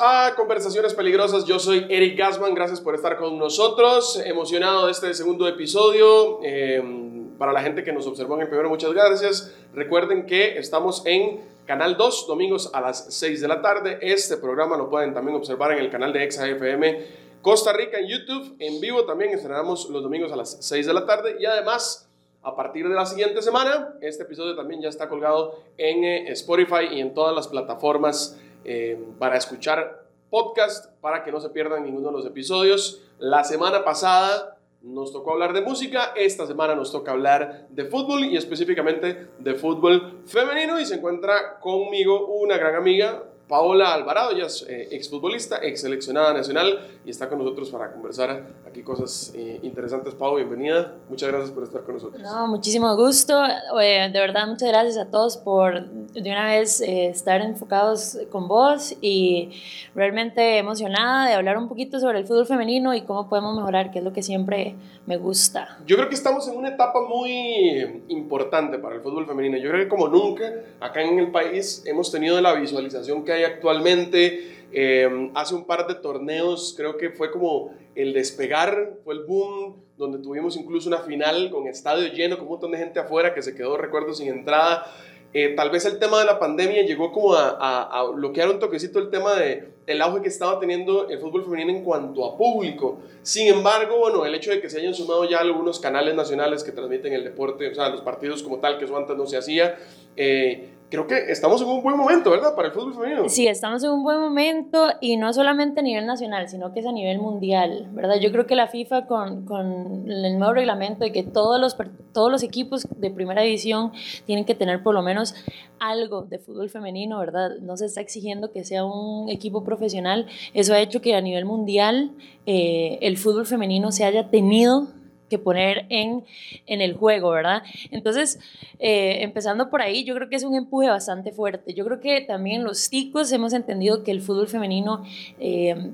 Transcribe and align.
a 0.00 0.34
Conversaciones 0.36 0.94
Peligrosas. 0.94 1.44
Yo 1.44 1.58
soy 1.58 1.86
Eric 1.88 2.18
Gassman. 2.18 2.54
Gracias 2.54 2.80
por 2.80 2.94
estar 2.94 3.16
con 3.16 3.38
nosotros. 3.38 4.20
Emocionado 4.24 4.86
de 4.86 4.92
este 4.92 5.12
segundo 5.14 5.48
episodio. 5.48 6.40
Em, 6.42 7.36
para 7.38 7.52
la 7.52 7.62
gente 7.62 7.82
que 7.82 7.92
nos 7.92 8.06
observó 8.06 8.36
en 8.36 8.42
el 8.42 8.48
primero, 8.48 8.68
muchas 8.68 8.92
gracias. 8.92 9.54
Recuerden 9.74 10.26
que 10.26 10.58
estamos 10.58 11.04
en 11.06 11.40
Canal 11.66 11.96
2, 11.96 12.26
domingos 12.26 12.70
a 12.72 12.80
las 12.80 13.14
6 13.14 13.40
de 13.40 13.48
la 13.48 13.60
tarde. 13.60 13.98
Este 14.00 14.36
programa 14.36 14.76
lo 14.76 14.88
pueden 14.88 15.14
también 15.14 15.36
observar 15.36 15.72
en 15.72 15.78
el 15.78 15.90
canal 15.90 16.12
de 16.12 16.24
ExaFM 16.24 17.06
Costa 17.40 17.72
Rica 17.72 17.98
en 17.98 18.08
YouTube. 18.08 18.56
En 18.58 18.80
vivo 18.80 19.04
también 19.04 19.32
estrenamos 19.32 19.88
los 19.90 20.02
domingos 20.02 20.32
a 20.32 20.36
las 20.36 20.58
6 20.60 20.86
de 20.86 20.94
la 20.94 21.06
tarde. 21.06 21.36
Y 21.38 21.46
además 21.46 22.08
a 22.42 22.56
partir 22.56 22.88
de 22.88 22.94
la 22.94 23.06
siguiente 23.06 23.40
semana, 23.40 23.94
este 24.00 24.24
episodio 24.24 24.56
también 24.56 24.82
ya 24.82 24.88
está 24.88 25.08
colgado 25.08 25.60
en 25.78 26.02
eh, 26.02 26.32
Spotify 26.32 26.88
y 26.90 27.00
en 27.00 27.14
todas 27.14 27.34
las 27.34 27.46
plataformas 27.46 28.36
eh, 28.64 28.98
para 29.18 29.36
escuchar 29.36 30.04
podcast, 30.30 30.86
para 31.00 31.22
que 31.22 31.30
no 31.30 31.40
se 31.40 31.50
pierdan 31.50 31.84
ninguno 31.84 32.08
de 32.08 32.12
los 32.14 32.26
episodios. 32.26 33.02
La 33.18 33.44
semana 33.44 33.84
pasada 33.84 34.56
nos 34.82 35.12
tocó 35.12 35.32
hablar 35.32 35.52
de 35.52 35.60
música, 35.60 36.12
esta 36.16 36.46
semana 36.46 36.74
nos 36.74 36.90
toca 36.90 37.12
hablar 37.12 37.66
de 37.70 37.84
fútbol 37.84 38.24
y 38.24 38.36
específicamente 38.36 39.28
de 39.38 39.54
fútbol 39.54 40.22
femenino 40.26 40.80
y 40.80 40.86
se 40.86 40.96
encuentra 40.96 41.60
conmigo 41.60 42.26
una 42.26 42.56
gran 42.56 42.74
amiga, 42.74 43.22
Paola 43.52 43.92
Alvarado, 43.92 44.30
ella 44.30 44.46
es 44.46 44.64
eh, 44.66 44.88
exfutbolista, 44.92 45.58
ex 45.62 45.82
seleccionada 45.82 46.32
nacional 46.32 46.88
y 47.04 47.10
está 47.10 47.28
con 47.28 47.36
nosotros 47.38 47.68
para 47.68 47.92
conversar 47.92 48.46
aquí 48.66 48.82
cosas 48.82 49.30
eh, 49.34 49.60
interesantes. 49.62 50.14
Pau, 50.14 50.36
bienvenida. 50.36 50.94
Muchas 51.10 51.28
gracias 51.28 51.50
por 51.50 51.64
estar 51.64 51.82
con 51.82 51.96
nosotros. 51.96 52.22
No, 52.22 52.46
muchísimo 52.46 52.96
gusto. 52.96 53.42
de 53.42 54.10
verdad, 54.14 54.46
muchas 54.46 54.70
gracias 54.70 54.96
a 54.96 55.10
todos 55.10 55.36
por 55.36 55.84
de 55.84 56.30
una 56.30 56.46
vez 56.46 56.80
eh, 56.80 57.08
estar 57.08 57.42
enfocados 57.42 58.18
con 58.30 58.48
vos 58.48 58.94
y 59.02 59.50
realmente 59.94 60.56
emocionada 60.56 61.28
de 61.28 61.34
hablar 61.34 61.58
un 61.58 61.68
poquito 61.68 62.00
sobre 62.00 62.20
el 62.20 62.26
fútbol 62.26 62.46
femenino 62.46 62.94
y 62.94 63.02
cómo 63.02 63.28
podemos 63.28 63.54
mejorar, 63.54 63.90
que 63.90 63.98
es 63.98 64.04
lo 64.04 64.14
que 64.14 64.22
siempre 64.22 64.76
me 65.04 65.18
gusta. 65.18 65.78
Yo 65.86 65.96
creo 65.96 66.08
que 66.08 66.14
estamos 66.14 66.48
en 66.48 66.56
una 66.56 66.70
etapa 66.70 67.00
muy 67.06 68.02
importante 68.08 68.78
para 68.78 68.94
el 68.94 69.02
fútbol 69.02 69.26
femenino. 69.26 69.58
Yo 69.58 69.68
creo 69.68 69.82
que 69.82 69.88
como 69.88 70.08
nunca 70.08 70.44
acá 70.80 71.02
en 71.02 71.18
el 71.18 71.30
país 71.30 71.82
hemos 71.86 72.10
tenido 72.10 72.40
la 72.40 72.54
visualización 72.54 73.24
que 73.24 73.32
hay 73.32 73.41
actualmente. 73.44 74.52
Eh, 74.72 75.30
hace 75.34 75.54
un 75.54 75.64
par 75.64 75.86
de 75.86 75.94
torneos, 75.96 76.74
creo 76.76 76.96
que 76.96 77.10
fue 77.10 77.30
como 77.30 77.74
el 77.94 78.14
despegar, 78.14 78.94
fue 79.04 79.14
el 79.14 79.24
boom, 79.24 79.76
donde 79.98 80.18
tuvimos 80.18 80.56
incluso 80.56 80.88
una 80.88 80.98
final 80.98 81.50
con 81.50 81.66
estadio 81.66 82.10
lleno, 82.12 82.36
con 82.36 82.46
un 82.46 82.52
montón 82.52 82.72
de 82.72 82.78
gente 82.78 82.98
afuera 82.98 83.34
que 83.34 83.42
se 83.42 83.54
quedó, 83.54 83.76
recuerdo, 83.76 84.14
sin 84.14 84.28
entrada. 84.28 84.86
Eh, 85.34 85.54
tal 85.56 85.70
vez 85.70 85.86
el 85.86 85.98
tema 85.98 86.18
de 86.18 86.26
la 86.26 86.38
pandemia 86.38 86.82
llegó 86.82 87.10
como 87.10 87.34
a, 87.34 88.04
bloquear 88.14 88.50
un 88.50 88.58
toquecito 88.58 88.98
el 88.98 89.08
tema 89.08 89.34
de 89.34 89.72
el 89.86 90.02
auge 90.02 90.20
que 90.20 90.28
estaba 90.28 90.60
teniendo 90.60 91.08
el 91.08 91.18
fútbol 91.18 91.44
femenino 91.44 91.70
en 91.70 91.84
cuanto 91.84 92.24
a 92.24 92.36
público. 92.36 92.98
Sin 93.22 93.48
embargo, 93.48 93.98
bueno, 93.98 94.26
el 94.26 94.34
hecho 94.34 94.50
de 94.50 94.60
que 94.60 94.68
se 94.68 94.78
hayan 94.78 94.94
sumado 94.94 95.28
ya 95.28 95.38
algunos 95.38 95.80
canales 95.80 96.14
nacionales 96.14 96.62
que 96.62 96.72
transmiten 96.72 97.14
el 97.14 97.24
deporte, 97.24 97.70
o 97.70 97.74
sea, 97.74 97.88
los 97.88 98.02
partidos 98.02 98.42
como 98.42 98.58
tal, 98.58 98.78
que 98.78 98.84
eso 98.84 98.96
antes 98.96 99.16
no 99.16 99.26
se 99.26 99.38
hacía, 99.38 99.78
eh, 100.16 100.71
creo 100.92 101.06
que 101.06 101.32
estamos 101.32 101.62
en 101.62 101.68
un 101.68 101.82
buen 101.82 101.96
momento, 101.96 102.30
¿verdad? 102.30 102.54
Para 102.54 102.68
el 102.68 102.74
fútbol 102.74 102.92
femenino. 102.92 103.26
Sí, 103.26 103.48
estamos 103.48 103.82
en 103.82 103.92
un 103.92 104.02
buen 104.02 104.20
momento 104.20 104.88
y 105.00 105.16
no 105.16 105.32
solamente 105.32 105.80
a 105.80 105.82
nivel 105.82 106.04
nacional, 106.04 106.50
sino 106.50 106.74
que 106.74 106.80
es 106.80 106.86
a 106.86 106.92
nivel 106.92 107.18
mundial, 107.18 107.88
¿verdad? 107.92 108.16
Yo 108.20 108.30
creo 108.30 108.46
que 108.46 108.54
la 108.54 108.68
FIFA 108.68 109.06
con, 109.06 109.46
con 109.46 110.10
el 110.10 110.38
nuevo 110.38 110.52
reglamento 110.52 111.04
de 111.04 111.10
que 111.10 111.22
todos 111.22 111.58
los, 111.58 111.78
todos 112.12 112.30
los 112.30 112.42
equipos 112.42 112.86
de 112.94 113.10
primera 113.10 113.40
división 113.40 113.92
tienen 114.26 114.44
que 114.44 114.54
tener 114.54 114.82
por 114.82 114.92
lo 114.92 115.00
menos 115.00 115.34
algo 115.78 116.24
de 116.24 116.38
fútbol 116.38 116.68
femenino, 116.68 117.18
¿verdad? 117.18 117.52
No 117.62 117.78
se 117.78 117.86
está 117.86 118.02
exigiendo 118.02 118.52
que 118.52 118.62
sea 118.62 118.84
un 118.84 119.30
equipo 119.30 119.64
profesional. 119.64 120.26
Eso 120.52 120.74
ha 120.74 120.80
hecho 120.80 121.00
que 121.00 121.14
a 121.14 121.22
nivel 121.22 121.46
mundial 121.46 122.12
eh, 122.44 122.98
el 123.00 123.16
fútbol 123.16 123.46
femenino 123.46 123.92
se 123.92 124.04
haya 124.04 124.28
tenido 124.28 124.88
que 125.32 125.38
poner 125.38 125.86
en, 125.88 126.24
en 126.66 126.82
el 126.82 126.94
juego, 126.94 127.30
¿verdad? 127.30 127.62
Entonces, 127.90 128.38
eh, 128.78 129.22
empezando 129.22 129.70
por 129.70 129.80
ahí, 129.80 130.04
yo 130.04 130.14
creo 130.14 130.28
que 130.28 130.36
es 130.36 130.44
un 130.44 130.54
empuje 130.54 130.90
bastante 130.90 131.32
fuerte. 131.32 131.72
Yo 131.72 131.86
creo 131.86 132.00
que 132.00 132.20
también 132.20 132.64
los 132.64 132.90
ticos 132.90 133.32
hemos 133.32 133.54
entendido 133.54 134.04
que 134.04 134.10
el 134.10 134.20
fútbol 134.20 134.46
femenino... 134.46 135.02
Eh, 135.40 135.92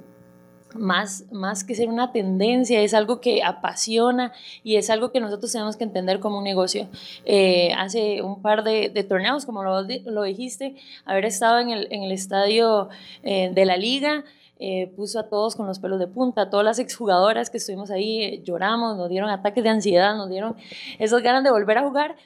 más, 0.74 1.24
más 1.32 1.64
que 1.64 1.74
ser 1.74 1.88
una 1.88 2.12
tendencia, 2.12 2.80
es 2.82 2.92
algo 2.94 3.20
que 3.22 3.42
apasiona 3.42 4.32
y 4.62 4.76
es 4.76 4.90
algo 4.90 5.12
que 5.12 5.20
nosotros 5.20 5.50
tenemos 5.50 5.76
que 5.76 5.84
entender 5.84 6.20
como 6.20 6.38
un 6.38 6.44
negocio. 6.44 6.88
Eh, 7.24 7.72
hace 7.76 8.22
un 8.22 8.42
par 8.42 8.64
de, 8.64 8.90
de 8.90 9.02
torneos, 9.02 9.46
como 9.46 9.62
lo, 9.62 9.82
lo, 9.82 10.22
dijiste, 10.24 10.76
haber 11.04 11.24
estado 11.24 11.58
en 11.60 11.70
el, 11.70 11.88
en 11.90 12.02
el 12.02 12.12
estadio 12.12 12.90
eh, 13.22 13.50
de 13.54 13.64
la 13.64 13.76
liga, 13.76 14.24
eh, 14.58 14.92
puso 14.96 15.20
a 15.20 15.28
todos 15.28 15.54
con 15.54 15.66
los 15.66 15.78
pelos 15.78 15.98
de 15.98 16.06
punta, 16.06 16.50
todas 16.50 16.64
las 16.64 16.78
exjugadoras 16.78 17.50
que 17.50 17.58
estuvimos 17.58 17.90
ahí, 17.90 18.22
eh, 18.22 18.42
lloramos, 18.44 18.96
nos 18.96 19.08
dieron 19.08 19.30
ataques 19.30 19.62
de 19.62 19.70
ansiedad, 19.70 20.16
nos 20.16 20.28
dieron 20.28 20.56
esas 20.98 21.22
ganas 21.22 21.44
de 21.44 21.50
volver 21.50 21.78
a 21.78 21.82
jugar. 21.82 22.16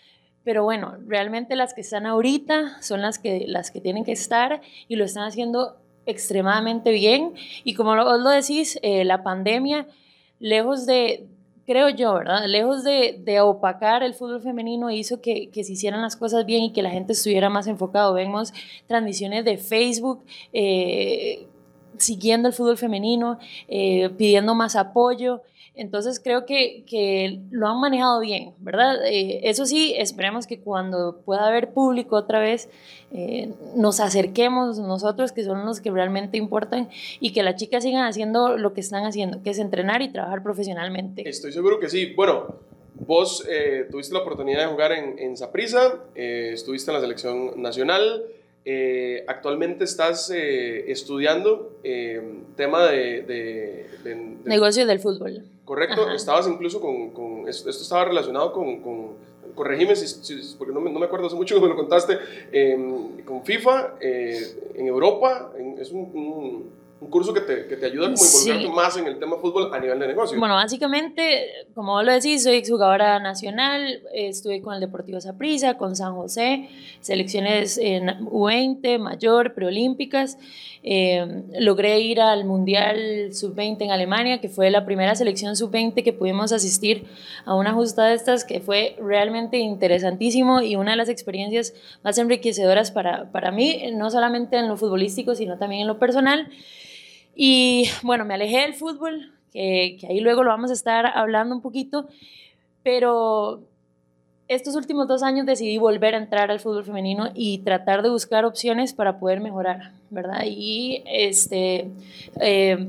Pero 0.44 0.64
bueno, 0.64 0.96
realmente 1.06 1.54
las 1.56 1.74
que 1.74 1.82
están 1.82 2.06
ahorita 2.06 2.82
son 2.82 3.00
las 3.00 3.18
que, 3.18 3.44
las 3.46 3.70
que 3.70 3.80
tienen 3.80 4.04
que 4.04 4.12
estar 4.12 4.60
y 4.88 4.96
lo 4.96 5.04
están 5.04 5.24
haciendo 5.24 5.76
extremadamente 6.06 6.90
bien. 6.90 7.34
Y 7.64 7.74
como 7.74 7.94
vos 7.94 8.20
lo 8.20 8.30
decís, 8.30 8.78
eh, 8.82 9.04
la 9.04 9.22
pandemia, 9.22 9.86
lejos 10.40 10.86
de, 10.86 11.28
creo 11.66 11.90
yo, 11.90 12.14
¿verdad? 12.14 12.46
Lejos 12.46 12.82
de, 12.82 13.20
de 13.22 13.40
opacar 13.40 14.02
el 14.02 14.14
fútbol 14.14 14.42
femenino, 14.42 14.90
hizo 14.90 15.20
que, 15.20 15.48
que, 15.50 15.64
se 15.64 15.72
hicieran 15.72 16.02
las 16.02 16.16
cosas 16.16 16.44
bien 16.44 16.64
y 16.64 16.72
que 16.72 16.82
la 16.82 16.90
gente 16.90 17.12
estuviera 17.12 17.48
más 17.48 17.66
enfocado. 17.66 18.14
Vemos 18.14 18.52
transmisiones 18.86 19.44
de 19.44 19.58
Facebook. 19.58 20.24
Eh, 20.52 21.46
siguiendo 21.98 22.48
el 22.48 22.54
fútbol 22.54 22.76
femenino, 22.76 23.38
eh, 23.68 24.10
pidiendo 24.16 24.54
más 24.54 24.76
apoyo. 24.76 25.42
Entonces 25.74 26.20
creo 26.20 26.44
que, 26.44 26.84
que 26.86 27.40
lo 27.50 27.66
han 27.66 27.80
manejado 27.80 28.20
bien, 28.20 28.52
¿verdad? 28.58 29.06
Eh, 29.06 29.40
eso 29.44 29.64
sí, 29.64 29.94
esperemos 29.96 30.46
que 30.46 30.60
cuando 30.60 31.22
pueda 31.24 31.48
haber 31.48 31.72
público 31.72 32.16
otra 32.16 32.40
vez, 32.40 32.68
eh, 33.10 33.54
nos 33.74 33.98
acerquemos 33.98 34.78
nosotros, 34.78 35.32
que 35.32 35.44
son 35.44 35.64
los 35.64 35.80
que 35.80 35.90
realmente 35.90 36.36
importan, 36.36 36.90
y 37.20 37.32
que 37.32 37.42
las 37.42 37.56
chicas 37.56 37.84
sigan 37.84 38.04
haciendo 38.04 38.58
lo 38.58 38.74
que 38.74 38.82
están 38.82 39.06
haciendo, 39.06 39.42
que 39.42 39.48
es 39.48 39.58
entrenar 39.58 40.02
y 40.02 40.12
trabajar 40.12 40.42
profesionalmente. 40.42 41.26
Estoy 41.26 41.52
seguro 41.52 41.80
que 41.80 41.88
sí. 41.88 42.12
Bueno, 42.14 42.56
vos 43.06 43.42
tuviste 43.90 44.12
la 44.12 44.20
oportunidad 44.20 44.66
de 44.66 44.66
jugar 44.66 44.92
en 44.92 45.36
Saprissa, 45.38 46.00
estuviste 46.14 46.90
en 46.90 46.96
la 46.96 47.00
selección 47.00 47.62
nacional. 47.62 48.24
Eh, 48.64 49.24
actualmente 49.26 49.82
estás 49.82 50.30
eh, 50.30 50.90
estudiando 50.90 51.78
eh, 51.82 52.22
tema 52.56 52.86
de, 52.86 53.22
de, 53.22 53.86
de, 54.04 54.14
de, 54.14 54.36
Negocio 54.44 54.86
del 54.86 55.00
fútbol. 55.00 55.44
Correcto, 55.64 56.02
Ajá. 56.02 56.14
estabas 56.14 56.46
incluso 56.46 56.80
con, 56.80 57.10
con 57.10 57.48
esto, 57.48 57.68
estaba 57.70 58.04
relacionado 58.04 58.52
con, 58.52 58.80
con 58.80 59.32
corregime 59.56 59.96
si, 59.96 60.06
si, 60.06 60.54
porque 60.56 60.72
no 60.72 60.80
me, 60.80 60.92
no 60.92 61.00
me, 61.00 61.06
acuerdo 61.06 61.26
hace 61.26 61.34
mucho 61.34 61.54
que 61.56 61.60
me 61.60 61.68
lo 61.68 61.76
contaste, 61.76 62.18
con 63.24 63.44
FIFA 63.44 63.94
en 64.00 64.86
Europa, 64.86 65.52
en, 65.58 65.78
es 65.80 65.90
un, 65.90 66.00
un 66.14 66.70
un 67.02 67.10
curso 67.10 67.34
que 67.34 67.40
te, 67.40 67.66
que 67.66 67.76
te 67.76 67.86
ayuda 67.86 68.12
como 68.12 68.22
a 68.22 68.26
involucrarte 68.26 68.66
sí. 68.66 68.70
más 68.70 68.96
en 68.96 69.06
el 69.08 69.18
tema 69.18 69.36
fútbol 69.36 69.74
a 69.74 69.80
nivel 69.80 69.98
de 69.98 70.06
negocio. 70.06 70.38
Bueno, 70.38 70.54
básicamente, 70.54 71.66
como 71.74 71.92
vos 71.92 72.04
lo 72.04 72.12
decís, 72.12 72.44
soy 72.44 72.54
exjugadora 72.54 73.18
nacional, 73.18 74.02
estuve 74.14 74.62
con 74.62 74.74
el 74.74 74.80
Deportivo 74.80 75.20
Saprissa, 75.20 75.76
con 75.76 75.96
San 75.96 76.14
José, 76.14 76.68
selecciones 77.00 77.76
en 77.76 78.06
U20, 78.26 78.98
mayor, 79.00 79.54
preolímpicas. 79.54 80.38
Eh, 80.84 81.42
logré 81.58 82.00
ir 82.00 82.20
al 82.20 82.44
Mundial 82.44 83.32
Sub-20 83.32 83.82
en 83.82 83.90
Alemania, 83.90 84.40
que 84.40 84.48
fue 84.48 84.70
la 84.70 84.84
primera 84.84 85.14
selección 85.16 85.56
Sub-20 85.56 86.04
que 86.04 86.12
pudimos 86.12 86.52
asistir 86.52 87.06
a 87.44 87.54
una 87.56 87.72
justa 87.72 88.04
de 88.06 88.14
estas, 88.14 88.44
que 88.44 88.60
fue 88.60 88.96
realmente 89.00 89.58
interesantísimo 89.58 90.60
y 90.60 90.76
una 90.76 90.92
de 90.92 90.96
las 90.96 91.08
experiencias 91.08 91.74
más 92.04 92.18
enriquecedoras 92.18 92.92
para, 92.92 93.30
para 93.32 93.50
mí, 93.50 93.90
no 93.92 94.10
solamente 94.10 94.56
en 94.56 94.68
lo 94.68 94.76
futbolístico, 94.76 95.34
sino 95.34 95.58
también 95.58 95.82
en 95.82 95.88
lo 95.88 95.98
personal. 95.98 96.48
Y 97.34 97.88
bueno, 98.02 98.24
me 98.24 98.34
alejé 98.34 98.60
del 98.60 98.74
fútbol, 98.74 99.32
que, 99.52 99.98
ahí 100.08 100.20
luego 100.20 100.42
lo 100.42 100.50
vamos 100.50 100.70
a 100.70 100.74
estar 100.74 101.06
hablando 101.06 101.54
un 101.54 101.62
poquito, 101.62 102.08
pero 102.82 103.62
estos 104.48 104.76
últimos 104.76 105.08
dos 105.08 105.22
años 105.22 105.46
decidí 105.46 105.78
volver 105.78 106.14
a 106.14 106.18
entrar 106.18 106.50
al 106.50 106.60
fútbol 106.60 106.84
femenino 106.84 107.30
y 107.34 107.58
tratar 107.58 108.02
de 108.02 108.10
buscar 108.10 108.44
opciones 108.44 108.92
para 108.92 109.18
poder 109.18 109.40
mejorar, 109.40 109.92
¿verdad? 110.10 110.42
Y 110.46 111.02
este, 111.06 111.90
eh, 112.40 112.88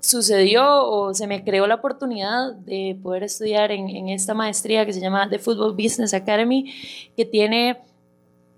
sucedió 0.00 0.86
o 0.86 1.14
se 1.14 1.26
me 1.26 1.44
creó 1.44 1.66
la 1.66 1.76
oportunidad 1.76 2.52
de 2.54 2.98
poder 3.02 3.22
estudiar 3.22 3.70
en, 3.72 3.88
en 3.88 4.08
esta 4.08 4.34
maestría 4.34 4.84
que 4.84 4.92
se 4.92 5.00
llama 5.00 5.28
The 5.28 5.38
Football 5.38 5.72
Business 5.72 6.12
Academy, 6.12 6.72
que 7.16 7.24
tiene 7.24 7.78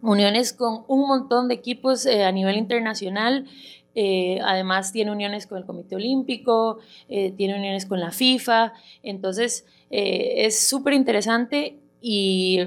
uniones 0.02 0.52
con 0.52 0.84
un 0.88 1.06
montón 1.06 1.48
de 1.48 1.54
equipos 1.54 2.06
eh, 2.06 2.24
a 2.24 2.32
nivel 2.32 2.56
internacional 2.56 3.46
eh, 3.94 4.38
además 4.42 4.92
tiene 4.92 5.10
uniones 5.10 5.46
con 5.46 5.58
el 5.58 5.66
Comité 5.66 5.96
Olímpico, 5.96 6.78
eh, 7.08 7.32
tiene 7.32 7.56
uniones 7.56 7.86
con 7.86 8.00
la 8.00 8.10
FIFA, 8.10 8.72
entonces 9.02 9.66
eh, 9.90 10.46
es 10.46 10.66
súper 10.66 10.94
interesante 10.94 11.78
y, 12.00 12.60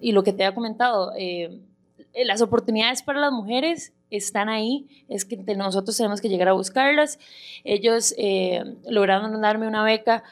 y, 0.00 0.12
lo 0.12 0.24
que 0.24 0.32
te 0.32 0.44
he 0.44 0.54
comentado, 0.54 1.12
las 2.24 2.42
oportunidades 2.42 3.02
para 3.02 3.20
las 3.20 3.32
mujeres 3.32 3.94
están 4.10 4.48
ahí, 4.48 4.86
es 5.08 5.24
que 5.24 5.36
nosotros 5.36 5.96
tenemos 5.96 6.20
que 6.20 6.28
llegar 6.28 6.48
a 6.48 6.52
buscarlas. 6.52 7.18
Ellos 7.64 8.14
lograron 8.86 9.40
darme 9.40 9.66
una 9.66 9.82
beca 9.82 10.24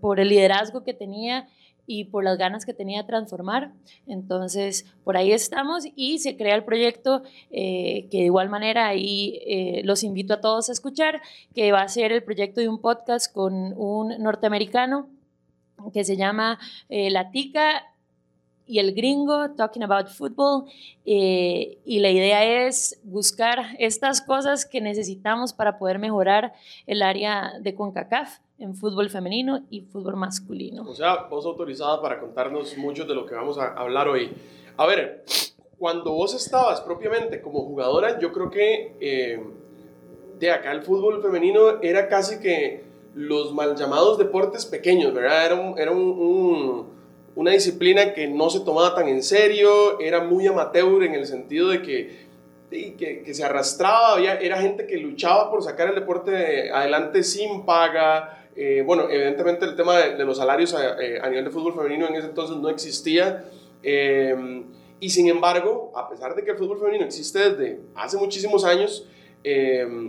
por 0.00 0.20
el 0.20 0.28
liderazgo 0.28 0.84
que 0.84 0.94
tenía 0.94 1.48
y 1.86 2.04
por 2.04 2.24
las 2.24 2.38
ganas 2.38 2.66
que 2.66 2.74
tenía 2.74 3.02
de 3.02 3.06
transformar. 3.06 3.72
Entonces, 4.06 4.86
por 5.04 5.16
ahí 5.16 5.32
estamos 5.32 5.86
y 5.94 6.18
se 6.18 6.36
crea 6.36 6.54
el 6.54 6.64
proyecto 6.64 7.22
que 7.50 8.08
de 8.10 8.24
igual 8.24 8.48
manera 8.48 8.86
ahí 8.86 9.82
los 9.84 10.02
invito 10.02 10.34
a 10.34 10.40
todos 10.40 10.68
a 10.68 10.72
escuchar, 10.72 11.22
que 11.54 11.72
va 11.72 11.82
a 11.82 11.88
ser 11.88 12.12
el 12.12 12.22
proyecto 12.22 12.60
de 12.60 12.68
un 12.68 12.80
podcast 12.80 13.32
con 13.32 13.72
un 13.76 14.08
norteamericano 14.18 15.08
que 15.92 16.04
se 16.04 16.16
llama 16.16 16.58
La 16.88 17.30
Tica 17.30 17.84
y 18.66 18.78
el 18.78 18.94
gringo, 18.94 19.50
Talking 19.50 19.84
About 19.84 20.08
Football. 20.08 20.64
Eh, 21.04 21.78
y 21.84 22.00
la 22.00 22.10
idea 22.10 22.66
es 22.66 23.00
buscar 23.04 23.76
estas 23.78 24.20
cosas 24.20 24.66
que 24.66 24.80
necesitamos 24.80 25.52
para 25.52 25.78
poder 25.78 25.98
mejorar 25.98 26.52
el 26.86 27.02
área 27.02 27.52
de 27.60 27.74
CONCACAF 27.74 28.38
en 28.58 28.74
fútbol 28.74 29.10
femenino 29.10 29.62
y 29.70 29.82
fútbol 29.82 30.16
masculino. 30.16 30.84
O 30.88 30.94
sea, 30.94 31.24
vos 31.24 31.44
autorizada 31.46 32.00
para 32.00 32.18
contarnos 32.18 32.76
mucho 32.76 33.04
de 33.04 33.14
lo 33.14 33.26
que 33.26 33.34
vamos 33.34 33.58
a 33.58 33.74
hablar 33.74 34.08
hoy. 34.08 34.32
A 34.76 34.86
ver, 34.86 35.24
cuando 35.78 36.12
vos 36.12 36.34
estabas 36.34 36.80
propiamente 36.80 37.40
como 37.40 37.60
jugadora, 37.60 38.18
yo 38.18 38.32
creo 38.32 38.50
que 38.50 38.96
eh, 39.00 39.44
de 40.38 40.50
acá 40.50 40.72
el 40.72 40.82
fútbol 40.82 41.22
femenino 41.22 41.82
era 41.82 42.08
casi 42.08 42.40
que 42.40 42.84
los 43.14 43.52
mal 43.54 43.76
llamados 43.76 44.18
deportes 44.18 44.66
pequeños, 44.66 45.14
¿verdad? 45.14 45.46
Era 45.46 45.54
un, 45.54 45.78
era 45.78 45.90
un 45.90 46.95
una 47.36 47.50
disciplina 47.50 48.14
que 48.14 48.26
no 48.26 48.48
se 48.48 48.60
tomaba 48.60 48.94
tan 48.94 49.08
en 49.08 49.22
serio, 49.22 50.00
era 50.00 50.24
muy 50.24 50.46
amateur 50.46 51.04
en 51.04 51.14
el 51.14 51.26
sentido 51.26 51.68
de 51.68 51.82
que, 51.82 52.26
que, 52.70 53.34
se 53.34 53.44
arrastraba, 53.44 54.14
había, 54.14 54.40
era 54.40 54.60
gente 54.60 54.86
que 54.86 54.96
luchaba 54.96 55.50
por 55.50 55.62
sacar 55.62 55.88
el 55.90 55.94
deporte 55.94 56.72
adelante 56.72 57.22
sin 57.22 57.64
paga. 57.66 58.48
Eh, 58.56 58.82
bueno, 58.86 59.10
evidentemente 59.10 59.66
el 59.66 59.76
tema 59.76 59.98
de, 59.98 60.24
los 60.24 60.38
salarios 60.38 60.74
eh, 60.74 61.18
a, 61.22 61.28
nivel 61.28 61.44
de 61.44 61.50
fútbol 61.50 61.74
femenino 61.74 62.08
en 62.08 62.14
ese 62.14 62.28
entonces 62.28 62.56
no 62.56 62.70
existía. 62.70 63.44
Eh, 63.82 64.64
y 64.98 65.10
sin 65.10 65.28
embargo, 65.28 65.92
a 65.94 66.08
pesar 66.08 66.34
de 66.34 66.42
que 66.42 66.52
el 66.52 66.56
fútbol 66.56 66.78
femenino 66.78 67.04
existe 67.04 67.50
desde 67.50 67.80
hace 67.94 68.16
muchísimos 68.16 68.64
años, 68.64 69.06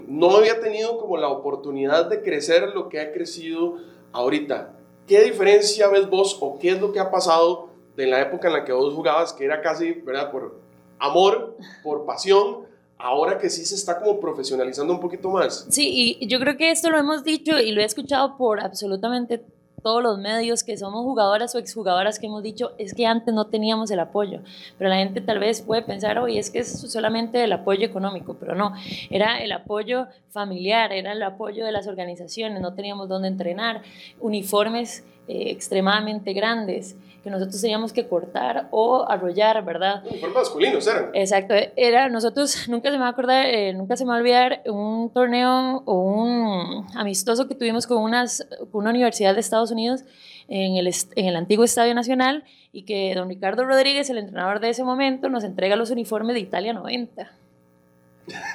no 0.07 0.35
había 0.35 0.59
tenido 0.59 0.97
como 0.97 1.17
la 1.17 1.27
oportunidad 1.27 2.09
de 2.09 2.23
crecer 2.23 2.69
lo 2.73 2.89
que 2.89 3.01
ha 3.01 3.11
crecido 3.11 3.75
ahorita. 4.13 4.76
¿Qué 5.07 5.23
diferencia 5.23 5.87
ves 5.87 6.09
vos 6.09 6.37
o 6.41 6.59
qué 6.59 6.71
es 6.71 6.81
lo 6.81 6.91
que 6.91 6.99
ha 6.99 7.09
pasado 7.09 7.69
de 7.95 8.07
la 8.07 8.21
época 8.21 8.47
en 8.47 8.53
la 8.53 8.65
que 8.65 8.73
vos 8.73 8.93
jugabas, 8.93 9.33
que 9.33 9.45
era 9.45 9.61
casi, 9.61 9.93
¿verdad? 9.93 10.31
Por 10.31 10.59
amor, 10.99 11.57
por 11.81 12.05
pasión, 12.05 12.65
ahora 12.97 13.37
que 13.37 13.49
sí 13.49 13.65
se 13.65 13.75
está 13.75 13.99
como 13.99 14.19
profesionalizando 14.19 14.93
un 14.93 14.99
poquito 14.99 15.29
más? 15.29 15.65
Sí, 15.69 16.17
y 16.19 16.27
yo 16.27 16.39
creo 16.39 16.57
que 16.57 16.71
esto 16.71 16.89
lo 16.89 16.97
hemos 16.97 17.23
dicho 17.23 17.59
y 17.59 17.71
lo 17.71 17.81
he 17.81 17.85
escuchado 17.85 18.37
por 18.37 18.59
absolutamente 18.59 19.41
todos 19.87 20.03
los 20.03 20.19
medios 20.19 20.65
que 20.65 20.75
somos 20.75 21.05
jugadoras 21.05 21.55
o 21.55 21.59
exjugadoras 21.59 22.19
que 22.19 22.25
hemos 22.25 22.43
dicho 22.43 22.73
es 22.77 22.93
que 22.93 23.05
antes 23.05 23.33
no 23.33 23.47
teníamos 23.47 23.89
el 23.89 24.01
apoyo, 24.01 24.41
pero 24.77 24.89
la 24.89 24.97
gente 24.97 25.21
tal 25.21 25.39
vez 25.39 25.61
puede 25.61 25.81
pensar, 25.81 26.19
oye, 26.19 26.39
es 26.39 26.49
que 26.49 26.59
es 26.59 26.81
solamente 26.91 27.41
el 27.41 27.53
apoyo 27.53 27.85
económico, 27.85 28.35
pero 28.37 28.53
no, 28.53 28.73
era 29.09 29.41
el 29.41 29.49
apoyo 29.53 30.07
familiar, 30.27 30.91
era 30.91 31.13
el 31.13 31.23
apoyo 31.23 31.63
de 31.63 31.71
las 31.71 31.87
organizaciones, 31.87 32.61
no 32.61 32.73
teníamos 32.73 33.07
dónde 33.07 33.29
entrenar, 33.29 33.81
uniformes 34.19 35.05
eh, 35.29 35.51
extremadamente 35.51 36.33
grandes 36.33 36.97
que 37.27 37.31
nosotros 37.31 37.59
teníamos 37.59 37.91
que 37.91 38.07
cortar 38.07 38.67
o 38.71 39.05
arrollar, 39.07 39.63
¿verdad? 39.65 40.01
Uniformes 40.05 40.37
masculinos 40.37 40.87
eran. 40.87 41.09
Exacto, 41.13 41.53
era 41.75 42.07
nosotros, 42.07 42.67
nunca 42.69 42.89
se 42.89 42.95
me 42.95 43.01
va 43.01 43.07
a 43.07 43.11
acordar, 43.11 43.45
eh, 43.45 43.73
nunca 43.73 43.97
se 43.97 44.05
me 44.05 44.09
va 44.09 44.15
a 44.15 44.19
olvidar 44.19 44.61
un 44.65 45.11
torneo 45.13 45.83
o 45.85 46.01
un 46.01 46.87
amistoso 46.95 47.47
que 47.47 47.55
tuvimos 47.55 47.85
con, 47.85 48.01
unas, 48.01 48.47
con 48.71 48.81
una 48.81 48.91
universidad 48.91 49.33
de 49.33 49.41
Estados 49.41 49.71
Unidos 49.71 50.03
en 50.47 50.77
el, 50.77 50.87
en 50.87 51.25
el 51.25 51.35
antiguo 51.35 51.65
Estadio 51.65 51.93
Nacional 51.93 52.45
y 52.71 52.83
que 52.83 53.13
don 53.13 53.27
Ricardo 53.27 53.65
Rodríguez, 53.65 54.09
el 54.09 54.19
entrenador 54.19 54.61
de 54.61 54.69
ese 54.69 54.85
momento, 54.85 55.27
nos 55.27 55.43
entrega 55.43 55.75
los 55.75 55.91
uniformes 55.91 56.33
de 56.33 56.39
Italia 56.39 56.71
90. 56.71 57.29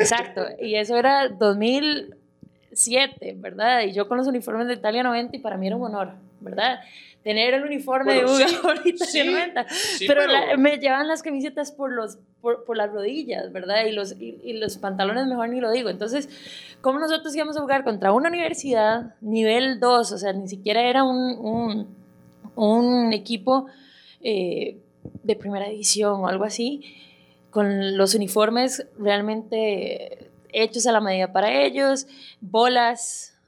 Exacto, 0.00 0.46
y 0.60 0.76
eso 0.76 0.96
era 0.96 1.28
2000 1.28 2.16
7, 2.72 3.34
¿verdad? 3.38 3.82
Y 3.82 3.92
yo 3.92 4.08
con 4.08 4.19
los 4.19 4.26
uniformes 4.26 4.66
de 4.66 4.74
Italia 4.74 5.02
90 5.02 5.36
y 5.36 5.40
para 5.40 5.56
mí 5.56 5.66
era 5.66 5.76
un 5.76 5.82
honor, 5.82 6.12
¿verdad? 6.40 6.80
Tener 7.22 7.54
el 7.54 7.64
uniforme 7.64 8.14
de 8.14 8.22
jugador 8.22 8.80
Italia 8.84 9.24
90. 9.24 9.66
pero, 10.06 10.22
me 10.58 10.78
llevan 10.78 11.06
las 11.06 11.22
camisetas 11.22 11.70
por, 11.70 11.92
los, 11.92 12.19
por, 12.40 12.64
por 12.64 12.76
las 12.76 12.90
rodillas, 12.90 13.52
¿verdad? 13.52 13.86
Y 13.86 13.92
los, 13.92 14.16
y, 14.19 14.54
los 14.54 14.78
pantalones 14.78 15.26
mejor 15.26 15.48
ni 15.48 15.60
lo 15.60 15.70
digo. 15.70 15.88
Entonces, 15.88 16.28
¿cómo 16.80 16.98
nosotros 16.98 17.34
íbamos 17.34 17.56
a 17.56 17.60
jugar 17.60 17.84
contra 17.84 18.12
una 18.12 18.28
universidad 18.28 19.14
nivel 19.20 19.78
2? 19.78 20.12
O 20.12 20.19
sea, 20.19 20.32
ni 20.32 20.48
siquiera 20.48 20.82
era 20.82 21.04
un, 21.04 21.38
un, 21.38 21.96
un 22.56 23.12
equipo 23.12 23.66
eh, 24.20 24.78
de 25.22 25.36
primera 25.36 25.69
división 25.69 26.20
o 26.20 26.28
algo 26.28 26.44
así, 26.44 26.82
con 27.50 27.96
los 27.96 28.14
uniformes 28.14 28.86
realmente 28.98 30.30
hechos 30.52 30.86
a 30.86 30.92
la 30.92 31.00
medida 31.00 31.32
para 31.32 31.62
ellos, 31.62 32.06
bolas, 32.40 33.38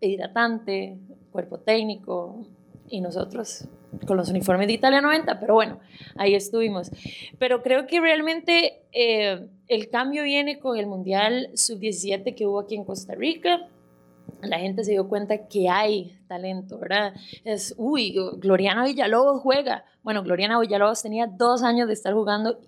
hidratante, 0.00 0.98
cuerpo 1.32 1.58
técnico 1.58 2.46
y 2.90 3.00
nosotros 3.00 3.68
con 4.06 4.16
los 4.16 4.28
uniformes 4.28 4.66
de 4.66 4.74
Italia 4.74 5.00
90, 5.00 5.40
pero 5.40 5.54
bueno, 5.54 5.80
ahí 6.16 6.34
estuvimos. 6.34 6.90
Pero 7.38 7.62
creo 7.62 7.86
que 7.86 8.00
realmente 8.00 8.82
eh, 8.92 9.48
el 9.66 9.88
cambio 9.88 10.22
viene 10.22 10.58
con 10.58 10.76
el 10.76 10.86
Mundial 10.86 11.50
Sub-17 11.54 12.34
que 12.34 12.46
hubo 12.46 12.60
aquí 12.60 12.74
en 12.74 12.84
Costa 12.84 13.14
Rica. 13.14 13.68
La 14.42 14.58
gente 14.58 14.84
se 14.84 14.92
dio 14.92 15.08
cuenta 15.08 15.48
que 15.48 15.68
hay 15.68 16.18
talento, 16.28 16.78
¿verdad? 16.78 17.14
Es, 17.44 17.74
uy, 17.76 18.14
Gloriana 18.36 18.84
Villalobos 18.84 19.40
juega. 19.42 19.84
Bueno, 20.02 20.22
Gloriana 20.22 20.60
Villalobos 20.60 21.02
tenía 21.02 21.26
dos 21.26 21.62
años 21.62 21.88
de 21.88 21.94
estar 21.94 22.12
jugando 22.12 22.60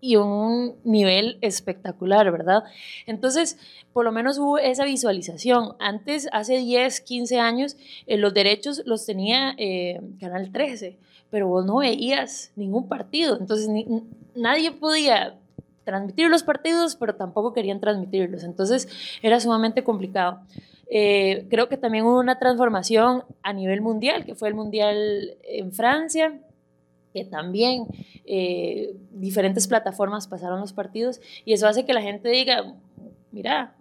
y 0.00 0.16
un 0.16 0.76
nivel 0.84 1.38
espectacular, 1.40 2.30
¿verdad? 2.30 2.64
Entonces, 3.06 3.58
por 3.92 4.04
lo 4.04 4.12
menos 4.12 4.38
hubo 4.38 4.58
esa 4.58 4.84
visualización. 4.84 5.74
Antes, 5.78 6.28
hace 6.32 6.58
10, 6.58 7.00
15 7.00 7.38
años, 7.38 7.76
eh, 8.06 8.16
los 8.16 8.32
derechos 8.32 8.82
los 8.86 9.04
tenía 9.04 9.54
eh, 9.58 10.00
Canal 10.18 10.52
13, 10.52 10.96
pero 11.30 11.48
vos 11.48 11.66
no 11.66 11.76
veías 11.76 12.52
ningún 12.56 12.88
partido. 12.88 13.38
Entonces, 13.38 13.68
nadie 14.34 14.72
podía 14.72 15.36
transmitir 15.84 16.28
los 16.28 16.42
partidos, 16.42 16.96
pero 16.96 17.16
tampoco 17.16 17.52
querían 17.52 17.80
transmitirlos. 17.80 18.44
Entonces, 18.44 18.88
era 19.22 19.40
sumamente 19.40 19.84
complicado. 19.84 20.40
Eh, 20.92 21.46
creo 21.48 21.68
que 21.68 21.76
también 21.76 22.04
hubo 22.04 22.18
una 22.18 22.38
transformación 22.38 23.22
a 23.42 23.52
nivel 23.52 23.80
mundial, 23.80 24.24
que 24.24 24.34
fue 24.34 24.48
el 24.48 24.54
mundial 24.54 25.36
en 25.44 25.72
Francia, 25.72 26.40
que 27.12 27.24
también 27.24 27.86
eh, 28.24 28.94
diferentes 29.12 29.66
plataformas 29.68 30.28
pasaron 30.28 30.60
los 30.60 30.72
partidos 30.72 31.20
y 31.44 31.52
eso 31.52 31.66
hace 31.66 31.84
que 31.84 31.92
la 31.92 32.02
gente 32.02 32.28
diga, 32.28 32.74
mira, 33.32 33.74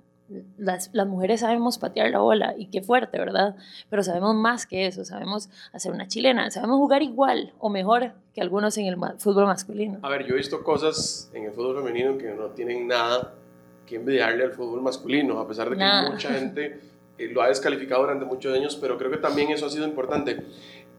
las, 0.58 0.92
las, 0.94 1.08
mujeres 1.08 1.40
sabemos 1.40 1.78
patear 1.80 2.12
la 2.12 2.20
bola 2.20 2.54
y 2.58 2.68
qué 2.68 2.82
fuerte, 2.82 3.18
¿verdad? 3.18 3.56
Pero 3.90 4.04
sabemos 4.04 4.36
más 4.36 4.66
que 4.66 4.86
eso, 4.86 5.04
sabemos 5.04 5.50
hacer 5.74 5.92
una 5.92 6.08
chilena, 6.08 6.52
sabemos 6.52 6.78
jugar 6.78 7.02
igual 7.02 7.54
o 7.58 7.70
mejor 7.70 8.14
que 8.34 8.42
algunos 8.42 8.78
en 8.78 8.86
el 8.86 8.98
fútbol 9.18 9.48
masculino. 9.48 10.00
A 10.04 10.10
ver, 10.10 10.26
yo 10.26 10.36
he 10.36 10.38
visto 10.38 10.64
cosas 10.64 11.32
en 11.34 11.46
el 11.46 11.52
fútbol 11.52 11.78
femenino 11.78 12.18
que 12.18 12.32
no 12.32 12.48
tienen 12.48 12.88
nada 12.88 13.34
que 13.88 13.96
envidiarle 13.96 14.44
al 14.44 14.52
fútbol 14.52 14.82
masculino, 14.82 15.40
a 15.40 15.48
pesar 15.48 15.70
de 15.70 15.78
que 15.78 16.12
mucha 16.12 16.32
gente 16.32 16.80
eh, 17.18 17.28
lo 17.28 17.42
ha 17.42 17.48
descalificado 17.48 18.02
durante 18.02 18.24
muchos 18.26 18.56
años, 18.56 18.76
pero 18.76 18.98
creo 18.98 19.10
que 19.10 19.18
también 19.18 19.50
eso 19.50 19.66
ha 19.66 19.70
sido 19.70 19.86
importante 19.86 20.38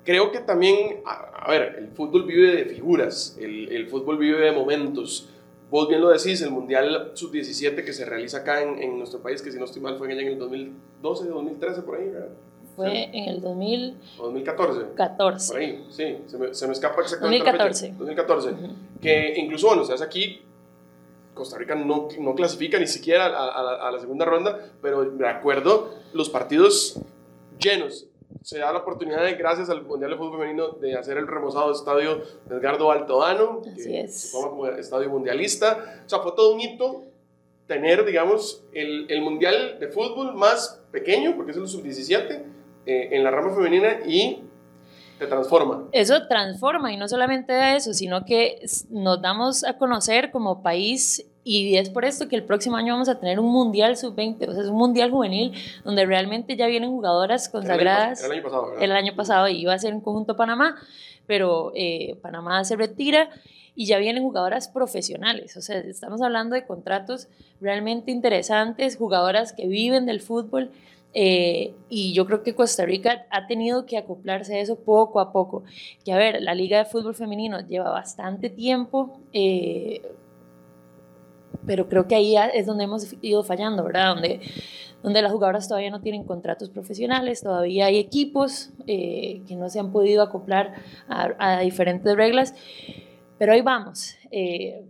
creo 0.05 0.31
que 0.33 0.41
también, 0.41 1.03
a, 1.05 1.51
ver, 1.51 1.77
el 1.79 1.89
fútbol 1.89 2.25
vive 2.25 2.55
de 2.57 2.65
figuras, 2.67 3.37
el, 3.41 3.71
el, 3.71 3.89
fútbol 3.89 4.19
vive 4.19 4.39
de 4.39 4.53
momentos. 4.53 5.29
Vos 5.71 5.89
bien 5.89 6.01
lo 6.01 6.09
decís, 6.09 6.43
el 6.43 6.51
Mundial 6.51 7.13
Sub-17 7.15 7.85
que 7.85 7.93
se 7.93 8.05
realiza 8.05 8.39
acá 8.39 8.63
en, 8.63 8.83
en, 8.83 8.99
nuestro 8.99 9.21
país, 9.21 9.41
que 9.41 9.53
si 9.53 9.59
no 9.59 9.65
estoy 9.67 9.83
mal 9.83 9.99
fue 9.99 10.13
en 10.13 10.19
el 10.19 10.39
2012, 10.39 11.29
2013, 11.29 11.83
por 11.83 11.99
ahí, 11.99 12.09
¿verdad? 12.09 12.29
Fue 12.75 13.05
en 13.05 13.29
el 13.29 13.41
2000... 13.41 13.97
2014. 14.19 14.81
14. 14.95 15.53
Por 15.53 15.61
ahí, 15.61 15.85
sí, 15.91 16.17
se 16.27 16.39
me, 16.39 16.55
se 16.55 16.67
me 16.67 16.73
escapa 16.73 17.03
exactamente 17.03 17.45
2014. 17.45 17.87
la 17.87 17.93
fecha. 17.93 17.99
2014. 17.99 18.57
Que 19.01 19.35
incluso, 19.37 19.69
bueno, 19.69 19.85
se 19.85 19.93
hace 19.93 20.05
aquí, 20.05 20.43
Costa 21.35 21.59
Rica 21.59 21.75
no, 21.75 22.09
no 22.19 22.35
clasifica 22.35 22.79
ni 22.79 22.87
siquiera 22.87 23.27
a, 23.27 23.29
a, 23.29 23.89
a, 23.89 23.93
la 23.93 24.01
segunda 24.01 24.25
ronda, 24.25 24.59
pero 24.83 25.05
me 25.05 25.29
acuerdo 25.29 25.95
los 26.13 26.29
partidos 26.29 27.01
llenos 27.59 28.10
se 28.43 28.59
da 28.59 28.73
la 28.73 28.79
oportunidad, 28.81 29.25
de, 29.25 29.35
gracias 29.35 29.69
al 29.71 29.83
Mundial 29.85 30.13
de 30.13 30.17
Fútbol 30.17 30.41
Femenino, 30.41 30.69
de 30.71 30.97
hacer 30.97 31.19
el 31.19 31.27
remozado 31.27 31.73
estadio 31.73 32.23
de 32.47 32.57
Edgardo 32.57 32.91
Altodano, 32.91 33.63
Así 33.73 33.97
es. 33.97 34.31
como 34.33 34.67
estadio 34.67 35.11
mundialista. 35.11 36.03
O 36.07 36.09
sea, 36.09 36.21
fue 36.21 36.33
todo 36.33 36.55
un 36.55 36.61
hito 36.61 37.05
tener, 37.67 38.05
digamos, 38.05 38.65
el, 38.73 39.11
el 39.11 39.23
Mundial 39.23 39.79
de 39.79 39.89
Fútbol 39.89 40.35
más 40.35 40.83
pequeño, 40.91 41.37
porque 41.37 41.53
es 41.53 41.57
el 41.57 41.69
sub-17, 41.69 42.43
eh, 42.87 43.09
en 43.13 43.23
la 43.23 43.31
rama 43.31 43.55
femenina 43.55 44.01
y 44.07 44.43
Te 45.19 45.27
transforma. 45.27 45.87
Eso 45.93 46.27
transforma 46.27 46.93
y 46.93 46.97
no 46.97 47.07
solamente 47.07 47.77
eso, 47.77 47.93
sino 47.93 48.25
que 48.25 48.59
nos 48.89 49.21
damos 49.21 49.65
a 49.65 49.77
conocer 49.77 50.31
como 50.31 50.63
país 50.63 51.30
y 51.43 51.77
es 51.77 51.89
por 51.89 52.05
esto 52.05 52.29
que 52.29 52.37
el 52.37 52.45
próximo 52.45 52.77
año 52.77 52.93
vamos 52.93 53.09
a 53.09 53.19
tener 53.19 53.41
un 53.41 53.51
Mundial 53.51 53.97
Sub-20, 53.97 54.49
o 54.49 54.53
sea, 54.53 54.63
es 54.63 54.69
un 54.69 54.77
Mundial 54.77 55.11
juvenil 55.11 55.53
donde 55.85 56.05
realmente 56.05 56.57
ya 56.57 56.67
vienen 56.67 56.91
jugadoras 56.91 57.49
consagradas. 57.49 58.23
El 58.23 58.33
año, 58.33 58.43
pasado, 58.43 58.67
¿verdad? 58.67 58.83
El 58.85 58.93
año 58.93 59.17
pasado 59.17 59.49
iba 59.49 59.73
a 59.73 59.79
ser 59.79 59.95
un 59.95 60.01
conjunto 60.01 60.37
Panamá, 60.37 60.77
pero 61.27 61.73
eh, 61.75 62.17
Panamá 62.21 62.63
se 62.65 62.77
retira 62.77 63.31
y 63.75 63.87
ya 63.87 63.99
vienen 63.99 64.23
jugadoras 64.23 64.69
profesionales. 64.69 65.57
O 65.57 65.63
sea, 65.63 65.79
estamos 65.79 66.21
hablando 66.21 66.55
de 66.55 66.67
contratos 66.67 67.29
realmente 67.61 68.11
interesantes, 68.11 68.97
jugadoras 68.97 69.53
que 69.55 69.67
viven 69.67 70.07
del 70.07 70.21
fútbol. 70.21 70.71
Eh, 71.13 71.75
y 71.89 72.13
yo 72.13 72.25
creo 72.27 72.43
que 72.43 72.55
Costa 72.55 72.85
Rica 72.85 73.27
ha 73.31 73.47
tenido 73.47 73.85
que 73.87 73.97
acoplarse 73.97 74.57
a 74.57 74.61
eso 74.61 74.77
poco 74.77 75.19
a 75.19 75.33
poco. 75.33 75.65
Que 76.05 76.13
a 76.13 76.19
ver, 76.19 76.43
la 76.43 76.55
Liga 76.55 76.79
de 76.79 76.85
Fútbol 76.85 77.15
Femenino 77.15 77.67
lleva 77.67 77.91
bastante 77.91 78.51
tiempo. 78.51 79.19
Eh, 79.33 80.03
pero 81.67 81.89
creo 81.89 82.07
que 82.07 82.15
ahí 82.15 82.37
es 82.55 82.67
donde 82.67 82.85
hemos 82.85 83.15
ido 83.23 83.43
fallando, 83.43 83.85
¿verdad? 83.85 84.15
Donde, 84.15 84.41
donde 85.03 85.23
las 85.23 85.33
jugadoras 85.33 85.69
todavía 85.69 85.91
no 85.91 86.01
tienen 86.01 86.25
contratos 86.25 86.71
profesionales, 86.71 87.43
todavía 87.43 87.87
hay 87.87 87.99
equipos 87.99 88.71
eh, 88.87 89.43
que 89.47 89.57
no 89.57 89.69
se 89.69 89.81
han 89.81 89.93
podido 89.93 90.23
acoplar 90.23 90.75
a, 91.09 91.61
diferentes 91.61 92.15
reglas, 92.17 92.55
pero 93.39 93.53
ahí 93.53 93.63
vamos. 93.63 94.17
Eh, 94.31 94.85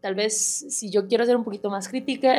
tal 0.00 0.14
vez 0.14 0.36
si 0.36 0.90
yo 0.90 1.08
quiero 1.08 1.24
ser 1.24 1.36
un 1.36 1.44
poquito 1.44 1.70
más 1.70 1.88
crítica, 1.88 2.36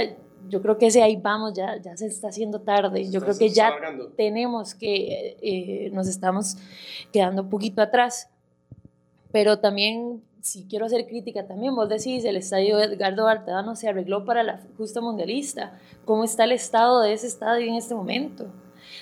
yo 0.48 0.62
creo 0.62 0.77
que 0.77 0.88
ese 0.88 1.03
ahí 1.03 1.17
vamos, 1.17 1.53
ya, 1.53 1.77
ya 1.81 1.98
se 1.98 2.07
está 2.07 2.29
haciendo 2.29 2.62
tarde, 2.62 3.09
yo 3.09 3.19
creo 3.21 3.38
que 3.38 3.50
ya 3.50 3.74
tenemos 4.15 4.74
que, 4.74 5.38
eh, 5.41 5.89
nos 5.91 6.07
estamos 6.07 6.55
quedando 7.12 7.43
un 7.43 7.50
poquito 7.50 7.81
atrás, 7.81 8.29
pero 9.31 9.59
también 9.59 10.21
si 10.41 10.65
quiero 10.67 10.86
hacer 10.86 11.05
crítica 11.08 11.48
también, 11.48 11.75
vos 11.75 11.89
decís, 11.89 12.24
el 12.25 12.38
estadio 12.38 12.79
Edgardo 12.79 13.27
Artedano 13.27 13.75
se 13.75 13.89
arregló 13.89 14.25
para 14.25 14.43
la 14.43 14.62
justa 14.77 15.01
mundialista. 15.01 15.77
¿Cómo 16.05 16.24
está 16.24 16.46
el 16.46 16.51
estado 16.53 17.01
de 17.01 17.13
ese 17.13 17.27
estadio 17.27 17.67
en 17.67 17.75
este 17.75 17.96
momento? 17.96 18.48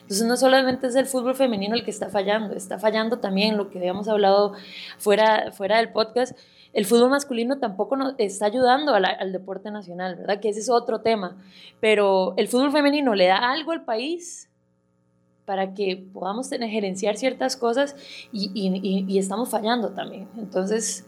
Entonces 0.01 0.25
no 0.27 0.37
solamente 0.37 0.87
es 0.87 0.95
el 0.95 1.05
fútbol 1.05 1.35
femenino 1.35 1.75
el 1.75 1.83
que 1.83 1.91
está 1.91 2.09
fallando, 2.09 2.55
está 2.55 2.79
fallando 2.79 3.19
también 3.19 3.57
lo 3.57 3.69
que 3.69 3.79
habíamos 3.79 4.07
hablado 4.07 4.53
fuera, 4.97 5.51
fuera 5.51 5.77
del 5.77 5.91
podcast. 5.91 6.37
El 6.73 6.85
fútbol 6.85 7.09
masculino 7.09 7.59
tampoco 7.59 7.95
nos 7.95 8.13
está 8.17 8.45
ayudando 8.45 8.93
al 8.93 9.31
deporte 9.31 9.71
nacional, 9.71 10.15
¿verdad? 10.15 10.39
Que 10.39 10.49
ese 10.49 10.59
es 10.59 10.69
otro 10.69 11.01
tema. 11.01 11.37
Pero 11.79 12.33
el 12.37 12.47
fútbol 12.47 12.71
femenino 12.71 13.15
le 13.15 13.27
da 13.27 13.37
algo 13.51 13.71
al 13.71 13.85
país 13.85 14.49
para 15.47 15.73
que 15.73 16.03
podamos 16.13 16.49
tener, 16.49 16.69
gerenciar 16.69 17.15
ciertas 17.15 17.55
cosas 17.55 17.95
y, 18.33 19.17
estamos 19.17 19.49
fallando 19.49 19.89
también. 19.89 20.27
Entonces, 20.37 21.05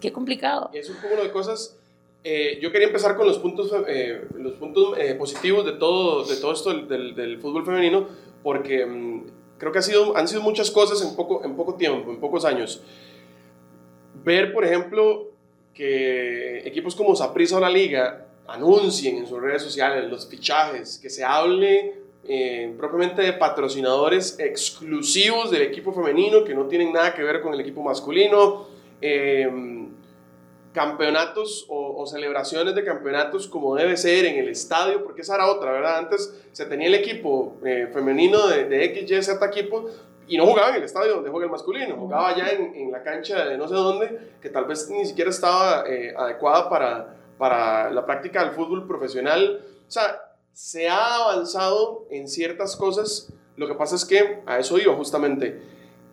Qué 0.00 0.12
complicado. 0.12 0.70
Es 0.72 0.88
un 0.88 0.96
poco 0.96 1.22
de 1.22 1.30
cosas. 1.30 1.78
Eh, 2.24 2.58
yo 2.62 2.70
quería 2.70 2.86
empezar 2.86 3.16
con 3.16 3.26
los 3.26 3.38
puntos, 3.38 3.72
eh, 3.88 4.22
los 4.38 4.54
puntos 4.54 4.96
eh, 4.98 5.14
positivos 5.14 5.64
de 5.64 5.72
todo, 5.72 6.24
de 6.24 6.36
todo 6.36 6.52
esto 6.52 6.72
del, 6.72 7.38
fútbol 7.40 7.64
femenino, 7.64 8.06
porque 8.42 8.86
mm, 8.86 9.24
creo 9.58 9.72
que 9.72 9.78
han 9.78 10.28
sido 10.28 10.42
muchas 10.42 10.70
cosas 10.70 11.02
en 11.02 11.16
poco, 11.16 11.44
en 11.44 11.56
poco 11.56 11.74
tiempo, 11.74 12.10
en 12.10 12.20
pocos 12.20 12.44
años. 12.44 12.82
Ver, 14.24 14.52
por 14.52 14.64
ejemplo, 14.64 15.30
que 15.74 16.66
equipos 16.66 16.94
como 16.94 17.16
Saprissa 17.16 17.56
o 17.56 17.60
la 17.60 17.70
Liga 17.70 18.26
anuncien 18.46 19.18
en 19.18 19.26
sus 19.26 19.40
redes 19.40 19.62
sociales 19.62 20.08
los 20.08 20.28
fichajes, 20.28 20.98
que 20.98 21.10
se 21.10 21.24
hable 21.24 22.01
propiamente 22.78 23.22
de 23.22 23.32
patrocinadores 23.32 24.38
exclusivos 24.38 25.50
del 25.50 25.62
equipo 25.62 25.92
femenino 25.92 26.44
que 26.44 26.54
no 26.54 26.66
tienen 26.66 26.92
nada 26.92 27.14
que 27.14 27.22
ver 27.22 27.40
con 27.40 27.52
el 27.52 27.60
equipo 27.60 27.82
masculino. 27.82 28.66
Eh, 29.00 29.50
campeonatos 30.72 31.66
o, 31.68 32.06
celebraciones 32.06 32.74
de 32.74 32.84
campeonatos 32.84 33.46
como 33.46 33.74
debe 33.74 33.96
ser 33.96 34.24
en 34.24 34.36
el 34.36 34.48
estadio, 34.48 35.04
porque 35.04 35.20
esa 35.20 35.34
era 35.34 35.50
otra, 35.50 35.70
¿verdad? 35.70 35.98
Antes 35.98 36.34
se 36.52 36.64
tenía 36.64 36.88
el 36.88 36.94
equipo 36.94 37.56
eh, 37.64 37.88
femenino 37.92 38.46
de, 38.48 38.64
de 38.64 38.84
X, 38.86 39.10
Y, 39.10 39.22
Z 39.22 39.44
equipo 39.46 39.90
y 40.26 40.38
no 40.38 40.46
jugaba 40.46 40.70
en 40.70 40.76
el 40.76 40.84
estadio 40.84 41.14
donde 41.14 41.30
juega 41.30 41.46
el 41.46 41.52
masculino, 41.52 41.96
jugaba 41.96 42.34
ya 42.34 42.48
en, 42.50 42.74
en 42.74 42.90
la 42.90 43.02
cancha 43.02 43.44
de 43.44 43.58
no 43.58 43.68
sé 43.68 43.74
dónde, 43.74 44.18
que 44.40 44.48
tal 44.48 44.64
vez 44.64 44.88
ni 44.88 45.04
siquiera 45.04 45.30
estaba 45.30 45.84
eh, 45.86 46.14
adecuada 46.16 46.70
para, 46.70 47.16
para 47.36 47.90
la 47.90 48.06
práctica 48.06 48.42
del 48.42 48.54
fútbol 48.54 48.86
profesional. 48.86 49.60
O 49.86 49.90
sea, 49.90 50.31
se 50.52 50.88
ha 50.88 51.16
avanzado 51.16 52.06
en 52.10 52.28
ciertas 52.28 52.76
cosas, 52.76 53.32
lo 53.56 53.66
que 53.68 53.74
pasa 53.74 53.96
es 53.96 54.04
que 54.04 54.42
a 54.46 54.58
eso 54.58 54.78
iba 54.78 54.94
justamente. 54.94 55.62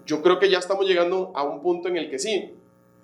Yo 0.06 0.22
creo 0.22 0.40
que 0.40 0.50
ya 0.50 0.58
estamos 0.58 0.86
llegando 0.86 1.32
a 1.36 1.44
un 1.44 1.62
punto 1.62 1.88
en 1.88 1.98
el 1.98 2.10
que 2.10 2.20
sí, 2.20 2.56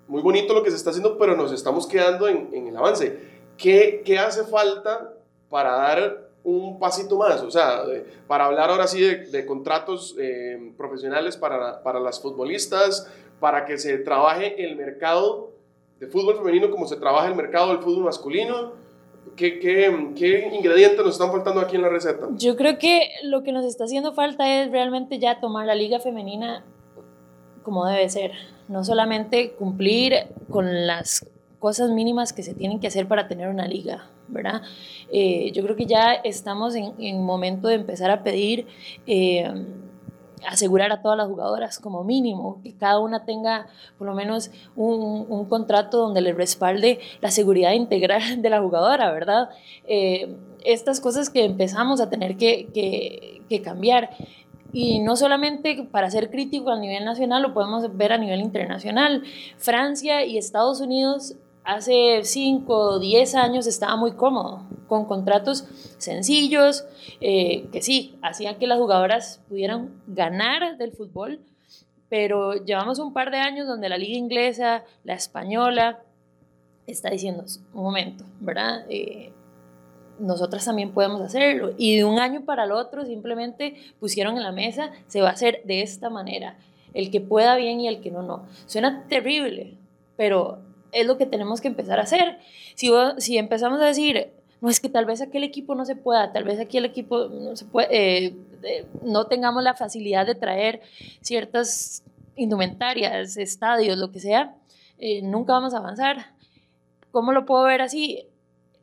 muy 0.08 0.22
bonito 0.22 0.54
lo 0.54 0.62
que 0.62 0.70
se 0.70 0.76
está 0.76 0.90
haciendo, 0.90 1.18
pero 1.18 1.36
nos 1.36 1.52
estamos 1.52 1.86
quedando 1.86 2.28
en, 2.28 2.66
el 2.66 2.76
avance. 2.76 3.18
¿Qué, 3.56 4.02
¿Qué, 4.04 4.18
hace 4.18 4.44
falta 4.44 5.14
para 5.48 5.72
dar 5.72 6.28
un 6.44 6.78
pasito 6.78 7.16
más? 7.16 7.42
O 7.42 7.50
sea, 7.50 7.82
para 8.26 8.46
hablar 8.46 8.70
ahora 8.70 8.86
sí 8.86 9.00
de, 9.00 9.26
de 9.26 9.46
contratos 9.46 10.14
eh, 10.18 10.72
profesionales 10.76 11.36
para, 11.36 11.82
para 11.82 11.98
las 12.00 12.20
futbolistas, 12.20 13.10
para 13.40 13.64
que 13.64 13.78
se 13.78 13.98
trabaje 13.98 14.64
el 14.64 14.76
mercado 14.76 15.52
de 15.98 16.06
fútbol 16.06 16.36
femenino 16.36 16.70
como 16.70 16.86
se 16.86 16.96
trabaja 16.96 17.28
el 17.28 17.34
mercado 17.34 17.68
del 17.68 17.78
fútbol 17.78 18.04
masculino. 18.04 18.85
¿Qué, 19.34 19.58
qué, 19.58 20.12
¿Qué, 20.16 20.50
ingredientes 20.54 21.04
nos 21.04 21.14
están 21.14 21.30
faltando 21.30 21.60
aquí 21.60 21.76
en 21.76 21.82
la 21.82 21.88
receta? 21.88 22.28
Yo 22.36 22.56
creo 22.56 22.78
que 22.78 23.08
lo 23.24 23.42
que 23.42 23.52
nos 23.52 23.64
está 23.64 23.84
haciendo 23.84 24.14
falta 24.14 24.62
es 24.62 24.70
realmente 24.70 25.18
ya 25.18 25.40
tomar 25.40 25.66
la 25.66 25.74
liga 25.74 26.00
femenina 26.00 26.64
como 27.62 27.84
debe 27.84 28.08
ser 28.08 28.30
no 28.68 28.84
solamente 28.84 29.50
cumplir 29.50 30.14
con 30.50 30.86
las 30.86 31.26
cosas 31.58 31.90
mínimas 31.90 32.32
que 32.32 32.44
se 32.44 32.54
tienen 32.54 32.78
que 32.78 32.86
hacer 32.86 33.08
para 33.08 33.26
tener 33.26 33.48
una 33.48 33.66
liga, 33.66 34.08
¿verdad? 34.28 34.62
Eh, 35.10 35.50
yo 35.52 35.64
creo 35.64 35.74
que 35.74 35.86
ya 35.86 36.12
estamos 36.12 36.76
en, 36.76 36.94
en 36.98 37.24
momento 37.24 37.66
de 37.66 37.74
empezar 37.74 38.12
a 38.12 38.22
pedir, 38.22 38.68
eh, 39.06 39.50
asegurar 40.46 40.92
a 40.92 41.02
todas 41.02 41.18
las 41.18 41.28
jugadoras 41.28 41.78
como 41.78 42.04
mínimo, 42.04 42.60
que 42.62 42.74
cada 42.74 42.98
una 42.98 43.24
tenga 43.24 43.66
por 43.98 44.06
lo 44.06 44.14
menos 44.14 44.50
un, 44.76 45.26
un 45.28 45.44
contrato 45.46 45.98
donde 45.98 46.20
le 46.20 46.32
respalde 46.32 47.00
la 47.20 47.30
seguridad 47.30 47.72
integral 47.72 48.20
de 48.42 48.50
la 48.50 48.60
jugadora, 48.60 49.12
¿verdad? 49.12 49.50
Eh, 49.86 50.34
estas 50.64 51.00
cosas 51.00 51.30
que 51.30 51.44
empezamos 51.44 52.00
a 52.00 52.10
tener 52.10 52.36
que, 52.36 52.68
que, 52.72 53.42
que 53.48 53.62
cambiar. 53.62 54.10
Y 54.72 54.98
no 55.00 55.16
solamente 55.16 55.86
para 55.90 56.10
ser 56.10 56.30
crítico 56.30 56.70
a 56.70 56.78
nivel 56.78 57.04
nacional, 57.04 57.42
lo 57.42 57.54
podemos 57.54 57.96
ver 57.96 58.12
a 58.12 58.18
nivel 58.18 58.40
internacional. 58.40 59.22
Francia 59.56 60.24
y 60.24 60.36
Estados 60.36 60.80
Unidos 60.80 61.36
hace 61.66 62.20
5 62.22 62.74
o 62.74 62.98
10 62.98 63.34
años 63.34 63.66
estaba 63.66 63.96
muy 63.96 64.12
cómodo, 64.12 64.62
con 64.86 65.04
contratos 65.04 65.64
sencillos, 65.98 66.86
eh, 67.20 67.66
que 67.72 67.82
sí, 67.82 68.18
hacían 68.22 68.56
que 68.58 68.68
las 68.68 68.78
jugadoras 68.78 69.42
pudieran 69.48 70.00
ganar 70.06 70.78
del 70.78 70.92
fútbol, 70.92 71.40
pero 72.08 72.54
llevamos 72.64 73.00
un 73.00 73.12
par 73.12 73.32
de 73.32 73.38
años 73.38 73.66
donde 73.66 73.88
la 73.88 73.98
liga 73.98 74.16
inglesa, 74.16 74.84
la 75.02 75.14
española, 75.14 76.00
está 76.86 77.10
diciendo, 77.10 77.44
un 77.74 77.82
momento, 77.82 78.24
¿verdad? 78.40 78.86
Eh, 78.88 79.32
nosotras 80.20 80.64
también 80.64 80.92
podemos 80.92 81.20
hacerlo. 81.20 81.74
Y 81.76 81.96
de 81.96 82.04
un 82.04 82.20
año 82.20 82.44
para 82.44 82.64
el 82.64 82.70
otro 82.70 83.04
simplemente 83.04 83.74
pusieron 83.98 84.36
en 84.36 84.44
la 84.44 84.52
mesa, 84.52 84.92
se 85.08 85.20
va 85.20 85.30
a 85.30 85.32
hacer 85.32 85.62
de 85.64 85.82
esta 85.82 86.10
manera. 86.10 86.56
El 86.94 87.10
que 87.10 87.20
pueda 87.20 87.56
bien 87.56 87.80
y 87.80 87.88
el 87.88 88.00
que 88.00 88.12
no, 88.12 88.22
no. 88.22 88.46
Suena 88.66 89.04
terrible, 89.08 89.76
pero 90.16 90.60
es 90.92 91.06
lo 91.06 91.18
que 91.18 91.26
tenemos 91.26 91.60
que 91.60 91.68
empezar 91.68 91.98
a 91.98 92.02
hacer. 92.02 92.38
Si, 92.74 92.90
si 93.18 93.38
empezamos 93.38 93.80
a 93.80 93.86
decir, 93.86 94.32
no 94.60 94.68
es 94.68 94.80
que 94.80 94.88
tal 94.88 95.04
vez 95.04 95.20
aquel 95.20 95.44
equipo 95.44 95.74
no 95.74 95.84
se 95.84 95.96
pueda, 95.96 96.32
tal 96.32 96.44
vez 96.44 96.58
aquí 96.60 96.78
el 96.78 96.84
equipo 96.84 97.28
no, 97.28 97.56
se 97.56 97.64
puede, 97.64 97.88
eh, 97.90 98.36
eh, 98.62 98.86
no 99.02 99.26
tengamos 99.26 99.62
la 99.62 99.74
facilidad 99.74 100.26
de 100.26 100.34
traer 100.34 100.80
ciertas 101.20 102.02
indumentarias, 102.36 103.36
estadios, 103.36 103.98
lo 103.98 104.10
que 104.10 104.20
sea, 104.20 104.54
eh, 104.98 105.22
nunca 105.22 105.52
vamos 105.52 105.74
a 105.74 105.78
avanzar. 105.78 106.34
¿Cómo 107.10 107.32
lo 107.32 107.46
puedo 107.46 107.64
ver 107.64 107.82
así? 107.82 108.26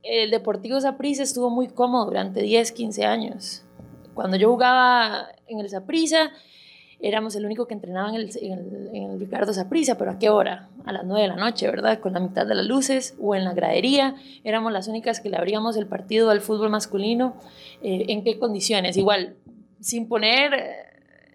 el 0.03 0.31
Deportivo 0.31 0.79
Saprissa 0.81 1.23
estuvo 1.23 1.49
muy 1.49 1.69
cómodo 1.69 2.05
durante 2.05 2.41
10, 2.41 2.73
15 2.73 3.05
años. 3.05 3.63
Cuando 4.13 4.37
yo 4.37 4.51
jugaba 4.51 5.29
en 5.47 5.59
el 5.59 5.69
Saprissa, 5.69 6.31
éramos 7.03 7.35
el 7.35 7.45
único 7.45 7.67
que 7.67 7.73
entrenaba 7.73 8.09
en 8.09 8.15
el, 8.15 9.19
Ricardo 9.19 9.53
Saprissa, 9.53 9.97
pero 9.97 10.11
¿a 10.11 10.17
qué 10.17 10.29
hora? 10.29 10.69
A 10.85 10.93
las 10.93 11.03
9 11.03 11.21
de 11.21 11.27
la 11.27 11.35
noche, 11.35 11.67
¿verdad? 11.67 11.99
Con 11.99 12.13
la 12.13 12.21
mitad 12.21 12.47
de 12.47 12.55
las 12.55 12.65
luces 12.65 13.15
o 13.19 13.35
en 13.35 13.43
la 13.43 13.53
gradería. 13.53 14.15
Éramos 14.45 14.71
las 14.71 14.87
únicas 14.87 15.19
que 15.19 15.29
le 15.29 15.35
abríamos 15.35 15.75
el 15.75 15.85
partido 15.85 16.29
al 16.29 16.39
fútbol 16.39 16.69
masculino. 16.69 17.35
Eh, 17.81 18.05
¿En 18.07 18.23
qué 18.23 18.39
condiciones? 18.39 18.95
Igual, 18.95 19.35
sin 19.81 20.07
poner 20.07 20.53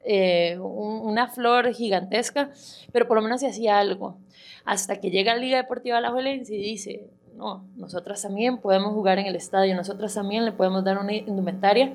eh, 0.04 0.58
una 0.58 1.28
flor 1.28 1.74
gigantesca, 1.74 2.50
pero 2.90 3.06
por 3.06 3.18
lo 3.18 3.22
menos 3.22 3.40
se 3.40 3.48
hacía 3.48 3.78
algo. 3.78 4.16
Hasta 4.64 5.00
que 5.00 5.10
llega 5.10 5.34
la 5.34 5.40
Liga 5.40 5.58
Deportiva 5.58 6.00
La 6.00 6.10
Juelense 6.10 6.54
y 6.54 6.62
dice, 6.62 7.10
no, 7.36 7.66
nosotras 7.76 8.22
también 8.22 8.58
podemos 8.58 8.94
jugar 8.94 9.18
en 9.18 9.26
el 9.26 9.36
estadio, 9.36 9.76
nosotras 9.76 10.14
también 10.14 10.46
le 10.46 10.52
podemos 10.52 10.82
dar 10.82 10.96
una 10.96 11.14
indumentaria, 11.14 11.92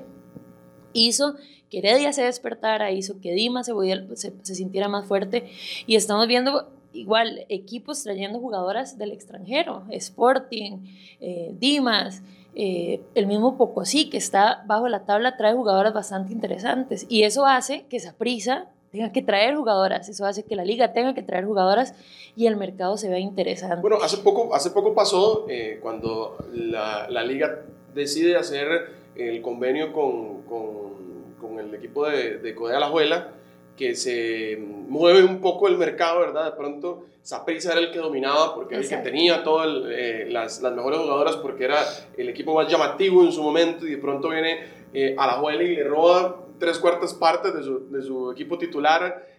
hizo 0.94 1.36
que 1.74 1.80
Heredia 1.80 2.14
se 2.14 2.24
despertara, 2.24 2.92
hizo 2.92 3.20
que 3.20 3.34
Dimas 3.34 3.66
se, 3.66 4.34
se, 4.44 4.56
sintiera 4.56 4.88
más 4.88 5.08
fuerte 5.08 5.50
y 5.88 5.96
estamos 5.96 6.28
viendo 6.28 6.70
igual 6.94 7.48
equipos 7.50 8.04
trayendo 8.04 8.40
jugadoras 8.40 9.00
del 9.00 9.12
extranjero, 9.12 9.82
Sporting, 9.90 10.86
eh, 11.20 11.56
Dimas, 11.60 12.22
eh, 12.54 13.02
el 13.16 13.26
mismo 13.26 13.58
Pocosí 13.58 14.12
que 14.12 14.18
está 14.18 14.64
bajo 14.68 14.88
la 14.88 15.06
tabla 15.06 15.36
trae 15.36 15.56
jugadoras 15.56 15.96
bastante 15.96 16.32
interesantes 16.32 17.08
y 17.10 17.24
eso 17.24 17.48
hace 17.48 17.88
que 17.90 17.98
esa 17.98 18.14
prisa 18.14 18.68
tenga 18.92 19.12
que 19.12 19.24
traer 19.24 19.56
jugadoras, 19.56 20.08
eso 20.08 20.28
hace 20.28 20.44
que 20.44 20.56
la 20.56 20.64
liga 20.64 20.94
tenga 20.94 21.16
que 21.16 21.24
traer 21.24 21.46
jugadoras 21.46 21.96
y 22.36 22.46
el 22.46 22.56
mercado 22.56 22.98
se 22.98 23.10
vea 23.10 23.18
interesante. 23.18 23.82
Bueno, 23.82 23.98
hace 24.04 24.18
poco, 24.18 24.54
hace 24.54 24.70
poco 24.70 24.94
pasó 24.94 25.48
eh, 25.50 25.80
cuando 25.82 26.38
la, 26.54 27.10
la, 27.10 27.24
liga 27.24 27.62
decide 27.96 28.38
hacer 28.38 28.68
el 29.16 29.42
convenio 29.42 29.92
con, 29.94 30.44
con, 30.44 31.03
con 31.44 31.60
el 31.60 31.74
equipo 31.76 32.08
de, 32.08 32.38
de 32.38 32.56
Codea 32.56 32.80
La 32.80 32.88
Juela, 32.88 33.34
que 33.78 33.96
se 33.96 34.58
mueve 34.58 35.24
un 35.24 35.42
poco 35.42 35.68
el 35.68 35.78
mercado, 35.78 36.22
¿verdad? 36.22 36.46
De 36.46 36.58
pronto, 36.58 37.06
Saprissa 37.22 37.72
era 37.72 37.82
el 37.82 37.92
que 37.92 38.00
dominaba 38.00 38.56
porque 38.56 38.76
era 38.76 38.84
el 38.84 38.90
que 38.90 38.98
tenía 38.98 39.44
todas 39.44 39.68
eh, 39.88 40.28
las, 40.30 40.62
las, 40.62 40.74
mejores 40.74 41.00
jugadoras 41.00 41.36
porque 41.38 41.66
era 41.66 41.80
el 42.18 42.30
equipo 42.30 42.54
más 42.54 42.70
llamativo 42.72 43.24
en 43.24 43.32
su 43.32 43.42
momento 43.42 43.86
y 43.88 43.92
de 43.92 43.98
pronto 43.98 44.30
viene 44.30 44.60
eh, 44.94 45.16
a 45.18 45.28
la 45.28 45.34
Juela 45.34 45.64
y 45.64 45.76
le 45.76 45.84
roba 45.84 46.44
tres 46.60 46.80
cuartas 46.80 47.14
partes 47.14 47.54
de 47.54 47.64
su, 47.64 47.90
de 47.90 48.02
su 48.02 48.32
equipo 48.32 48.58
titular. 48.58 49.33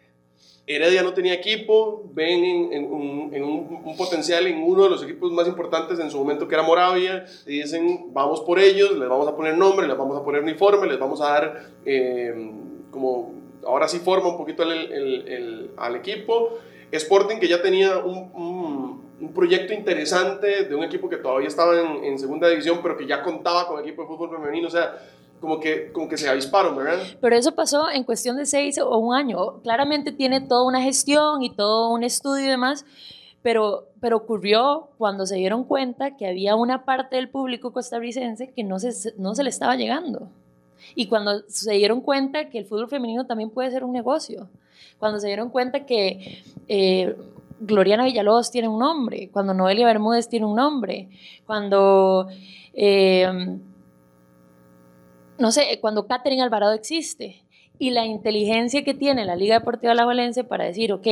Heredia 0.66 1.02
no 1.02 1.12
tenía 1.12 1.34
equipo, 1.34 2.04
ven 2.14 2.72
en, 2.72 2.84
un, 2.90 3.30
en 3.34 3.44
un, 3.44 3.82
un, 3.84 3.96
potencial 3.96 4.46
en 4.46 4.62
uno 4.62 4.84
de 4.84 4.90
los 4.90 5.02
equipos 5.02 5.30
más 5.30 5.46
importantes 5.46 5.98
en 5.98 6.10
su 6.10 6.16
momento 6.16 6.48
que 6.48 6.54
era 6.54 6.62
Moravia, 6.62 7.26
y 7.46 7.60
dicen 7.60 8.06
vamos 8.14 8.40
por 8.40 8.58
ellos, 8.58 8.96
les 8.96 9.08
vamos 9.08 9.28
a 9.28 9.36
poner 9.36 9.58
nombre, 9.58 9.86
les 9.86 9.96
vamos 9.96 10.16
a 10.18 10.24
poner 10.24 10.42
uniforme, 10.42 10.86
les 10.86 10.98
vamos 10.98 11.20
a 11.20 11.26
dar 11.26 11.66
eh, 11.84 12.52
como 12.90 13.34
ahora 13.66 13.88
sí 13.88 13.98
forma 13.98 14.28
un 14.28 14.38
poquito 14.38 14.62
al 14.62 15.96
equipo. 15.96 16.58
Sporting 16.92 17.38
que 17.38 17.48
ya 17.48 17.60
tenía 17.60 17.98
un, 17.98 19.02
proyecto 19.34 19.72
interesante 19.72 20.64
de 20.64 20.74
un 20.74 20.84
equipo 20.84 21.08
que 21.08 21.16
todavía 21.16 21.48
estaba 21.48 21.80
en, 21.80 22.04
en 22.04 22.18
segunda 22.18 22.48
división, 22.48 22.80
pero 22.82 22.96
que 22.96 23.06
ya 23.06 23.22
contaba 23.22 23.66
con 23.66 23.80
equipo 23.80 24.02
de 24.02 24.08
fútbol 24.08 24.30
femenino, 24.30 24.68
o 24.68 24.70
sea, 24.70 24.96
como 25.44 25.60
que, 25.60 25.92
como 25.92 26.08
que 26.08 26.16
se 26.16 26.26
avisparon, 26.26 26.74
¿verdad? 26.74 27.02
Pero 27.20 27.36
eso 27.36 27.54
pasó 27.54 27.90
en 27.90 28.02
cuestión 28.02 28.38
de 28.38 28.46
seis 28.46 28.78
o 28.78 28.96
un 28.96 29.14
año. 29.14 29.60
Claramente 29.62 30.10
tiene 30.10 30.40
toda 30.40 30.66
una 30.66 30.80
gestión 30.80 31.42
y 31.42 31.50
todo 31.50 31.90
un 31.90 32.02
estudio 32.02 32.46
y 32.46 32.48
demás, 32.48 32.86
pero, 33.42 33.88
pero 34.00 34.16
ocurrió 34.16 34.88
cuando 34.96 35.26
se 35.26 35.36
dieron 35.36 35.64
cuenta 35.64 36.16
que 36.16 36.26
había 36.26 36.56
una 36.56 36.86
parte 36.86 37.16
del 37.16 37.28
público 37.28 37.74
costarricense 37.74 38.52
que 38.52 38.64
no 38.64 38.78
se, 38.78 39.12
no 39.18 39.34
se 39.34 39.44
le 39.44 39.50
estaba 39.50 39.76
llegando. 39.76 40.30
Y 40.94 41.08
cuando 41.08 41.42
se 41.46 41.74
dieron 41.74 42.00
cuenta 42.00 42.48
que 42.48 42.60
el 42.60 42.64
fútbol 42.64 42.88
femenino 42.88 43.26
también 43.26 43.50
puede 43.50 43.70
ser 43.70 43.84
un 43.84 43.92
negocio. 43.92 44.48
Cuando 44.98 45.20
se 45.20 45.26
dieron 45.26 45.50
cuenta 45.50 45.84
que 45.84 46.42
eh, 46.68 47.14
Gloriana 47.60 48.06
Villalobos 48.06 48.50
tiene 48.50 48.68
un 48.68 48.78
nombre, 48.78 49.28
cuando 49.30 49.52
Noelia 49.52 49.84
Bermúdez 49.84 50.26
tiene 50.26 50.46
un 50.46 50.56
nombre, 50.56 51.10
cuando... 51.44 52.28
Eh, 52.72 53.58
no 55.38 55.52
sé, 55.52 55.78
cuando 55.80 56.06
Catherine 56.06 56.42
Alvarado 56.42 56.72
existe 56.72 57.42
y 57.78 57.90
la 57.90 58.06
inteligencia 58.06 58.84
que 58.84 58.94
tiene 58.94 59.24
la 59.24 59.36
Liga 59.36 59.58
Deportiva 59.58 59.94
La 59.94 60.04
Valencia 60.04 60.44
para 60.44 60.64
decir, 60.64 60.92
ok, 60.92 61.06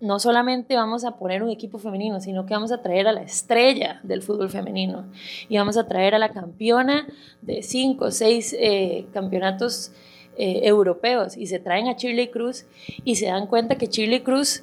no 0.00 0.18
solamente 0.18 0.76
vamos 0.76 1.04
a 1.04 1.18
poner 1.18 1.42
un 1.42 1.50
equipo 1.50 1.78
femenino, 1.78 2.20
sino 2.20 2.46
que 2.46 2.54
vamos 2.54 2.72
a 2.72 2.80
traer 2.80 3.06
a 3.06 3.12
la 3.12 3.22
estrella 3.22 4.00
del 4.02 4.22
fútbol 4.22 4.48
femenino 4.48 5.04
y 5.48 5.58
vamos 5.58 5.76
a 5.76 5.86
traer 5.86 6.14
a 6.14 6.18
la 6.18 6.30
campeona 6.30 7.06
de 7.42 7.62
cinco 7.62 8.06
o 8.06 8.10
seis 8.10 8.56
eh, 8.58 9.06
campeonatos 9.12 9.92
eh, 10.38 10.60
europeos 10.62 11.36
y 11.36 11.46
se 11.46 11.58
traen 11.58 11.88
a 11.88 11.94
Shirley 11.98 12.28
Cruz 12.28 12.64
y 13.04 13.16
se 13.16 13.26
dan 13.26 13.46
cuenta 13.46 13.76
que 13.76 13.88
Shirley 13.88 14.20
Cruz 14.20 14.62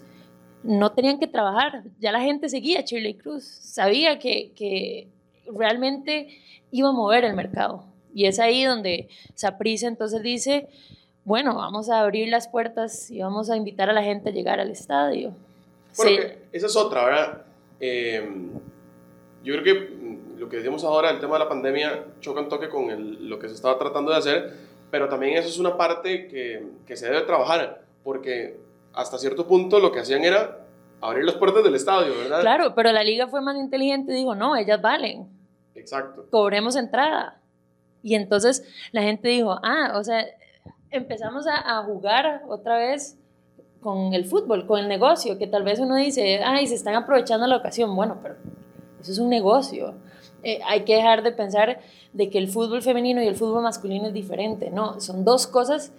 no 0.64 0.92
tenían 0.94 1.20
que 1.20 1.28
trabajar, 1.28 1.84
ya 2.00 2.12
la 2.12 2.22
gente 2.22 2.50
seguía 2.50 2.80
a 2.80 2.82
Shirley 2.82 3.14
Cruz, 3.14 3.44
sabía 3.44 4.18
que 4.18 5.08
realmente 5.46 6.30
iba 6.72 6.90
a 6.90 6.94
mover 6.94 7.24
el 7.26 7.36
mercado. 7.36 7.86
Y 8.18 8.26
es 8.26 8.40
ahí 8.40 8.64
donde 8.64 9.10
Saprissa 9.36 9.88
entonces 9.88 10.24
dice, 10.24 10.70
bueno, 11.24 11.54
vamos 11.54 11.88
a 11.92 12.00
abrir 12.00 12.30
las 12.30 12.48
puertas 12.48 13.12
y 13.12 13.22
vamos 13.22 13.52
a 13.52 13.56
invitar 13.56 13.92
a 13.92 13.94
la 13.94 14.02
gente 14.02 14.30
a 14.30 14.32
llegar 14.32 14.60
al 14.60 14.72
estadio. 14.72 15.36
Bueno, 15.96 16.24
sí. 16.24 16.38
esa 16.52 16.66
es 16.66 16.76
otra, 16.76 17.06
¿verdad? 17.06 17.42
Eh, 17.80 18.28
yo 19.44 19.54
creo 19.54 19.64
que 19.64 20.18
lo 20.36 20.50
que 20.50 20.58
decimos 20.58 20.84
ahora, 20.84 21.12
el 21.12 21.20
tema 21.20 21.34
de 21.34 21.44
la 21.44 21.48
pandemia, 21.48 22.06
choca 22.20 22.42
un 22.42 22.50
toque 22.50 22.70
con 22.70 22.90
el, 22.90 23.30
lo 23.30 23.38
que 23.38 23.50
se 23.50 23.54
estaba 23.54 23.78
tratando 23.78 24.10
de 24.10 24.18
hacer, 24.18 24.52
pero 24.90 25.08
también 25.10 25.38
eso 25.38 25.50
es 25.50 25.60
una 25.60 25.78
parte 25.78 26.28
que, 26.28 26.66
que 26.88 26.98
se 26.98 27.06
debe 27.06 27.22
trabajar, 27.22 27.84
porque 28.04 28.58
hasta 28.94 29.20
cierto 29.20 29.46
punto 29.46 29.80
lo 29.80 29.92
que 29.92 30.00
hacían 30.00 30.24
era 30.24 30.66
abrir 31.02 31.24
las 31.24 31.36
puertas 31.36 31.64
del 31.64 31.76
estadio, 31.76 32.18
¿verdad? 32.18 32.42
Claro, 32.42 32.74
pero 32.74 32.92
la 32.92 33.04
liga 33.04 33.28
fue 33.28 33.42
más 33.42 33.58
inteligente 33.58 34.12
y 34.12 34.16
dijo, 34.16 34.34
no, 34.34 34.56
ellas 34.56 34.82
valen. 34.82 35.28
Exacto. 35.76 36.26
Cobremos 36.32 36.76
entrada. 36.76 37.37
Y 38.08 38.16
entonces 38.16 38.64
la 38.94 39.02
gente 39.02 39.28
dijo, 39.28 39.60
ah, 39.64 39.92
o 39.96 40.04
sea, 40.04 40.26
empezamos 40.92 41.46
a, 41.46 41.84
jugar 41.84 42.44
otra 42.48 42.78
vez 42.78 43.20
con 43.82 44.14
el 44.14 44.24
fútbol, 44.24 44.66
con 44.66 44.80
el 44.80 44.88
negocio, 44.88 45.38
que 45.38 45.46
tal 45.46 45.64
vez 45.64 45.80
uno 45.80 45.96
dice, 45.96 46.42
ay, 46.42 46.68
se 46.68 46.76
están 46.76 46.96
aprovechando 46.96 47.46
la 47.48 47.58
ocasión. 47.58 47.94
Bueno, 47.98 48.20
pero 48.24 48.36
eso 49.02 49.12
es 49.12 49.20
un 49.20 49.30
negocio. 49.30 49.96
Eh, 50.42 50.62
hay 50.66 50.86
que 50.86 50.96
dejar 50.96 51.22
de 51.22 51.34
pensar 51.34 51.82
de 52.14 52.30
que 52.30 52.38
el 52.38 52.48
fútbol 52.48 52.82
femenino 52.82 53.22
y 53.22 53.28
el 53.28 53.36
fútbol 53.36 53.62
masculino 53.62 54.08
es 54.08 54.14
diferente. 54.14 54.70
No, 54.70 55.02
son 55.02 55.26
dos 55.26 55.46
cosas. 55.46 55.92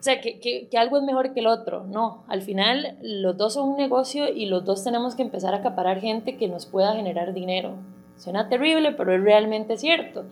O 0.00 0.02
sea, 0.02 0.20
que, 0.20 0.40
que, 0.40 0.66
que 0.68 0.76
algo 0.76 0.96
es 0.96 1.04
mejor 1.04 1.34
que 1.34 1.38
el 1.38 1.46
otro. 1.46 1.84
No, 1.84 2.24
al 2.26 2.42
final 2.42 2.98
los 3.00 3.36
dos 3.36 3.54
son 3.54 3.68
un 3.68 3.76
negocio 3.76 4.26
y 4.26 4.46
los 4.46 4.64
dos 4.64 4.82
tenemos 4.82 5.14
que 5.14 5.22
empezar 5.22 5.54
a 5.54 5.58
acaparar 5.58 6.00
gente 6.00 6.36
que 6.36 6.48
nos 6.48 6.66
pueda 6.66 6.96
generar 6.96 7.32
dinero. 7.32 7.76
Suena 8.18 8.48
terrible, 8.48 8.92
pero 8.92 9.14
es 9.14 9.22
realmente 9.22 9.76
cierto. 9.76 10.24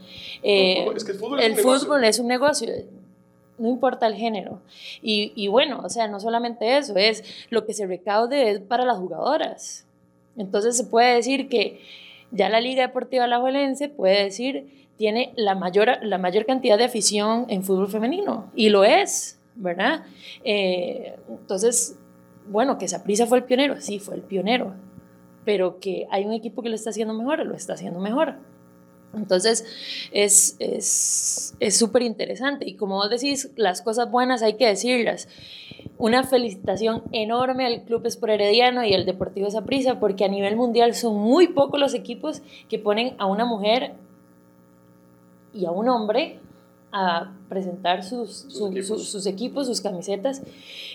Eh, 0.42 0.86
es 0.94 1.04
que 1.04 1.12
el 1.12 1.18
fútbol, 1.18 1.40
es, 1.40 1.46
el 1.46 1.52
un 1.52 1.58
fútbol 1.58 2.04
es 2.04 2.18
un 2.18 2.28
negocio. 2.28 2.72
No 3.58 3.68
importa 3.68 4.06
el 4.06 4.14
género. 4.14 4.60
Y, 5.02 5.32
y, 5.34 5.48
bueno, 5.48 5.80
o 5.84 5.88
sea, 5.88 6.08
no 6.08 6.20
solamente 6.20 6.78
eso, 6.78 6.96
es 6.96 7.22
lo 7.50 7.66
que 7.66 7.74
se 7.74 7.86
recaude 7.86 8.50
es 8.50 8.60
para 8.60 8.84
las 8.84 8.98
jugadoras. 8.98 9.86
Entonces 10.36 10.76
se 10.76 10.84
puede 10.84 11.14
decir 11.14 11.48
que 11.48 11.80
ya 12.30 12.48
la 12.48 12.60
Liga 12.60 12.86
Deportiva 12.86 13.24
Alajuelense 13.24 13.88
puede 13.88 14.24
decir 14.24 14.88
tiene 14.96 15.32
la 15.36 15.54
mayor, 15.54 15.98
la 16.02 16.18
mayor 16.18 16.46
cantidad 16.46 16.78
de 16.78 16.84
afición 16.84 17.46
en 17.48 17.64
fútbol 17.64 17.88
femenino. 17.88 18.50
Y 18.54 18.68
lo 18.68 18.84
es, 18.84 19.38
¿verdad? 19.54 20.04
Eh, 20.44 21.16
entonces, 21.28 21.98
bueno, 22.46 22.78
que 22.78 22.88
Saprissa 22.88 23.26
fue 23.26 23.38
el 23.38 23.44
pionero, 23.44 23.80
sí, 23.80 23.98
fue 23.98 24.14
el 24.14 24.22
pionero 24.22 24.74
pero 25.44 25.80
que 25.80 26.06
hay 26.10 26.24
un 26.24 26.32
equipo 26.32 26.62
que 26.62 26.68
lo 26.68 26.74
está 26.74 26.90
haciendo 26.90 27.14
mejor, 27.14 27.44
lo 27.44 27.54
está 27.54 27.74
haciendo 27.74 28.00
mejor. 28.00 28.36
Entonces, 29.14 29.64
es 30.12 30.56
súper 30.56 32.02
es, 32.02 32.02
es 32.02 32.06
interesante. 32.06 32.68
Y 32.68 32.74
como 32.74 32.96
vos 32.96 33.10
decís, 33.10 33.50
las 33.56 33.82
cosas 33.82 34.10
buenas 34.10 34.42
hay 34.42 34.54
que 34.54 34.66
decirlas. 34.66 35.28
Una 35.98 36.24
felicitación 36.24 37.02
enorme 37.12 37.66
al 37.66 37.84
Club 37.84 38.06
Espor 38.06 38.30
Herediano 38.30 38.84
y 38.84 38.94
al 38.94 39.04
Deportivo 39.04 39.50
Saprissa, 39.50 40.00
porque 40.00 40.24
a 40.24 40.28
nivel 40.28 40.56
mundial 40.56 40.94
son 40.94 41.16
muy 41.16 41.48
pocos 41.48 41.78
los 41.78 41.94
equipos 41.94 42.42
que 42.68 42.78
ponen 42.78 43.14
a 43.18 43.26
una 43.26 43.44
mujer 43.44 43.92
y 45.52 45.66
a 45.66 45.70
un 45.70 45.88
hombre 45.88 46.38
a 46.92 47.32
presentar 47.48 48.04
sus, 48.04 48.30
sus, 48.30 48.54
su, 48.54 48.66
equipos. 48.66 48.86
Sus, 48.86 49.08
sus, 49.08 49.26
equipos, 49.26 49.66
sus 49.66 49.80
camisetas. 49.80 50.42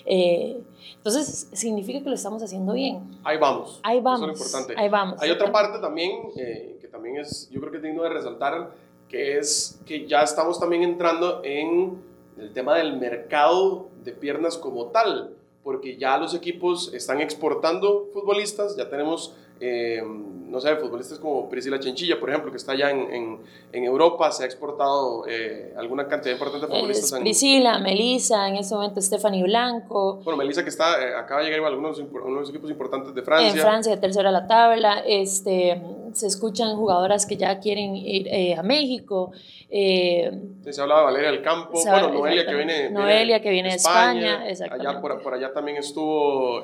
Eh, 0.05 0.61
entonces, 0.95 1.49
significa 1.53 2.01
que 2.01 2.09
lo 2.09 2.15
estamos 2.15 2.41
haciendo 2.43 2.73
bien. 2.73 3.19
Ahí 3.23 3.37
vamos. 3.37 3.79
Ahí 3.83 4.01
vamos. 4.01 4.21
Eso 4.21 4.31
es 4.31 4.37
lo 4.37 4.45
importante. 4.45 4.81
Ahí 4.81 4.89
vamos. 4.89 5.21
Hay 5.21 5.29
otra 5.29 5.51
parte 5.51 5.79
también, 5.79 6.29
eh, 6.35 6.77
que 6.81 6.87
también 6.87 7.17
es, 7.17 7.49
yo 7.49 7.59
creo 7.59 7.71
que 7.71 7.77
es 7.77 7.83
digno 7.83 8.03
de 8.03 8.09
resaltar, 8.09 8.71
que 9.07 9.37
es 9.37 9.79
que 9.85 10.07
ya 10.07 10.21
estamos 10.21 10.59
también 10.59 10.83
entrando 10.83 11.41
en 11.43 12.01
el 12.37 12.53
tema 12.53 12.75
del 12.75 12.97
mercado 12.97 13.89
de 14.03 14.11
piernas 14.11 14.57
como 14.57 14.87
tal, 14.87 15.35
porque 15.63 15.97
ya 15.97 16.17
los 16.17 16.33
equipos 16.33 16.93
están 16.93 17.21
exportando 17.21 18.07
futbolistas, 18.13 18.75
ya 18.77 18.89
tenemos 18.89 19.33
eh, 19.59 20.01
no 20.47 20.61
sé, 20.61 20.75
futbolistas 20.77 21.19
como 21.19 21.49
Priscila 21.49 21.79
Chinchilla, 21.79 22.19
por 22.19 22.29
ejemplo, 22.29 22.51
que 22.51 22.57
está 22.57 22.71
allá 22.71 22.89
en, 22.91 23.13
en, 23.13 23.39
en 23.73 23.83
Europa, 23.83 24.31
se 24.31 24.43
ha 24.43 24.45
exportado 24.45 25.25
eh, 25.27 25.73
alguna 25.77 26.07
cantidad 26.07 26.33
importante 26.33 26.67
de 26.67 26.73
futbolistas. 26.73 27.13
Es 27.13 27.19
Priscila, 27.19 27.79
Melissa, 27.79 28.47
en 28.47 28.55
ese 28.55 28.73
momento 28.73 29.01
Stephanie 29.01 29.43
Blanco. 29.43 30.21
Bueno, 30.23 30.37
Melissa 30.37 30.63
que 30.63 30.69
está, 30.69 31.01
eh, 31.03 31.15
acaba 31.15 31.41
de 31.41 31.47
llegar 31.47 31.65
a 31.65 31.67
algunos, 31.67 31.99
algunos 31.99 32.49
equipos 32.49 32.69
importantes 32.69 33.13
de 33.13 33.21
Francia. 33.21 33.49
En 33.49 33.57
Francia, 33.57 33.95
de 33.95 34.01
tercera 34.01 34.29
a 34.29 34.31
la 34.31 34.47
tabla. 34.47 35.03
Este, 35.05 35.81
se 36.13 36.27
escuchan 36.27 36.75
jugadoras 36.75 37.25
que 37.25 37.35
ya 37.35 37.59
quieren 37.59 37.95
ir 37.95 38.27
eh, 38.27 38.55
a 38.55 38.63
México. 38.63 39.31
Sí, 39.69 40.23
se 40.71 40.81
hablaba 40.81 41.01
de 41.01 41.05
Valeria 41.07 41.31
del 41.31 41.41
Campo, 41.41 41.73
bueno, 41.73 42.13
Noelia 42.13 42.45
que 42.45 42.55
viene, 42.55 42.89
Noelia 42.89 43.41
que 43.41 43.49
viene 43.49 43.69
de 43.69 43.75
España. 43.75 44.47
España 44.47 44.75
allá 44.75 45.01
por, 45.01 45.21
por, 45.21 45.33
allá 45.33 45.51
también 45.51 45.77
estuvo... 45.77 46.63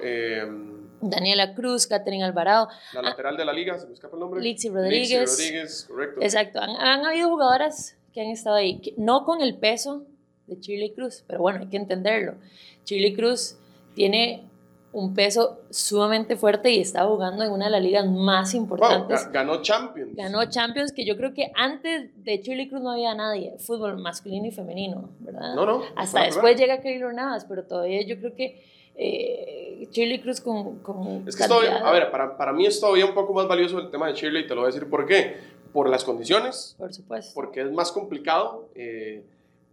Daniela 1.09 1.53
Cruz, 1.53 1.87
Catherine 1.87 2.23
Alvarado. 2.23 2.69
La 2.93 3.01
lateral 3.01 3.35
ah, 3.35 3.37
de 3.37 3.45
la 3.45 3.53
liga, 3.53 3.77
se 3.77 3.87
me 3.87 3.93
escapa 3.93 4.15
el 4.15 4.19
nombre. 4.19 4.41
Lixi 4.41 4.69
Rodríguez. 4.69 5.09
Lixi 5.09 5.43
Rodríguez, 5.43 5.85
correcto. 5.87 6.21
Exacto. 6.21 6.59
Han, 6.61 6.71
han, 6.71 7.05
habido 7.05 7.29
jugadoras 7.29 7.97
que 8.13 8.21
han 8.21 8.27
estado 8.27 8.55
ahí, 8.55 8.79
que, 8.79 8.93
no 8.97 9.25
con 9.25 9.41
el 9.41 9.57
peso 9.57 10.05
de 10.47 10.59
Chile 10.59 10.93
Cruz, 10.95 11.23
pero 11.27 11.39
bueno, 11.39 11.59
hay 11.59 11.67
que 11.67 11.77
entenderlo. 11.77 12.35
Chile 12.83 13.13
Cruz 13.13 13.57
tiene 13.95 14.43
un 14.93 15.15
peso 15.15 15.59
sumamente 15.71 16.37
fuerte 16.37 16.71
y 16.71 16.79
está 16.79 17.05
jugando 17.05 17.43
en 17.43 17.51
una 17.51 17.65
de 17.65 17.71
las 17.71 17.81
ligas 17.81 18.05
más 18.05 18.53
importantes. 18.53 19.27
ganó 19.31 19.61
Champions. 19.61 20.15
Ganó 20.15 20.45
Champions, 20.45 20.91
que 20.93 21.03
yo 21.03 21.17
creo 21.17 21.33
que 21.33 21.51
antes 21.55 22.11
de 22.23 22.39
Chile 22.41 22.69
Cruz 22.69 22.81
no 22.81 22.91
había 22.91 23.15
nadie, 23.15 23.55
fútbol 23.57 23.97
masculino 23.97 24.45
y 24.45 24.51
femenino, 24.51 25.09
¿verdad? 25.19 25.55
No, 25.55 25.65
no. 25.65 25.81
Hasta 25.95 26.23
después 26.23 26.55
llega 26.57 26.79
Keylor 26.79 27.13
Navas, 27.13 27.45
pero 27.45 27.63
todavía 27.63 28.05
yo 28.05 28.17
creo 28.19 28.35
que 28.35 28.63
eh, 28.95 29.87
Shirley 29.91 30.19
Cruz 30.21 30.41
con... 30.41 30.79
con 30.79 31.27
es 31.27 31.35
que 31.35 31.43
a 31.43 31.91
ver, 31.91 32.11
para, 32.11 32.37
para, 32.37 32.53
mí 32.53 32.65
es 32.65 32.79
todavía 32.79 33.05
un 33.05 33.13
poco 33.13 33.33
más 33.33 33.47
valioso 33.47 33.79
el 33.79 33.89
tema 33.91 34.07
de 34.07 34.13
Shirley 34.13 34.43
y 34.43 34.47
te 34.47 34.55
lo 34.55 34.61
voy 34.61 34.69
a 34.69 34.73
decir 34.73 34.89
por 34.89 35.05
qué. 35.05 35.53
Por 35.71 35.89
las 35.89 36.03
condiciones. 36.03 36.75
Por 36.77 36.93
supuesto. 36.93 37.31
Porque 37.33 37.61
es 37.61 37.71
más 37.71 37.91
complicado. 37.91 38.69
Eh, 38.75 39.23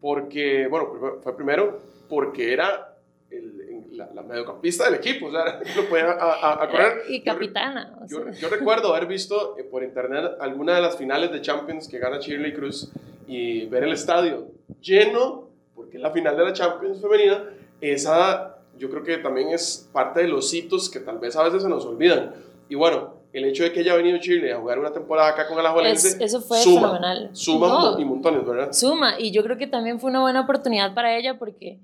porque, 0.01 0.67
bueno, 0.67 1.19
fue 1.23 1.37
primero 1.37 1.81
porque 2.09 2.55
era 2.55 2.97
el, 3.31 3.61
la, 3.93 4.23
mediocampista 4.23 4.85
del 4.85 4.95
equipo, 4.95 5.27
o 5.27 5.31
sea, 5.31 5.61
lo 5.77 5.89
podía 5.89 6.17
a, 6.19 6.69
correr. 6.69 7.03
Y 7.09 7.21
capitana. 7.21 7.99
Yo, 8.09 8.31
yo, 8.31 8.49
recuerdo 8.49 8.95
haber 8.95 9.07
visto 9.07 9.57
eh, 9.59 9.65
por 9.65 9.83
internet 9.83 10.33
alguna 10.41 10.75
de 10.75 10.83
las 10.83 10.97
finales 10.97 11.31
de 11.33 11.41
Champions 11.41 11.87
que 11.89 11.99
gana 11.99 12.19
Shirley 12.19 12.55
Cruz 12.55 12.91
y 13.27 13.67
ver 13.67 13.85
el 13.85 13.93
estadio 13.93 14.49
lleno, 14.81 15.49
porque 15.75 15.99
es 15.99 16.03
la 16.03 16.11
final 16.11 16.37
de 16.37 16.45
la 16.45 16.53
Champions 16.53 17.01
femenina, 17.01 17.45
esa 17.81 18.60
yo 18.79 18.91
creo 18.91 19.03
que 19.03 19.19
también 19.19 19.51
es 19.51 19.89
parte 19.93 20.21
de 20.21 20.29
los 20.29 20.53
hitos 20.53 20.89
que 20.89 21.01
tal 21.01 21.19
vez 21.19 21.37
a 21.37 21.43
veces 21.43 21.63
se 21.63 21.69
nos 21.69 21.85
olvidan. 21.85 22.35
Y 22.69 22.75
bueno, 22.75 23.15
el 23.33 23.45
hecho 23.45 23.63
de 23.63 23.73
que 23.73 23.81
haya 23.81 23.95
venido 23.95 24.19
Chile 24.19 24.53
a 24.53 24.59
jugar 24.59 24.79
una 24.79 24.93
temporada 24.93 25.29
acá 25.29 25.47
con 25.47 25.59
el 25.59 25.67
Alajuelense 25.67 26.23
eso 26.23 26.41
fue 26.41 26.59
suma, 26.59 26.89
fenomenal. 26.89 27.31
Suma 27.33 27.97
y 27.99 28.05
montones, 28.05 28.47
¿verdad? 28.47 28.73
Suma, 28.73 29.21
y 29.21 29.31
yo 29.31 29.43
creo 29.43 29.57
que 29.57 29.67
también 29.67 30.01
fue 30.01 30.11
una 30.11 30.21
buena 30.21 30.41
oportunidad 30.41 30.95
para 30.95 31.17
ella 31.17 31.39
porque 31.39 31.79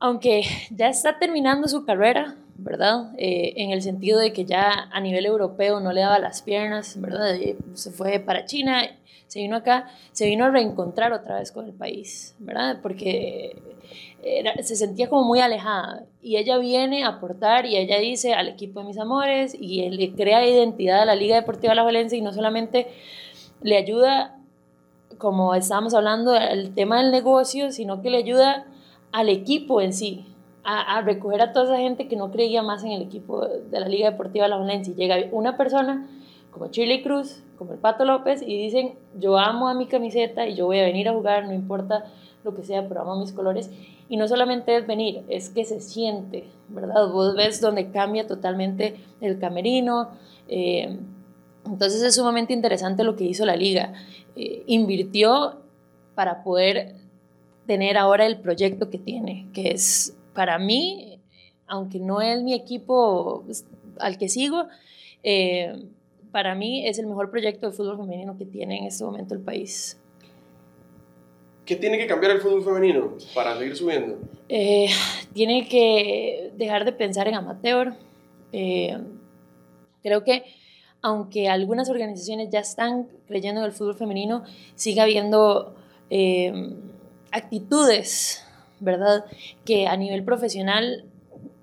aunque 0.00 0.42
ya 0.70 0.88
está 0.88 1.18
terminando 1.18 1.68
su 1.68 1.84
carrera, 1.84 2.36
¿verdad? 2.56 3.12
Eh, 3.16 3.54
en 3.56 3.70
el 3.70 3.82
sentido 3.82 4.18
de 4.18 4.32
que 4.32 4.44
ya 4.44 4.88
a 4.92 5.00
nivel 5.00 5.26
europeo 5.26 5.80
no 5.80 5.92
le 5.92 6.00
daba 6.00 6.18
las 6.18 6.42
piernas, 6.42 7.00
¿verdad? 7.00 7.34
Eh, 7.36 7.56
se 7.74 7.90
fue 7.90 8.18
para 8.18 8.44
China, 8.44 8.82
se 9.26 9.40
vino 9.40 9.56
acá, 9.56 9.88
se 10.12 10.26
vino 10.26 10.44
a 10.44 10.50
reencontrar 10.50 11.12
otra 11.12 11.38
vez 11.38 11.50
con 11.52 11.66
el 11.66 11.72
país, 11.72 12.36
¿verdad? 12.38 12.78
Porque 12.82 13.56
se 14.62 14.76
sentía 14.76 15.08
como 15.08 15.24
muy 15.24 15.40
alejada 15.40 16.04
y 16.22 16.36
ella 16.36 16.56
viene 16.58 17.04
a 17.04 17.08
aportar 17.08 17.66
y 17.66 17.76
ella 17.76 17.98
dice 17.98 18.32
al 18.32 18.48
equipo 18.48 18.80
de 18.80 18.86
mis 18.86 18.98
amores 18.98 19.54
y 19.58 19.88
le 19.90 20.12
crea 20.12 20.46
identidad 20.46 21.02
a 21.02 21.04
la 21.04 21.14
Liga 21.14 21.36
Deportiva 21.36 21.74
La 21.74 21.82
Valencia 21.82 22.16
y 22.16 22.22
no 22.22 22.32
solamente 22.32 22.88
le 23.60 23.76
ayuda, 23.76 24.38
como 25.18 25.54
estábamos 25.54 25.94
hablando, 25.94 26.32
al 26.32 26.74
tema 26.74 27.02
del 27.02 27.10
negocio, 27.10 27.70
sino 27.72 28.00
que 28.00 28.10
le 28.10 28.18
ayuda 28.18 28.66
al 29.12 29.28
equipo 29.28 29.80
en 29.80 29.92
sí, 29.92 30.26
a, 30.64 31.02
recoger 31.02 31.42
a 31.42 31.52
toda 31.52 31.66
esa 31.66 31.76
gente 31.76 32.08
que 32.08 32.16
no 32.16 32.30
creía 32.30 32.62
más 32.62 32.82
en 32.84 32.92
el 32.92 33.02
equipo 33.02 33.46
de 33.46 33.80
la 33.80 33.88
Liga 33.88 34.10
Deportiva 34.10 34.48
La 34.48 34.56
Valencia. 34.56 34.92
Y 34.92 34.96
llega 34.96 35.16
una 35.30 35.58
persona 35.58 36.08
como 36.54 36.68
Chile 36.68 37.02
Cruz, 37.02 37.42
como 37.58 37.72
el 37.72 37.78
Pato 37.80 38.04
López, 38.04 38.40
y 38.40 38.56
dicen, 38.56 38.94
yo 39.18 39.36
amo 39.36 39.68
a 39.68 39.74
mi 39.74 39.86
camiseta 39.86 40.46
y 40.46 40.54
yo 40.54 40.66
voy 40.66 40.78
a 40.78 40.84
venir 40.84 41.08
a 41.08 41.12
jugar, 41.12 41.46
no 41.46 41.52
importa 41.52 42.04
lo 42.44 42.54
que 42.54 42.62
sea, 42.62 42.88
pero 42.88 43.00
amo 43.00 43.18
mis 43.18 43.32
colores. 43.32 43.70
Y 44.08 44.16
no 44.16 44.28
solamente 44.28 44.76
es 44.76 44.86
venir, 44.86 45.24
es 45.28 45.48
que 45.48 45.64
se 45.64 45.80
siente, 45.80 46.44
¿verdad? 46.68 47.10
Vos 47.10 47.34
ves 47.34 47.60
donde 47.60 47.90
cambia 47.90 48.28
totalmente 48.28 48.94
el 49.20 49.40
camerino. 49.40 50.10
Eh, 50.46 50.96
entonces 51.66 52.02
es 52.02 52.14
sumamente 52.14 52.52
interesante 52.52 53.02
lo 53.02 53.16
que 53.16 53.24
hizo 53.24 53.44
la 53.44 53.56
liga. 53.56 53.92
Eh, 54.36 54.62
invirtió 54.66 55.56
para 56.14 56.44
poder 56.44 56.94
tener 57.66 57.96
ahora 57.98 58.26
el 58.26 58.38
proyecto 58.38 58.90
que 58.90 58.98
tiene, 58.98 59.48
que 59.52 59.72
es 59.72 60.16
para 60.34 60.58
mí, 60.60 61.18
aunque 61.66 61.98
no 61.98 62.20
es 62.20 62.42
mi 62.42 62.54
equipo 62.54 63.42
pues, 63.44 63.66
al 63.98 64.18
que 64.18 64.28
sigo, 64.28 64.66
eh, 65.24 65.88
para 66.34 66.56
mí 66.56 66.84
es 66.84 66.98
el 66.98 67.06
mejor 67.06 67.30
proyecto 67.30 67.70
de 67.70 67.72
fútbol 67.72 67.96
femenino 67.96 68.36
que 68.36 68.44
tiene 68.44 68.78
en 68.78 68.86
este 68.86 69.04
momento 69.04 69.34
el 69.34 69.40
país. 69.40 70.00
¿Qué 71.64 71.76
tiene 71.76 71.96
que 71.96 72.08
cambiar 72.08 72.32
el 72.32 72.40
fútbol 72.40 72.64
femenino 72.64 73.12
para 73.36 73.56
seguir 73.56 73.76
subiendo? 73.76 74.18
Eh, 74.48 74.88
tiene 75.32 75.68
que 75.68 76.50
dejar 76.56 76.84
de 76.84 76.90
pensar 76.90 77.28
en 77.28 77.36
amateur. 77.36 77.94
Eh, 78.50 78.98
creo 80.02 80.24
que 80.24 80.42
aunque 81.02 81.48
algunas 81.48 81.88
organizaciones 81.88 82.50
ya 82.50 82.58
están 82.58 83.06
creyendo 83.28 83.60
en 83.60 83.66
el 83.66 83.72
fútbol 83.72 83.94
femenino, 83.94 84.42
sigue 84.74 85.02
habiendo 85.02 85.76
eh, 86.10 86.52
actitudes, 87.30 88.44
¿verdad? 88.80 89.24
Que 89.64 89.86
a 89.86 89.96
nivel 89.96 90.24
profesional 90.24 91.04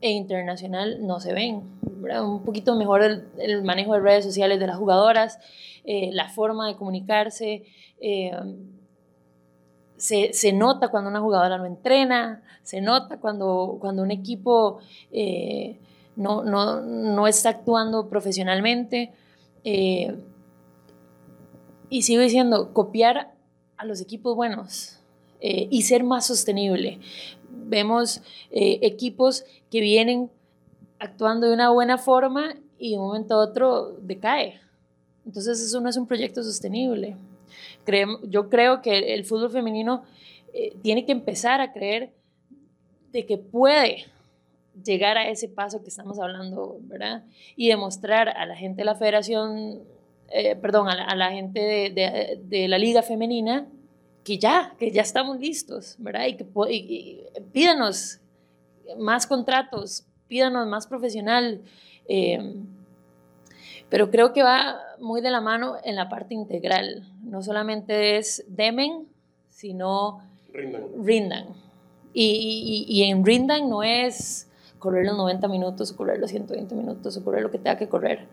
e 0.02 0.10
internacional 0.10 1.06
no 1.06 1.20
se 1.20 1.34
ven. 1.34 1.62
Un 1.82 2.44
poquito 2.44 2.76
mejor 2.76 3.04
el, 3.38 3.64
manejo 3.64 3.94
de 3.94 4.00
redes 4.00 4.26
sociales 4.26 4.60
de 4.60 4.68
las 4.68 4.78
jugadoras, 4.78 5.40
la 5.86 6.30
forma 6.30 6.68
de 6.68 6.76
comunicarse 6.76 7.64
se, 10.02 10.52
nota 10.52 10.88
cuando 10.88 11.10
una 11.10 11.20
jugadora 11.20 11.58
no 11.60 11.66
entrena, 11.66 12.42
se 12.64 12.82
nota 12.82 13.20
cuando, 13.20 13.78
cuando 13.80 14.02
un 14.02 14.10
equipo 14.10 14.80
eh, 15.12 15.80
no, 16.16 17.28
está 17.28 17.50
actuando 17.50 18.10
profesionalmente. 18.10 19.12
Eh, 19.64 20.16
y 21.90 22.02
sigo 22.02 22.22
diciendo, 22.22 22.74
copiar 22.74 23.34
a 23.78 23.86
los 23.86 24.02
equipos 24.02 24.36
buenos 24.36 25.00
eh, 25.40 25.68
y 25.70 25.84
ser 25.84 26.04
más 26.04 26.26
sostenible. 26.26 27.00
Vemos 27.72 28.22
equipos 28.52 29.46
que 29.72 29.82
vienen 29.82 30.30
actuando 31.00 31.48
de 31.48 31.54
una 31.54 31.72
buena 31.72 31.98
forma 31.98 32.56
y 32.78 32.92
de 32.92 32.98
un 32.98 33.08
momento 33.08 33.34
a 33.34 33.38
otro 33.40 33.94
decae. 34.02 34.60
Entonces 35.26 35.60
eso 35.60 35.82
no 35.82 35.90
es 35.90 35.98
un 35.98 36.06
proyecto 36.06 36.44
sostenible 36.44 37.16
yo 38.24 38.50
creo 38.50 38.82
que 38.82 39.14
el 39.14 39.26
fútbol 39.26 39.50
femenino 39.50 40.04
eh, 40.54 40.74
tiene 40.82 41.06
que 41.06 41.12
empezar 41.12 41.62
a 41.62 41.74
creer 41.74 42.12
de 43.12 43.26
que 43.26 43.38
puede 43.38 44.06
llegar 44.84 45.18
a 45.18 45.28
ese 45.30 45.50
paso 45.50 45.82
que 45.84 45.90
estamos 45.90 46.20
hablando, 46.20 46.78
¿verdad? 46.82 47.24
Y 47.56 47.68
demostrar 47.68 48.30
a 48.30 48.46
la 48.46 48.56
gente 48.56 48.82
de 48.82 48.86
la 48.86 48.96
federación, 48.96 49.82
eh, 50.30 50.56
perdón, 50.56 50.88
a 50.88 51.16
la, 51.16 51.32
gente 51.32 51.60
de, 51.60 52.68
la 52.68 52.78
liga 52.78 53.02
femenina 53.02 53.68
que 54.24 54.38
ya, 54.38 54.76
que 54.78 54.92
ya 54.92 55.02
estamos 55.02 55.40
listos, 55.40 55.96
¿verdad? 56.00 56.28
Y 56.28 56.38
que 56.38 56.46
pídanos 57.52 58.20
más 58.98 59.28
contratos, 59.28 60.06
pídanos 60.28 60.68
más 60.68 60.88
profesional. 60.88 61.62
Eh, 62.08 62.56
pero 63.90 64.10
creo 64.10 64.32
que 64.32 64.42
va 64.42 64.80
muy 65.00 65.22
de 65.22 65.32
la 65.32 65.42
mano 65.42 65.76
en 65.84 65.96
la 65.96 66.08
parte 66.08 66.34
integral. 66.34 67.04
No 67.24 67.42
solamente 67.42 68.18
es 68.18 68.46
demen, 68.48 69.08
sino 69.50 70.22
rindan. 70.54 71.48
Y, 72.14 72.86
y, 72.88 73.04
en 73.04 73.26
rindan 73.26 73.70
no 73.70 73.84
es 73.84 74.50
correr 74.80 75.06
los 75.06 75.16
90 75.16 75.48
minutos 75.48 75.92
o 75.92 75.98
correr 75.98 76.20
los 76.20 76.30
120 76.32 76.76
minutos 76.76 77.16
o 77.16 77.24
correr 77.24 77.42
lo 77.42 77.52
que 77.52 77.58
tenga 77.58 77.78
que 77.78 77.88
correr. 77.88 78.28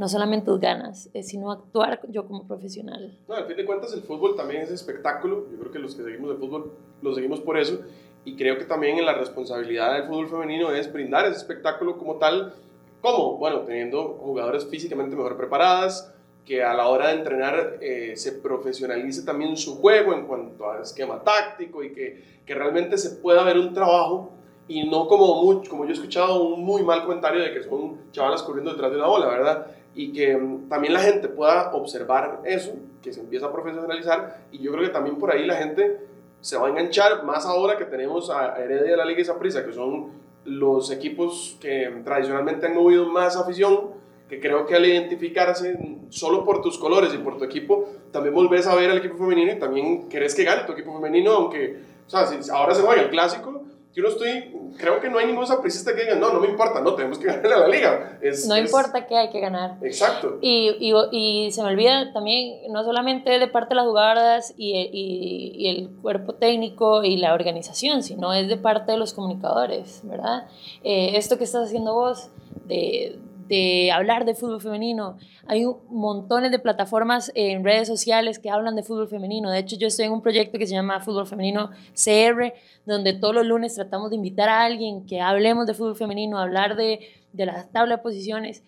No 0.00 0.08
solamente 0.08 0.46
tus 0.46 0.58
ganas, 0.58 1.10
sino 1.22 1.52
actuar 1.52 2.00
yo 2.08 2.26
como 2.26 2.46
profesional. 2.48 3.16
No, 3.28 3.34
al 3.34 3.44
fin 3.44 3.56
de 3.56 3.64
cuentas 3.64 3.92
el 3.92 4.00
fútbol 4.00 4.34
también 4.34 4.62
es 4.62 4.70
espectáculo. 4.70 5.46
Yo 5.52 5.58
creo 5.58 5.72
que 5.72 5.78
los 5.78 5.94
que 5.94 6.02
seguimos 6.02 6.32
el 6.32 6.38
fútbol 6.38 6.72
lo 7.02 7.14
seguimos 7.14 7.40
por 7.40 7.58
eso. 7.58 7.80
Y 8.24 8.34
creo 8.36 8.58
que 8.58 8.64
también 8.64 8.98
en 8.98 9.06
la 9.06 9.14
responsabilidad 9.14 9.94
del 9.94 10.08
fútbol 10.08 10.28
femenino 10.28 10.72
es 10.72 10.92
brindar 10.92 11.26
ese 11.26 11.36
espectáculo 11.36 11.96
como 11.96 12.16
tal 12.16 12.54
¿Cómo? 13.00 13.38
Bueno, 13.38 13.60
teniendo 13.60 14.18
jugadores 14.20 14.66
físicamente 14.66 15.16
mejor 15.16 15.36
preparadas, 15.36 16.12
que 16.44 16.62
a 16.62 16.74
la 16.74 16.88
hora 16.88 17.08
de 17.08 17.14
entrenar 17.14 17.78
eh, 17.80 18.12
se 18.16 18.32
profesionalice 18.32 19.22
también 19.22 19.56
su 19.56 19.76
juego 19.80 20.12
en 20.12 20.26
cuanto 20.26 20.70
a 20.70 20.82
esquema 20.82 21.22
táctico 21.22 21.82
y 21.82 21.92
que, 21.92 22.22
que 22.44 22.54
realmente 22.54 22.98
se 22.98 23.10
pueda 23.16 23.42
ver 23.42 23.58
un 23.58 23.72
trabajo 23.72 24.32
y 24.68 24.84
no 24.84 25.06
como, 25.06 25.42
muy, 25.42 25.66
como 25.66 25.84
yo 25.84 25.90
he 25.90 25.94
escuchado 25.94 26.42
un 26.42 26.62
muy 26.62 26.82
mal 26.82 27.04
comentario 27.04 27.40
de 27.40 27.54
que 27.54 27.62
son 27.62 28.12
chavalas 28.12 28.42
corriendo 28.42 28.72
detrás 28.72 28.90
de 28.90 28.98
una 28.98 29.06
bola, 29.06 29.28
¿verdad? 29.28 29.66
Y 29.94 30.12
que 30.12 30.36
mm, 30.36 30.68
también 30.68 30.92
la 30.92 31.00
gente 31.00 31.28
pueda 31.28 31.72
observar 31.72 32.40
eso, 32.44 32.72
que 33.02 33.12
se 33.12 33.20
empieza 33.20 33.46
a 33.46 33.52
profesionalizar 33.52 34.42
y 34.52 34.58
yo 34.58 34.72
creo 34.72 34.84
que 34.84 34.90
también 34.90 35.16
por 35.16 35.32
ahí 35.32 35.46
la 35.46 35.56
gente 35.56 36.00
se 36.40 36.56
va 36.56 36.66
a 36.66 36.70
enganchar 36.70 37.24
más 37.24 37.46
ahora 37.46 37.76
que 37.76 37.84
tenemos 37.84 38.30
a 38.30 38.56
Heredia 38.56 38.92
de 38.92 38.96
la 38.96 39.04
Liga 39.04 39.20
y 39.20 39.24
Saprissa, 39.24 39.64
que 39.64 39.72
son 39.72 40.08
los 40.44 40.90
equipos 40.90 41.56
que 41.60 42.02
tradicionalmente 42.04 42.66
han 42.66 42.74
movido 42.74 43.06
más 43.06 43.36
afición, 43.36 43.90
que 44.28 44.40
creo 44.40 44.64
que 44.64 44.74
al 44.74 44.86
identificarse 44.86 45.76
solo 46.08 46.44
por 46.44 46.62
tus 46.62 46.78
colores 46.78 47.12
y 47.12 47.18
por 47.18 47.36
tu 47.36 47.44
equipo, 47.44 47.88
también 48.10 48.34
volvés 48.34 48.66
a 48.66 48.74
ver 48.74 48.90
al 48.90 48.98
equipo 48.98 49.16
femenino 49.16 49.52
y 49.52 49.58
también 49.58 50.08
querés 50.08 50.34
que 50.34 50.44
gane 50.44 50.64
tu 50.64 50.72
equipo 50.72 50.94
femenino, 50.94 51.32
aunque, 51.32 51.80
o 52.06 52.10
sea, 52.10 52.26
si 52.26 52.50
ahora 52.50 52.74
se 52.74 52.82
juega 52.82 53.02
el 53.02 53.10
clásico, 53.10 53.59
yo 53.92 54.04
no 54.04 54.08
estoy, 54.08 54.54
creo 54.76 55.00
que 55.00 55.10
no 55.10 55.18
hay 55.18 55.26
ningún 55.26 55.46
sapricista 55.46 55.94
que 55.94 56.02
diga, 56.02 56.14
no, 56.14 56.32
no 56.32 56.38
me 56.38 56.46
importa, 56.46 56.80
no, 56.80 56.94
tenemos 56.94 57.18
que 57.18 57.26
ganar 57.26 57.52
a 57.52 57.58
la 57.60 57.68
liga. 57.68 58.18
no 58.46 58.56
importa 58.56 59.06
que 59.06 59.16
hay 59.16 59.30
que 59.30 59.40
ganar. 59.40 59.78
Exacto. 59.82 60.38
Y, 60.40 60.76
y, 60.78 60.94
y, 61.10 61.50
se 61.50 61.62
me 61.62 61.70
olvida 61.70 62.12
también, 62.12 62.72
no 62.72 62.84
solamente 62.84 63.38
de 63.38 63.48
parte 63.48 63.70
de 63.70 63.76
las 63.76 63.86
jugadoras 63.86 64.54
y, 64.56 64.76
y, 64.76 65.52
y, 65.56 65.68
el 65.68 65.90
cuerpo 66.02 66.34
técnico 66.34 67.02
y 67.02 67.16
la 67.16 67.34
organización, 67.34 68.04
sino 68.04 68.32
es 68.32 68.46
de 68.48 68.56
parte 68.56 68.92
de 68.92 68.98
los 68.98 69.12
comunicadores, 69.12 70.00
¿verdad? 70.04 70.46
Eh, 70.84 71.16
esto 71.16 71.36
que 71.36 71.44
estás 71.44 71.66
haciendo 71.66 71.94
vos, 71.94 72.30
de, 72.66 73.18
de 73.50 73.90
hablar 73.90 74.24
de 74.24 74.36
fútbol 74.36 74.60
femenino. 74.60 75.18
Hay 75.48 75.66
montones 75.88 76.52
de 76.52 76.60
plataformas 76.60 77.32
en 77.34 77.64
redes 77.64 77.88
sociales 77.88 78.38
que 78.38 78.48
hablan 78.48 78.76
de 78.76 78.84
fútbol 78.84 79.08
femenino. 79.08 79.50
De 79.50 79.58
hecho, 79.58 79.76
yo 79.76 79.88
estoy 79.88 80.06
en 80.06 80.12
un 80.12 80.22
proyecto 80.22 80.56
que 80.56 80.68
se 80.68 80.74
llama 80.74 81.00
Fútbol 81.00 81.26
Femenino 81.26 81.70
CR, 81.92 82.54
donde 82.86 83.12
todos 83.12 83.34
los 83.34 83.44
lunes 83.44 83.74
tratamos 83.74 84.10
de 84.10 84.16
invitar 84.16 84.48
a 84.48 84.62
alguien 84.62 85.04
que 85.04 85.20
hablemos 85.20 85.66
de 85.66 85.74
fútbol 85.74 85.96
femenino, 85.96 86.38
hablar 86.38 86.76
de, 86.76 87.00
de 87.32 87.46
la 87.46 87.66
tabla 87.66 87.96
de 87.96 88.02
posiciones. 88.02 88.62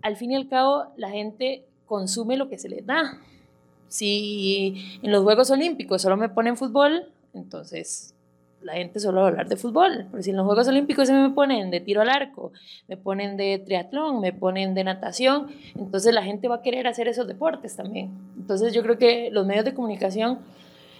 Al 0.00 0.16
fin 0.16 0.32
y 0.32 0.36
al 0.36 0.48
cabo, 0.48 0.86
la 0.96 1.10
gente 1.10 1.66
consume 1.84 2.38
lo 2.38 2.48
que 2.48 2.58
se 2.58 2.70
les 2.70 2.86
da. 2.86 3.20
Si 3.88 4.98
en 5.02 5.12
los 5.12 5.22
Juegos 5.22 5.50
Olímpicos 5.50 6.00
solo 6.00 6.16
me 6.16 6.30
ponen 6.30 6.56
fútbol, 6.56 7.12
entonces 7.34 8.14
la 8.62 8.74
gente 8.74 9.00
solo 9.00 9.20
va 9.20 9.26
a 9.26 9.28
hablar 9.28 9.48
de 9.48 9.56
fútbol. 9.56 10.06
Pero 10.10 10.22
si 10.22 10.30
en 10.30 10.36
los 10.36 10.46
Juegos 10.46 10.68
Olímpicos 10.68 11.08
se 11.08 11.14
me 11.14 11.30
ponen 11.30 11.70
de 11.70 11.80
tiro 11.80 12.02
al 12.02 12.10
arco, 12.10 12.52
me 12.86 12.96
ponen 12.96 13.36
de 13.36 13.58
triatlón, 13.58 14.20
me 14.20 14.32
ponen 14.32 14.74
de 14.74 14.84
natación, 14.84 15.48
entonces 15.76 16.12
la 16.12 16.22
gente 16.22 16.48
va 16.48 16.56
a 16.56 16.62
querer 16.62 16.86
hacer 16.86 17.08
esos 17.08 17.26
deportes 17.26 17.76
también. 17.76 18.10
Entonces 18.36 18.72
yo 18.72 18.82
creo 18.82 18.98
que 18.98 19.30
los 19.30 19.46
medios 19.46 19.64
de 19.64 19.74
comunicación 19.74 20.38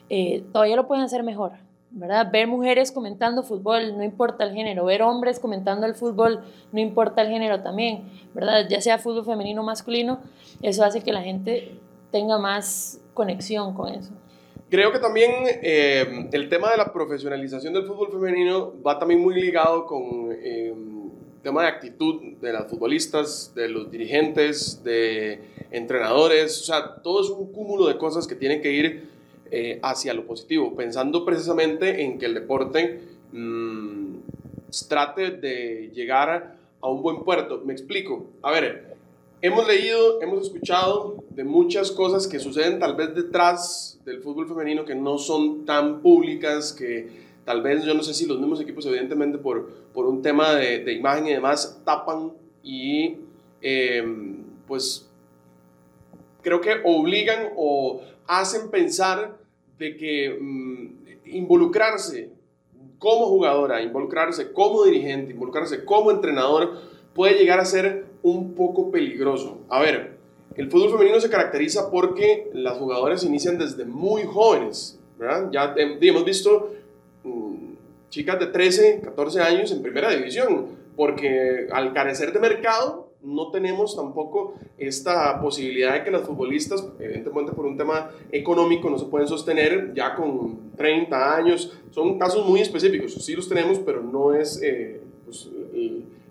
eh, 0.09 0.44
todavía 0.53 0.77
lo 0.77 0.87
pueden 0.87 1.05
hacer 1.05 1.23
mejor. 1.23 1.53
¿verdad? 1.90 2.31
Ver 2.31 2.47
mujeres 2.47 2.92
comentando 2.92 3.42
fútbol, 3.42 3.97
no 3.97 4.05
importa 4.05 4.44
el 4.44 4.53
género, 4.53 4.85
ver 4.85 5.03
hombres 5.03 5.40
comentando 5.40 5.87
el 5.87 5.94
fútbol, 5.94 6.40
no 6.71 6.81
importa 6.81 7.23
el 7.23 7.29
género 7.29 7.62
también, 7.62 8.05
¿verdad? 8.35 8.66
Ya 8.68 8.81
sea 8.81 8.99
fútbol 8.99 9.25
femenino 9.25 9.62
o 9.62 9.64
masculino, 9.64 10.21
eso 10.61 10.85
hace 10.85 11.01
que 11.01 11.12
la 11.12 11.23
gente 11.23 11.79
tenga 12.11 12.38
más 12.38 13.01
conexión 13.14 13.75
con 13.75 13.88
eso. 13.88 14.12
Creo 14.70 14.92
que 14.92 14.98
también 14.98 15.31
eh, 15.46 16.28
el 16.31 16.48
tema 16.50 16.70
de 16.70 16.76
la 16.76 16.92
profesionalización 16.92 17.72
del 17.72 17.85
fútbol 17.85 18.11
femenino 18.11 18.74
va 18.87 18.98
también 18.98 19.20
muy 19.20 19.35
ligado 19.35 19.87
con 19.87 20.31
eh, 20.31 20.74
el 20.74 21.42
tema 21.42 21.62
de 21.62 21.68
actitud 21.68 22.20
de 22.38 22.52
las 22.52 22.68
futbolistas, 22.68 23.52
de 23.54 23.70
los 23.70 23.90
dirigentes, 23.90 24.85
de 24.85 25.40
entrenadores, 25.70 26.61
o 26.61 26.64
sea, 26.64 26.96
todo 26.96 27.22
es 27.22 27.31
un 27.31 27.50
cúmulo 27.50 27.87
de 27.87 27.96
cosas 27.96 28.26
que 28.26 28.35
tienen 28.35 28.61
que 28.61 28.72
ir 28.72 29.09
eh, 29.50 29.78
hacia 29.83 30.12
lo 30.12 30.26
positivo, 30.26 30.76
pensando 30.76 31.24
precisamente 31.24 32.02
en 32.02 32.18
que 32.18 32.26
el 32.26 32.35
deporte 32.35 33.00
mmm, 33.33 34.16
trate 34.87 35.31
de 35.31 35.90
llegar 35.94 36.57
a 36.83 36.88
un 36.88 37.00
buen 37.00 37.24
puerto. 37.24 37.62
Me 37.64 37.72
explico. 37.72 38.26
A 38.42 38.50
ver, 38.50 38.98
hemos 39.40 39.66
leído, 39.66 40.20
hemos 40.20 40.44
escuchado 40.44 41.24
de 41.31 41.44
muchas 41.44 41.90
cosas 41.92 42.27
que 42.27 42.40
suceden 42.40 42.79
tal 42.79 42.96
vez 42.96 43.14
detrás 43.14 44.01
del 44.05 44.20
fútbol 44.20 44.48
femenino 44.48 44.85
que 44.85 44.94
no 44.94 45.18
son 45.18 45.64
tan 45.64 46.01
públicas, 46.01 46.72
que 46.72 47.09
tal 47.44 47.62
vez 47.62 47.85
yo 47.85 47.94
no 47.94 48.03
sé 48.03 48.14
si 48.14 48.27
los 48.27 48.38
mismos 48.38 48.61
equipos 48.61 48.85
evidentemente 48.87 49.38
por, 49.38 49.68
por 49.92 50.07
un 50.07 50.22
tema 50.22 50.55
de, 50.55 50.85
de 50.85 50.92
imagen 50.92 51.27
y 51.29 51.33
demás 51.33 51.81
tapan 51.85 52.33
y 52.62 53.16
eh, 53.62 54.05
pues 54.66 55.09
creo 56.42 56.61
que 56.61 56.81
obligan 56.85 57.51
o 57.57 58.03
hacen 58.27 58.70
pensar 58.70 59.38
de 59.79 59.96
que 59.96 60.37
mm, 60.40 60.88
involucrarse 61.27 62.31
como 62.98 63.27
jugadora, 63.27 63.81
involucrarse 63.81 64.53
como 64.53 64.85
dirigente, 64.85 65.33
involucrarse 65.33 65.85
como 65.85 66.11
entrenador 66.11 66.81
puede 67.14 67.38
llegar 67.38 67.61
a 67.61 67.64
ser 67.64 68.08
un 68.22 68.54
poco 68.54 68.90
peligroso. 68.90 69.61
A 69.68 69.81
ver, 69.81 70.18
el 70.57 70.70
fútbol 70.70 70.90
femenino 70.90 71.20
se 71.20 71.31
caracteriza 71.31 71.90
porque 71.90 72.50
las 72.52 72.78
jugadoras 72.78 73.22
inician 73.24 73.59
desde 73.59 73.85
muy 73.85 74.24
jóvenes, 74.24 74.98
¿verdad? 75.18 75.50
Ya 75.52 75.74
hemos 75.76 76.24
visto 76.24 76.72
mm, 77.22 77.74
chicas 78.11 78.40
de 78.40 78.46
13, 78.46 79.00
14 79.04 79.40
años 79.40 79.72
en 79.72 79.83
primera 79.83 80.11
división, 80.11 80.66
porque 80.96 81.68
al 81.70 81.92
carecer 81.92 82.33
de 82.33 82.40
mercado 82.40 83.09
no 83.22 83.50
tenemos 83.50 83.96
tampoco 83.96 84.54
esta 84.76 85.40
posibilidad 85.40 85.94
de 85.94 86.04
que 86.04 86.11
las 86.11 86.22
futbolistas, 86.22 86.87
evidentemente 86.98 87.52
por 87.52 87.66
un 87.66 87.76
tema 87.76 88.11
económico, 88.31 88.88
no 88.90 88.98
se 88.98 89.07
pueden 89.07 89.28
sostener 89.28 89.92
ya 89.94 90.14
con 90.14 90.72
30 90.76 91.37
años. 91.37 91.78
Son 91.90 92.18
casos 92.18 92.48
muy 92.48 92.61
específicos, 92.61 93.14
sí 93.14 93.35
los 93.35 93.48
tenemos, 93.48 93.78
pero 93.81 94.02
no 94.02 94.35
es 94.35 94.61
eh, 94.62 95.00
pues, 95.24 95.48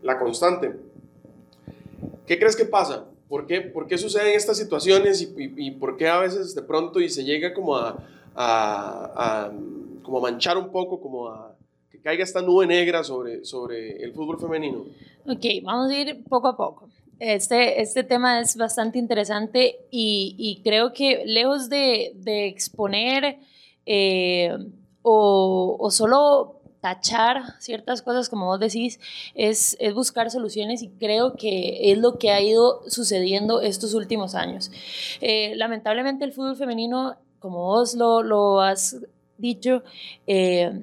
la 0.01 0.17
constante. 0.17 0.73
¿Qué 2.27 2.37
crees 2.37 2.55
que 2.55 2.65
pasa? 2.65 3.05
¿Por 3.29 3.47
qué, 3.47 3.61
por 3.61 3.87
qué 3.87 3.97
suceden 3.97 4.35
estas 4.35 4.57
situaciones 4.57 5.21
y, 5.21 5.53
y, 5.57 5.71
por 5.71 5.97
qué 5.97 6.07
a 6.07 6.19
veces 6.19 6.53
de 6.53 6.61
pronto 6.61 6.99
y 6.99 7.09
se 7.09 7.23
llega 7.23 7.53
como 7.53 7.75
a, 7.75 7.97
a, 8.35 9.11
a, 9.15 9.51
como 10.03 10.19
a 10.19 10.21
manchar 10.21 10.57
un 10.57 10.69
poco, 10.69 10.99
como 11.01 11.27
a 11.27 11.55
que 11.89 11.99
caiga 11.99 12.23
esta 12.23 12.41
nube 12.41 12.67
negra 12.67 13.03
sobre, 13.03 13.43
sobre 13.43 14.03
el 14.03 14.13
fútbol 14.13 14.39
femenino? 14.39 14.85
Ok, 15.25 15.45
vamos 15.63 15.89
a 15.89 15.95
ir 15.97 16.23
poco 16.25 16.47
a 16.49 16.57
poco. 16.57 16.89
Este, 17.19 17.81
este 17.81 18.03
tema 18.03 18.41
es 18.41 18.55
bastante 18.55 18.99
interesante 18.99 19.79
y, 19.89 20.35
y 20.37 20.61
creo 20.61 20.93
que 20.93 21.23
lejos 21.25 21.67
de, 21.67 22.11
de 22.15 22.47
exponer 22.47 23.39
eh, 23.85 24.55
o, 25.01 25.77
o, 25.79 25.91
solo 25.91 26.56
tachar 26.87 27.59
ciertas 27.59 28.01
cosas, 28.01 28.29
como 28.29 28.45
vos 28.45 28.59
decís, 28.61 28.99
es, 29.35 29.75
es, 29.79 29.93
buscar 29.93 30.31
soluciones 30.31 30.81
y 30.81 30.89
creo 30.89 31.35
que 31.35 31.91
es 31.91 31.97
lo 31.97 32.17
que 32.17 32.31
ha 32.31 32.39
ido 32.41 32.81
sucediendo 32.87 33.59
estos 33.59 33.93
últimos 33.93 34.35
años. 34.35 34.71
Eh, 35.19 35.53
lamentablemente 35.57 36.23
el 36.23 36.31
fútbol 36.31 36.55
femenino, 36.55 37.17
como 37.39 37.65
vos 37.65 37.93
lo, 37.93 38.23
lo 38.23 38.61
has 38.61 39.01
dicho, 39.37 39.83
eh, 40.27 40.81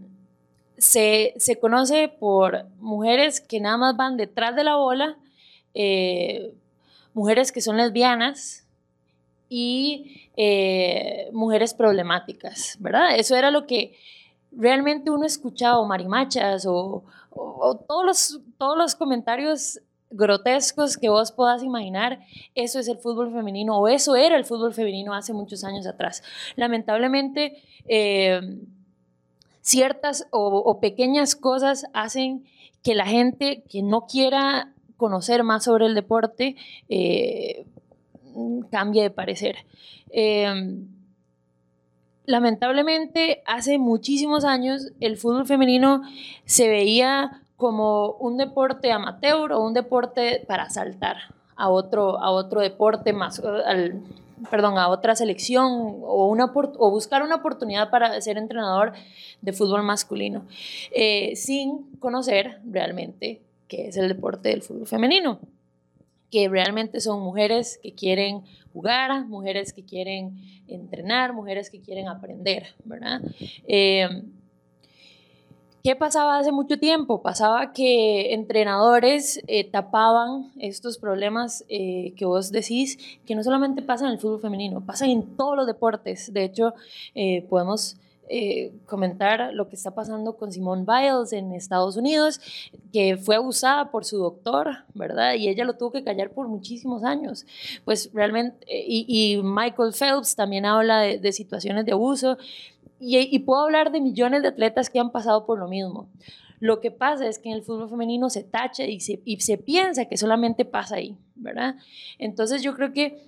se, 0.76 1.32
se, 1.38 1.58
conoce 1.58 2.08
por 2.08 2.66
mujeres 2.80 3.40
que 3.40 3.60
nada 3.60 3.78
más 3.78 3.96
van 3.96 4.18
detrás 4.18 4.54
de 4.54 4.64
la 4.64 4.76
bola, 4.76 5.16
eh, 5.72 6.52
mujeres 7.14 7.50
que 7.50 7.62
son 7.62 7.78
lesbianas 7.78 8.66
y 9.48 10.20
mujeres 11.32 11.74
problemáticas, 11.74 12.76
¿verdad? 12.80 13.16
Eso 13.16 13.36
era 13.36 13.52
lo 13.52 13.66
que 13.66 13.94
realmente 14.56 15.10
uno 15.10 15.24
escuchaba, 15.24 15.78
o 15.78 15.86
marimachas, 15.86 16.66
o, 16.66 17.04
todos, 17.88 18.04
los, 18.04 18.40
todos 18.58 18.78
los 18.78 18.94
comentarios 18.94 19.80
grotescos 20.10 20.96
que 20.96 21.08
vos 21.08 21.32
puedas 21.32 21.62
imaginar, 21.62 22.20
eso 22.54 22.78
es 22.78 22.88
el 22.88 22.98
fútbol 22.98 23.32
femenino, 23.32 23.78
o 23.78 23.88
eso 23.88 24.14
era 24.14 24.36
el 24.36 24.44
fútbol 24.44 24.72
femenino 24.72 25.14
hace 25.14 25.32
muchos 25.32 25.64
años 25.64 25.86
atrás. 25.86 26.22
Lamentablemente, 26.56 27.62
eh, 27.86 28.40
ciertas 29.60 30.28
o, 30.30 30.46
o, 30.46 30.78
pequeñas 30.78 31.34
cosas 31.34 31.86
hacen 31.92 32.44
que 32.82 32.94
la 32.94 33.06
gente 33.06 33.64
que 33.68 33.82
no 33.82 34.06
quiera 34.06 34.72
conocer 34.96 35.42
más 35.42 35.64
sobre 35.64 35.86
el 35.86 35.94
deporte 35.94 36.56
eh, 36.88 37.66
cambie 38.70 39.02
de 39.02 39.10
parecer. 39.10 39.56
Eh, 40.10 40.84
lamentablemente, 42.26 43.42
hace 43.46 43.78
muchísimos 43.78 44.44
años 44.44 44.92
el 45.00 45.16
fútbol 45.16 45.46
femenino 45.46 46.02
se 46.44 46.68
veía 46.68 47.42
como 47.56 48.12
un 48.12 48.36
deporte 48.36 48.92
amateur 48.92 49.52
o 49.52 49.64
un 49.64 49.74
deporte 49.74 50.44
para 50.46 50.70
saltar 50.70 51.16
a 51.56 51.68
otro, 51.68 52.20
a 52.20 52.30
otro 52.30 52.60
deporte 52.60 53.12
más, 53.12 53.40
al, 53.40 54.02
perdón, 54.50 54.78
a 54.78 54.88
otra 54.88 55.14
selección 55.14 55.66
o, 56.02 56.28
una, 56.28 56.46
buscar 56.46 57.22
una 57.22 57.36
oportunidad 57.36 57.90
para 57.90 58.20
ser 58.20 58.38
entrenador 58.38 58.92
de 59.40 59.52
fútbol 59.52 59.82
masculino, 59.82 60.44
eh, 60.90 61.36
sin 61.36 61.90
conocer 62.00 62.60
realmente 62.64 63.40
qué 63.68 63.88
es 63.88 63.96
el 63.96 64.08
deporte 64.08 64.48
del 64.48 64.62
fútbol 64.62 64.86
femenino, 64.86 65.38
que 66.34 66.48
realmente 66.48 67.00
son 67.00 67.22
mujeres 67.22 67.78
que 67.80 67.94
quieren 67.94 68.42
jugar, 68.72 69.24
mujeres 69.28 69.72
que 69.72 69.84
quieren 69.84 70.34
entrenar, 70.66 71.32
mujeres 71.32 71.70
que 71.70 71.80
quieren 71.80 72.08
aprender, 72.08 72.74
¿verdad? 72.84 73.20
Eh, 73.68 74.08
¿Qué 75.84 75.94
pasaba 75.94 76.40
hace 76.40 76.50
mucho 76.50 76.76
tiempo? 76.76 77.22
Pasaba 77.22 77.72
que 77.72 78.34
entrenadores 78.34 79.40
eh, 79.46 79.62
tapaban 79.62 80.50
estos 80.58 80.98
problemas 80.98 81.64
eh, 81.68 82.14
que 82.16 82.24
vos 82.24 82.50
decís, 82.50 82.98
que 83.24 83.36
no 83.36 83.44
solamente 83.44 83.80
pasan 83.80 84.08
en 84.08 84.14
el 84.14 84.18
fútbol 84.18 84.40
femenino, 84.40 84.84
pasan 84.84 85.10
en 85.10 85.36
todos 85.36 85.54
los 85.54 85.68
deportes. 85.68 86.32
De 86.32 86.42
hecho, 86.42 86.74
podemos 87.48 87.96
eh, 88.28 88.72
comentar 88.86 89.52
lo 89.52 89.68
que 89.68 89.76
está 89.76 89.94
pasando 89.94 90.36
con 90.36 90.52
Simone 90.52 90.84
Biles 90.86 91.32
en 91.32 91.52
Estados 91.52 91.96
Unidos, 91.96 92.40
que 92.92 93.16
fue 93.16 93.36
abusada 93.36 93.90
por 93.90 94.04
su 94.04 94.18
doctor, 94.18 94.84
¿verdad? 94.94 95.34
Y 95.34 95.48
ella 95.48 95.64
lo 95.64 95.76
tuvo 95.76 95.92
que 95.92 96.04
callar 96.04 96.30
por 96.30 96.48
muchísimos 96.48 97.04
años. 97.04 97.46
Pues 97.84 98.10
realmente, 98.12 98.66
y, 98.68 99.06
y 99.08 99.42
Michael 99.42 99.92
Phelps 99.92 100.36
también 100.36 100.64
habla 100.66 101.00
de, 101.00 101.18
de 101.18 101.32
situaciones 101.32 101.84
de 101.84 101.92
abuso 101.92 102.38
y, 103.06 103.38
puedo 103.40 103.62
hablar 103.62 103.92
de 103.92 104.00
millones 104.00 104.42
de 104.42 104.48
atletas 104.48 104.88
que 104.88 104.98
han 104.98 105.10
pasado 105.10 105.44
por 105.46 105.58
lo 105.58 105.68
mismo. 105.68 106.08
Lo 106.60 106.80
que 106.80 106.90
pasa 106.90 107.26
es 107.26 107.38
que 107.38 107.50
en 107.50 107.56
el 107.56 107.62
fútbol 107.62 107.90
femenino 107.90 108.30
se 108.30 108.44
tacha 108.44 108.84
y 108.84 109.00
se, 109.00 109.20
y 109.24 109.40
se 109.40 109.58
piensa 109.58 110.06
que 110.06 110.16
solamente 110.16 110.64
pasa 110.64 110.96
ahí, 110.96 111.16
¿verdad? 111.34 111.76
Entonces 112.18 112.62
yo 112.62 112.74
creo 112.74 112.92
que, 112.92 113.18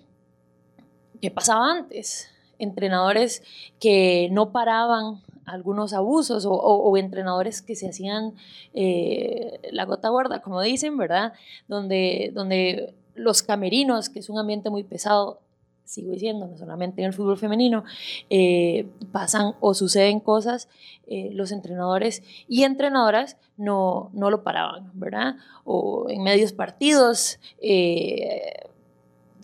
¿qué 1.21 1.31
pasaba 1.31 1.71
antes? 1.71 2.31
Entrenadores 2.59 3.43
que 3.79 4.29
no 4.33 4.51
paraban 4.51 5.23
algunos 5.47 5.93
abusos 5.93 6.45
o, 6.47 6.97
entrenadores 6.97 7.63
que 7.63 7.77
se 7.77 7.89
hacían 7.89 8.35
eh, 8.75 9.61
la 9.71 9.85
gota 9.85 10.09
gorda, 10.09 10.43
como 10.43 10.61
dicen, 10.61 10.97
¿verdad? 10.99 11.33
Donde, 11.69 12.33
donde 12.35 12.95
los 13.15 13.43
camerinos, 13.43 14.09
que 14.09 14.19
es 14.19 14.29
un 14.29 14.39
ambiente 14.39 14.71
muy 14.71 14.83
pesado, 14.83 15.41
sigo 15.85 16.11
diciendo, 16.11 16.49
no 16.49 16.59
solamente 16.59 17.01
en 17.01 17.07
el 17.07 17.13
fútbol 17.13 17.39
femenino, 17.39 17.85
eh, 18.29 18.89
pasan 19.13 19.55
o 19.61 19.73
suceden 19.73 20.19
cosas, 20.19 20.69
eh, 21.07 21.31
los 21.33 21.53
entrenadores 21.53 22.25
y 22.49 22.65
entrenadoras 22.65 23.37
no, 23.57 24.11
no 24.13 24.31
lo 24.31 24.43
paraban, 24.43 24.91
¿verdad? 24.95 25.37
O 25.65 26.07
en 26.11 26.25
medios 26.25 26.53
partidos 26.53 27.39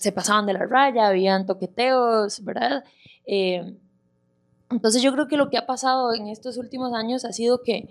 se 0.03 0.11
pasaban 0.11 0.47
de 0.47 0.55
la 0.55 0.67
raya, 0.67 1.07
habían 1.07 1.47
toqueteos, 1.47 2.43
¿verdad? 2.45 2.83
Entonces 3.27 5.03
yo 5.03 5.13
creo 5.13 5.29
que 5.29 5.37
lo 5.37 5.51
que 5.51 5.59
ha 5.59 5.67
pasado 5.67 6.15
en 6.15 6.29
estos 6.29 6.57
últimos 6.57 6.95
años 6.95 7.25
ha 7.25 7.33
sido 7.33 7.63
que, 7.63 7.89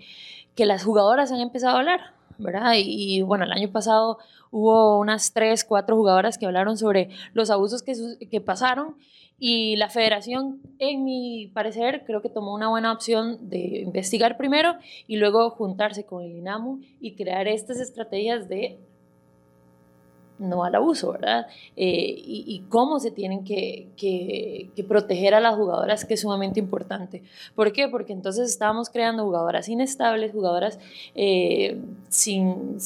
que 0.54 0.66
las 0.66 0.84
jugadoras 0.84 1.30
han 1.32 1.40
empezado 1.40 1.76
a 1.76 1.80
hablar, 1.80 2.00
¿verdad? 2.38 2.74
Y, 2.76 3.22
bueno, 3.22 3.44
el 3.44 3.52
año 3.52 3.70
pasado 3.70 4.18
hubo 4.50 4.98
unas 4.98 5.32
tres, 5.32 5.64
cuatro 5.64 5.96
jugadoras 5.96 6.38
que 6.38 6.46
hablaron 6.46 6.76
sobre 6.76 7.10
los 7.34 7.50
abusos 7.50 7.82
que, 7.82 7.94
que 8.30 8.40
pasaron 8.40 8.96
y 9.44 9.74
la 9.74 9.88
federación, 9.88 10.60
en 10.78 11.04
mi 11.04 11.50
parecer, 11.52 12.04
creo 12.06 12.22
que 12.22 12.28
tomó 12.28 12.54
una 12.54 12.68
buena 12.68 12.92
opción 12.92 13.48
de 13.48 13.80
investigar 13.80 14.36
primero 14.36 14.76
y 15.08 15.16
luego 15.16 15.50
juntarse 15.50 16.04
con 16.04 16.22
el 16.22 16.36
INAMU 16.36 16.80
y 17.00 17.16
crear 17.16 17.48
estas 17.48 17.80
estrategias 17.80 18.48
de 18.48 18.78
no 20.38 20.64
al 20.64 20.74
abuso, 20.74 21.12
¿verdad? 21.12 21.46
Eh, 21.76 22.14
y, 22.16 22.64
cómo 22.68 22.98
se 22.98 23.10
tienen 23.10 23.44
que, 23.44 23.88
proteger 24.88 25.34
a 25.34 25.40
las 25.40 25.56
jugadoras, 25.56 26.04
que 26.04 26.14
es 26.14 26.20
sumamente 26.20 26.60
importante. 26.60 27.22
¿Por 27.54 27.72
qué? 27.72 27.88
Porque 27.88 28.12
entonces 28.12 28.50
estábamos 28.50 28.90
creando 28.90 29.24
jugadoras 29.24 29.68
inestables, 29.68 30.32
jugadoras 30.32 30.78
eh, 31.14 31.80
sin, 32.08 32.78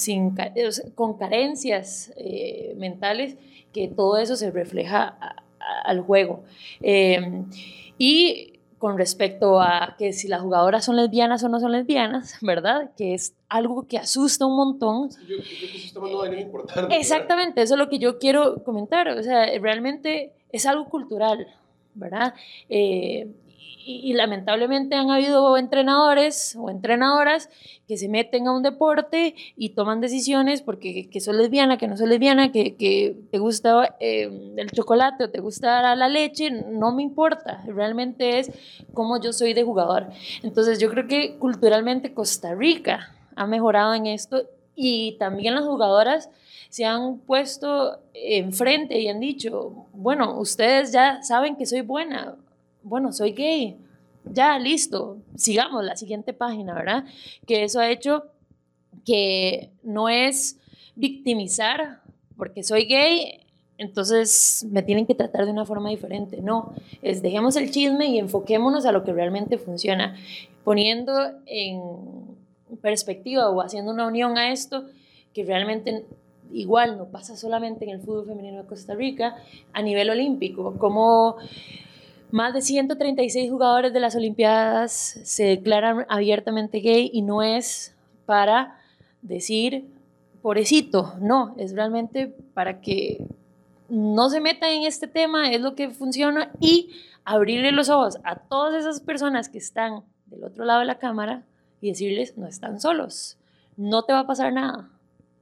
con 0.94 1.14
carencias 1.14 2.12
eh, 2.16 2.74
mentales, 2.76 3.36
que 3.72 3.88
todo 3.88 4.18
eso 4.18 4.36
se 4.36 4.50
refleja 4.50 5.18
al 5.84 6.00
juego. 6.00 6.44
y 7.98 8.55
con 8.86 8.98
respecto 8.98 9.60
a 9.60 9.96
que 9.98 10.12
si 10.12 10.28
las 10.28 10.42
jugadoras 10.42 10.84
son 10.84 10.94
lesbianas 10.94 11.42
o 11.42 11.48
no 11.48 11.58
son 11.58 11.72
lesbianas, 11.72 12.38
¿verdad? 12.40 12.92
Que 12.96 13.14
es 13.14 13.34
algo 13.48 13.88
que 13.88 13.98
asusta 13.98 14.46
un 14.46 14.54
montón. 14.54 15.10
Yo, 15.10 15.16
creo 15.26 15.40
que 15.40 16.26
está 16.28 16.40
importante. 16.40 16.96
Exactamente, 16.96 17.62
eso 17.62 17.74
es 17.74 17.78
lo 17.78 17.88
que 17.88 17.98
yo 17.98 18.20
quiero 18.20 18.62
comentar. 18.62 19.08
O 19.08 19.24
sea, 19.24 19.46
realmente 19.58 20.30
es 20.52 20.66
algo 20.66 20.84
cultural, 20.84 21.48
¿verdad? 21.94 22.34
Eh, 22.68 23.26
y, 23.86 24.12
lamentablemente 24.14 24.96
han 24.96 25.10
habido 25.10 25.56
entrenadores 25.56 26.56
o 26.58 26.70
entrenadoras 26.70 27.48
que 27.86 27.96
se 27.96 28.08
meten 28.08 28.48
a 28.48 28.52
un 28.52 28.62
deporte 28.62 29.34
y 29.56 29.70
toman 29.70 30.00
decisiones 30.00 30.60
porque 30.60 31.08
que 31.08 31.20
soy 31.20 31.36
lesbiana, 31.36 31.78
que 31.78 31.86
no 31.86 31.96
soy 31.96 32.08
lesbiana, 32.08 32.50
que, 32.50 32.74
que 32.74 33.16
te 33.30 33.38
gusta 33.38 33.96
eh, 34.00 34.54
el 34.56 34.70
chocolate 34.72 35.24
o 35.24 35.30
te 35.30 35.40
gusta 35.40 35.94
la 35.94 36.08
leche, 36.08 36.50
no 36.50 36.92
me 36.92 37.02
importa, 37.02 37.62
realmente 37.66 38.40
es 38.40 38.50
como 38.92 39.20
yo 39.20 39.32
soy 39.32 39.54
de 39.54 39.62
jugador. 39.62 40.08
Entonces 40.42 40.80
yo 40.80 40.90
creo 40.90 41.06
que 41.06 41.36
culturalmente 41.38 42.12
Costa 42.12 42.54
Rica 42.54 43.14
ha 43.36 43.46
mejorado 43.46 43.94
en 43.94 44.06
esto 44.06 44.42
y 44.74 45.16
también 45.18 45.54
las 45.54 45.64
jugadoras 45.64 46.28
se 46.68 46.84
han 46.84 47.18
puesto 47.18 48.00
enfrente 48.12 48.98
y 48.98 49.08
han 49.08 49.20
dicho, 49.20 49.86
bueno, 49.92 50.38
ustedes 50.38 50.92
ya 50.92 51.22
saben 51.22 51.56
que 51.56 51.66
soy 51.66 51.82
buena, 51.82 52.36
bueno, 52.86 53.12
soy 53.12 53.32
gay, 53.32 53.76
ya, 54.32 54.58
listo, 54.58 55.18
sigamos 55.34 55.84
la 55.84 55.96
siguiente 55.96 56.32
página, 56.32 56.72
¿verdad? 56.72 57.04
Que 57.46 57.64
eso 57.64 57.80
ha 57.80 57.90
hecho 57.90 58.24
que 59.04 59.70
no 59.82 60.08
es 60.08 60.58
victimizar 60.94 62.00
porque 62.36 62.62
soy 62.62 62.84
gay, 62.84 63.40
entonces 63.78 64.66
me 64.70 64.82
tienen 64.82 65.06
que 65.06 65.14
tratar 65.14 65.46
de 65.46 65.52
una 65.52 65.64
forma 65.64 65.90
diferente. 65.90 66.40
No, 66.40 66.74
es 67.02 67.22
dejemos 67.22 67.56
el 67.56 67.70
chisme 67.70 68.06
y 68.06 68.18
enfoquémonos 68.18 68.86
a 68.86 68.92
lo 68.92 69.04
que 69.04 69.12
realmente 69.12 69.58
funciona, 69.58 70.16
poniendo 70.64 71.12
en 71.46 71.80
perspectiva 72.80 73.50
o 73.50 73.60
haciendo 73.60 73.92
una 73.92 74.06
unión 74.06 74.38
a 74.38 74.52
esto 74.52 74.84
que 75.34 75.44
realmente 75.44 76.04
igual 76.52 76.96
no 76.96 77.06
pasa 77.06 77.36
solamente 77.36 77.84
en 77.84 77.90
el 77.90 78.00
fútbol 78.00 78.26
femenino 78.26 78.62
de 78.62 78.68
Costa 78.68 78.94
Rica, 78.94 79.36
a 79.72 79.82
nivel 79.82 80.08
olímpico, 80.10 80.76
como 80.78 81.36
más 82.30 82.54
de 82.54 82.62
136 82.62 83.50
jugadores 83.50 83.92
de 83.92 84.00
las 84.00 84.16
Olimpiadas 84.16 84.92
se 85.22 85.44
declaran 85.44 86.06
abiertamente 86.08 86.80
gay 86.80 87.10
y 87.12 87.22
no 87.22 87.42
es 87.42 87.94
para 88.26 88.78
decir, 89.22 89.86
pobrecito, 90.42 91.14
no, 91.20 91.54
es 91.58 91.74
realmente 91.74 92.28
para 92.54 92.80
que 92.80 93.24
no 93.88 94.28
se 94.30 94.40
metan 94.40 94.70
en 94.70 94.82
este 94.82 95.06
tema, 95.06 95.50
es 95.52 95.60
lo 95.60 95.74
que 95.74 95.90
funciona 95.90 96.50
y 96.60 96.90
abrirle 97.24 97.72
los 97.72 97.88
ojos 97.88 98.18
a 98.24 98.36
todas 98.36 98.74
esas 98.74 99.00
personas 99.00 99.48
que 99.48 99.58
están 99.58 100.02
del 100.26 100.44
otro 100.44 100.64
lado 100.64 100.80
de 100.80 100.86
la 100.86 100.98
cámara 100.98 101.44
y 101.80 101.90
decirles, 101.90 102.36
no 102.36 102.46
están 102.46 102.80
solos, 102.80 103.36
no 103.76 104.04
te 104.04 104.12
va 104.12 104.20
a 104.20 104.26
pasar 104.26 104.52
nada, 104.52 104.88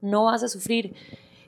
no 0.01 0.25
vas 0.25 0.43
a 0.43 0.49
sufrir, 0.49 0.95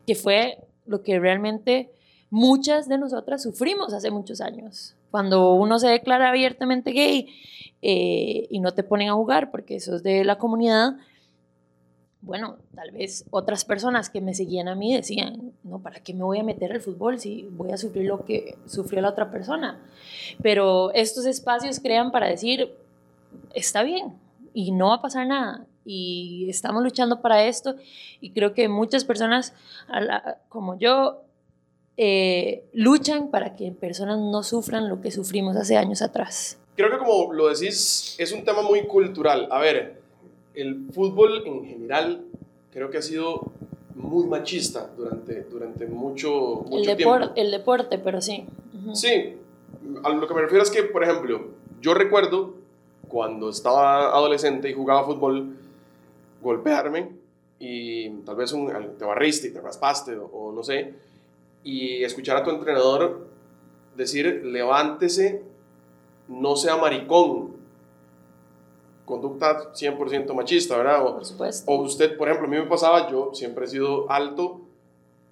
que 0.06 0.14
fue 0.14 0.58
lo 0.86 1.02
que 1.02 1.18
realmente 1.18 1.90
muchas 2.30 2.88
de 2.88 2.98
nosotras 2.98 3.42
sufrimos 3.42 3.92
hace 3.92 4.10
muchos 4.10 4.40
años. 4.40 4.94
Cuando 5.16 5.54
uno 5.54 5.78
se 5.78 5.88
declara 5.88 6.28
abiertamente 6.28 6.90
gay 6.90 7.34
eh, 7.80 8.46
y 8.50 8.60
no 8.60 8.74
te 8.74 8.82
ponen 8.82 9.08
a 9.08 9.14
jugar 9.14 9.50
porque 9.50 9.76
eso 9.76 9.96
es 9.96 10.02
de 10.02 10.24
la 10.24 10.36
comunidad, 10.36 10.98
bueno, 12.20 12.58
tal 12.74 12.90
vez 12.90 13.24
otras 13.30 13.64
personas 13.64 14.10
que 14.10 14.20
me 14.20 14.34
seguían 14.34 14.68
a 14.68 14.74
mí 14.74 14.94
decían, 14.94 15.54
no, 15.64 15.78
¿para 15.78 16.00
qué 16.00 16.12
me 16.12 16.22
voy 16.22 16.40
a 16.40 16.42
meter 16.42 16.70
al 16.70 16.82
fútbol 16.82 17.18
si 17.18 17.48
voy 17.50 17.72
a 17.72 17.78
sufrir 17.78 18.04
lo 18.04 18.26
que 18.26 18.58
sufrió 18.66 19.00
la 19.00 19.08
otra 19.08 19.30
persona? 19.30 19.80
Pero 20.42 20.92
estos 20.92 21.24
espacios 21.24 21.80
crean 21.80 22.10
para 22.10 22.28
decir, 22.28 22.74
está 23.54 23.84
bien 23.84 24.12
y 24.52 24.70
no 24.70 24.88
va 24.88 24.96
a 24.96 25.00
pasar 25.00 25.26
nada 25.26 25.64
y 25.86 26.46
estamos 26.50 26.82
luchando 26.82 27.22
para 27.22 27.42
esto 27.42 27.76
y 28.20 28.32
creo 28.32 28.52
que 28.52 28.68
muchas 28.68 29.06
personas 29.06 29.54
como 30.50 30.78
yo 30.78 31.22
eh, 31.96 32.64
luchan 32.72 33.30
para 33.30 33.56
que 33.56 33.72
personas 33.72 34.18
no 34.18 34.42
sufran 34.42 34.88
lo 34.88 35.00
que 35.00 35.10
sufrimos 35.10 35.56
hace 35.56 35.76
años 35.76 36.02
atrás. 36.02 36.58
Creo 36.76 36.90
que 36.90 36.98
como 36.98 37.32
lo 37.32 37.48
decís, 37.48 38.16
es 38.18 38.32
un 38.32 38.44
tema 38.44 38.62
muy 38.62 38.82
cultural. 38.86 39.48
A 39.50 39.60
ver, 39.60 40.00
el 40.54 40.88
fútbol 40.92 41.42
en 41.46 41.64
general 41.64 42.24
creo 42.70 42.90
que 42.90 42.98
ha 42.98 43.02
sido 43.02 43.52
muy 43.94 44.26
machista 44.26 44.90
durante, 44.96 45.44
durante 45.44 45.86
mucho, 45.86 46.64
mucho 46.66 46.90
el 46.90 46.96
tiempo. 46.96 47.32
El 47.34 47.50
deporte, 47.50 47.98
pero 47.98 48.20
sí. 48.20 48.44
Sí, 48.92 49.34
a 50.04 50.10
lo 50.10 50.28
que 50.28 50.34
me 50.34 50.42
refiero 50.42 50.62
es 50.62 50.70
que, 50.70 50.82
por 50.82 51.02
ejemplo, 51.02 51.48
yo 51.80 51.94
recuerdo 51.94 52.54
cuando 53.08 53.48
estaba 53.48 54.14
adolescente 54.14 54.68
y 54.68 54.74
jugaba 54.74 55.04
fútbol, 55.04 55.56
golpearme 56.42 57.10
y 57.58 58.10
tal 58.20 58.36
vez 58.36 58.52
un, 58.52 58.70
te 58.98 59.04
barriste 59.04 59.48
y 59.48 59.52
te 59.52 59.60
raspaste 59.60 60.16
o, 60.16 60.26
o 60.26 60.52
no 60.52 60.62
sé, 60.62 60.94
y 61.66 62.04
escuchar 62.04 62.36
a 62.36 62.44
tu 62.44 62.50
entrenador 62.50 63.26
decir, 63.96 64.42
levántese, 64.44 65.42
no 66.28 66.54
sea 66.54 66.76
maricón. 66.76 67.56
Conducta 69.04 69.72
100% 69.72 70.32
machista, 70.32 70.76
¿verdad? 70.76 71.04
O, 71.04 71.14
por 71.14 71.24
supuesto. 71.24 71.68
O 71.68 71.82
usted, 71.82 72.16
por 72.16 72.28
ejemplo, 72.28 72.46
a 72.46 72.50
mí 72.50 72.56
me 72.56 72.70
pasaba, 72.70 73.10
yo 73.10 73.32
siempre 73.34 73.64
he 73.64 73.68
sido 73.68 74.08
alto, 74.08 74.60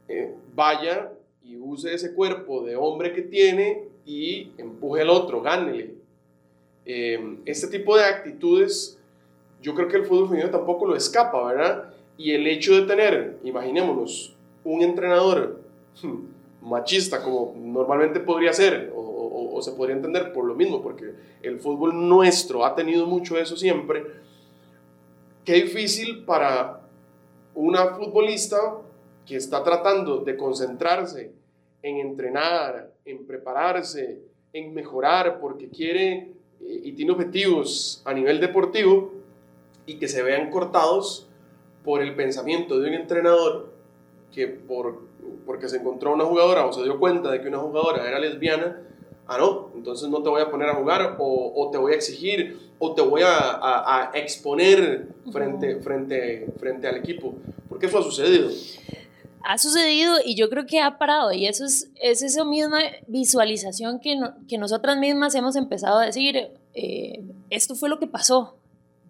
eh, 0.08 0.34
vaya 0.52 1.12
y 1.44 1.56
use 1.56 1.94
ese 1.94 2.12
cuerpo 2.14 2.64
de 2.64 2.74
hombre 2.74 3.12
que 3.12 3.22
tiene 3.22 3.84
y 4.04 4.50
empuje 4.58 5.02
al 5.02 5.10
otro, 5.10 5.40
gánele. 5.40 5.94
Eh, 6.84 7.38
este 7.46 7.68
tipo 7.68 7.96
de 7.96 8.06
actitudes, 8.06 8.98
yo 9.62 9.72
creo 9.76 9.86
que 9.86 9.98
el 9.98 10.04
fútbol 10.04 10.30
femenino 10.30 10.50
tampoco 10.50 10.84
lo 10.84 10.96
escapa, 10.96 11.44
¿verdad? 11.46 11.94
Y 12.16 12.32
el 12.32 12.44
hecho 12.48 12.74
de 12.74 12.88
tener, 12.88 13.38
imaginémonos, 13.44 14.34
un 14.64 14.82
entrenador 14.82 15.63
machista 16.60 17.22
como 17.22 17.54
normalmente 17.56 18.20
podría 18.20 18.52
ser 18.52 18.92
o, 18.94 19.60
se 19.62 19.72
podría 19.72 19.96
entender 19.96 20.32
por 20.32 20.44
lo 20.44 20.54
mismo, 20.54 20.82
porque 20.82 21.14
el 21.40 21.58
fútbol 21.58 22.08
nuestro 22.08 22.66
ha 22.66 22.74
tenido 22.74 23.06
mucho 23.06 23.38
eso 23.38 23.56
siempre, 23.56 24.04
qué 25.44 25.54
difícil 25.54 26.24
para 26.24 26.82
una 27.54 27.94
futbolista 27.94 28.58
que 29.24 29.36
está 29.36 29.62
tratando 29.62 30.18
de 30.18 30.36
concentrarse 30.36 31.32
en 31.82 31.96
entrenar, 31.98 32.92
en 33.04 33.26
prepararse, 33.26 34.20
en 34.52 34.74
mejorar, 34.74 35.38
porque 35.40 35.68
quiere 35.68 36.32
y 36.60 36.92
tiene 36.92 37.12
objetivos 37.12 38.02
a 38.04 38.12
nivel 38.12 38.40
deportivo 38.40 39.12
y 39.86 39.98
que 39.98 40.08
se 40.08 40.22
vean 40.22 40.50
cortados 40.50 41.28
por 41.84 42.02
el 42.02 42.14
pensamiento 42.14 42.80
de 42.80 42.88
un 42.88 42.94
entrenador 42.94 43.72
que 44.32 44.48
por, 44.48 45.02
porque 45.46 45.68
se 45.68 45.76
encontró 45.78 46.14
una 46.14 46.24
jugadora 46.24 46.66
o 46.66 46.72
se 46.72 46.82
dio 46.82 46.98
cuenta 46.98 47.30
de 47.30 47.40
que 47.40 47.48
una 47.48 47.58
jugadora 47.58 48.06
era 48.06 48.18
lesbiana, 48.18 48.80
ah, 49.26 49.38
no, 49.38 49.70
entonces 49.74 50.08
no 50.08 50.22
te 50.22 50.28
voy 50.28 50.42
a 50.42 50.50
poner 50.50 50.68
a 50.68 50.74
jugar 50.74 51.16
o, 51.18 51.52
o 51.54 51.70
te 51.70 51.78
voy 51.78 51.92
a 51.92 51.96
exigir 51.96 52.58
o 52.78 52.94
te 52.94 53.02
voy 53.02 53.22
a, 53.22 53.36
a, 53.36 54.10
a 54.10 54.18
exponer 54.18 55.08
frente, 55.32 55.80
frente, 55.80 56.46
frente 56.58 56.88
al 56.88 56.96
equipo. 56.96 57.34
Porque 57.68 57.86
eso 57.86 57.98
ha 57.98 58.02
sucedido 58.02 58.50
ha 59.44 59.58
sucedido 59.58 60.16
y 60.24 60.34
yo 60.34 60.48
creo 60.48 60.64
que 60.66 60.80
ha 60.80 60.96
parado 60.98 61.30
y 61.32 61.46
eso 61.46 61.66
es, 61.66 61.90
es 62.00 62.22
esa 62.22 62.44
misma 62.44 62.78
visualización 63.06 64.00
que, 64.00 64.18
que 64.48 64.56
nosotras 64.56 64.96
mismas 64.96 65.34
hemos 65.34 65.54
empezado 65.54 65.98
a 65.98 66.06
decir, 66.06 66.48
eh, 66.72 67.22
esto 67.50 67.74
fue 67.74 67.90
lo 67.90 67.98
que 67.98 68.06
pasó, 68.06 68.56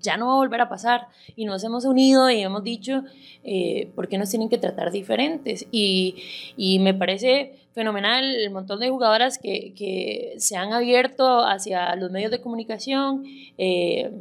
ya 0.05 0.17
no 0.17 0.27
va 0.27 0.33
a 0.35 0.37
volver 0.37 0.61
a 0.61 0.69
pasar 0.69 1.09
y 1.35 1.45
nos 1.47 1.65
hemos 1.65 1.85
unido 1.85 2.31
y 2.31 2.41
hemos 2.43 2.63
dicho 2.63 3.03
eh, 3.43 3.91
por 3.95 4.09
qué 4.09 4.19
nos 4.19 4.31
tienen 4.31 4.49
que 4.49 4.59
tratar 4.59 4.93
diferentes 4.93 5.67
y, 5.73 6.17
y, 6.57 6.79
me 6.79 6.95
parece 6.95 7.57
fenomenal 7.73 8.25
el 8.25 8.51
montón 8.51 8.81
de 8.81 8.91
jugadoras 8.91 9.39
que, 9.39 9.73
que 9.75 10.35
se 10.39 10.57
han 10.57 10.73
abierto 10.73 11.45
hacia 11.45 11.97
los 11.97 12.11
medios 12.11 12.31
de 12.31 12.41
comunicación. 12.41 13.25
Eh, 13.59 14.13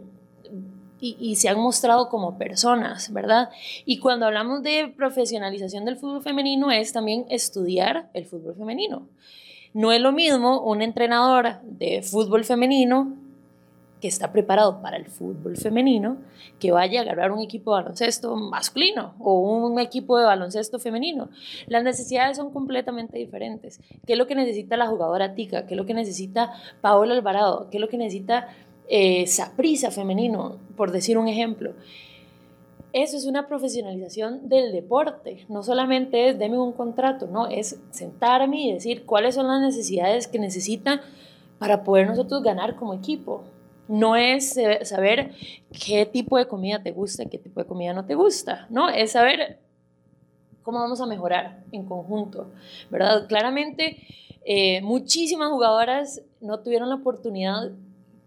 y, 1.06 1.36
se 1.36 1.50
han 1.50 1.60
mostrado 1.60 2.08
como 2.08 2.38
personas, 2.38 3.12
¿verdad? 3.12 3.50
Y 3.86 3.98
cuando 4.00 4.26
hablamos 4.26 4.64
de 4.64 4.88
profesionalización 4.96 5.84
del 5.84 5.98
fútbol 5.98 6.24
femenino 6.24 6.72
es 6.72 6.94
también 6.94 7.26
estudiar 7.30 8.10
el 8.14 8.26
fútbol 8.26 8.56
femenino. 8.56 9.10
No 9.74 9.92
es 9.92 10.00
lo 10.00 10.14
mismo 10.14 10.62
un 10.62 10.82
entrenador 10.82 11.60
de 11.64 12.04
fútbol 12.04 12.46
femenino 12.46 13.18
que 14.04 14.10
está 14.10 14.34
preparado 14.34 14.82
para 14.82 14.98
el 14.98 15.06
fútbol 15.06 15.56
femenino, 15.56 16.18
que 16.60 16.74
vaya 16.74 17.00
a 17.00 17.04
agarrar 17.04 17.32
un 17.32 17.40
equipo 17.40 17.74
de 17.74 17.84
baloncesto 17.84 18.36
masculino 18.36 19.14
o 19.18 19.40
un 19.40 19.80
equipo 19.80 20.18
de 20.18 20.26
baloncesto 20.26 20.78
femenino. 20.78 21.30
Las 21.68 21.86
necesidades 21.86 22.36
son 22.36 22.52
completamente 22.52 23.18
diferentes. 23.18 23.80
¿Qué 24.06 24.12
es 24.12 24.20
lo 24.20 24.28
que 24.28 24.36
necesita 24.36 24.76
la 24.76 24.88
jugadora 24.88 25.36
Tica? 25.36 25.66
¿Qué 25.66 25.76
es 25.76 25.78
lo 25.78 25.86
que 25.86 25.94
necesita 25.94 26.52
Paola 26.82 27.14
Alvarado? 27.14 27.70
¿Qué 27.72 27.78
es 27.78 27.82
lo 27.82 27.88
que 27.88 27.96
necesita 27.96 28.50
eh, 28.90 29.26
Saprisa 29.26 29.90
femenino, 29.90 30.58
por 30.76 30.92
decir 30.92 31.18
un 31.18 31.30
ejemplo. 31.30 31.72
Eso 32.92 33.16
es 33.16 33.26
una 33.26 33.48
profesionalización 33.48 34.50
del 34.50 34.74
deporte. 34.74 35.46
No 35.48 35.64
solamente 35.64 36.28
es 36.28 36.38
deme 36.38 36.60
un 36.60 36.74
contrato, 36.74 37.28
no, 37.28 37.48
es 37.48 37.80
sentarme 37.92 38.66
y 38.66 38.74
decir 38.74 39.06
cuáles 39.06 39.36
son 39.36 39.48
las 39.48 39.62
necesidades 39.62 40.28
que 40.28 40.40
necesita 40.40 41.00
para 41.58 41.86
poder 41.86 42.08
nosotros 42.08 42.44
ganar 42.44 42.76
como 42.76 42.94
equipo. 42.94 43.46
No 43.88 44.16
es 44.16 44.56
eh, 44.58 44.86
saber 44.86 45.32
qué 45.86 46.06
tipo 46.06 46.38
de 46.38 46.48
comida 46.48 46.82
te 46.82 46.92
gusta, 46.92 47.26
qué 47.26 47.38
tipo 47.38 47.60
de 47.60 47.68
comida 47.68 47.94
no 47.94 48.06
te 48.06 48.16
gusta, 48.16 48.66
no, 48.70 48.90
es 48.90 49.12
saber 49.12 49.60
cómo 50.64 50.80
vamos 50.80 51.02
a 51.02 51.06
mejorar 51.06 51.64
en 51.72 51.86
conjunto, 51.86 52.52
¿verdad? 52.90 53.28
Claramente, 53.28 53.98
eh, 54.46 54.82
muchísimas 54.82 55.50
jugadoras 55.50 56.22
no 56.42 56.60
tuvieron 56.60 56.90
la 56.90 56.96
oportunidad 56.96 57.72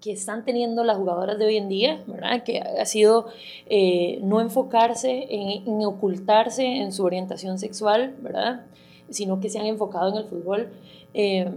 que 0.00 0.12
están 0.12 0.44
teniendo 0.44 0.84
las 0.84 0.98
jugadoras 0.98 1.38
de 1.38 1.46
hoy 1.46 1.56
en 1.56 1.68
día, 1.68 2.04
¿verdad? 2.06 2.44
Que 2.44 2.60
ha 2.60 2.84
sido 2.84 3.26
eh, 3.68 4.20
no 4.22 4.40
enfocarse 4.40 5.26
en, 5.30 5.84
ocultarse 5.84 6.64
en 6.64 6.92
su 6.92 7.02
orientación 7.02 7.58
sexual, 7.58 8.14
¿verdad? 8.20 8.66
Sino 9.10 9.40
que 9.40 9.50
se 9.50 9.58
han 9.58 9.66
enfocado 9.66 10.10
en 10.10 10.18
el 10.18 10.24
fútbol. 10.24 10.68
Eh, 11.12 11.50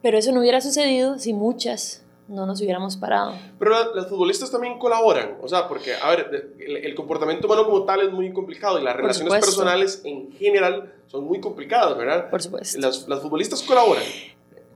pero 0.00 0.16
eso 0.16 0.32
no 0.32 0.40
hubiera 0.40 0.62
sucedido 0.62 1.18
si 1.18 1.34
muchas 1.34 2.05
no 2.28 2.46
nos 2.46 2.60
hubiéramos 2.60 2.96
parado. 2.96 3.34
Pero 3.58 3.94
las 3.94 4.08
futbolistas 4.08 4.50
también 4.50 4.78
colaboran, 4.78 5.36
o 5.42 5.48
sea, 5.48 5.68
porque, 5.68 5.94
a 5.94 6.10
ver, 6.10 6.54
el, 6.58 6.94
comportamiento 6.94 7.46
humano 7.46 7.64
como 7.64 7.84
tal 7.84 8.00
es 8.00 8.12
muy 8.12 8.32
complicado 8.32 8.80
y 8.80 8.82
las 8.82 8.96
relaciones 8.96 9.32
personales 9.32 10.02
en 10.04 10.32
general 10.32 10.92
son 11.06 11.24
muy 11.24 11.40
complicadas, 11.40 11.96
¿verdad? 11.96 12.30
Por 12.30 12.42
supuesto. 12.42 12.80
Las, 12.80 13.08
las 13.08 13.20
futbolistas 13.20 13.62
colaboran. 13.62 14.02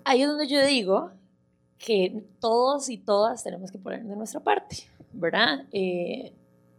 Ahí 0.05 0.23
es 0.23 0.29
donde 0.29 0.47
yo 0.47 0.65
digo 0.65 1.11
que 1.79 2.23
todos 2.41 2.89
y 2.89 2.99
todas 2.99 3.43
tenemos 3.43 3.71
que 3.71 3.79
poner 3.79 4.05
de 4.05 4.15
nuestra 4.15 4.41
parte, 4.41 4.89
¿verdad? 5.13 5.65
Eh, 5.73 6.33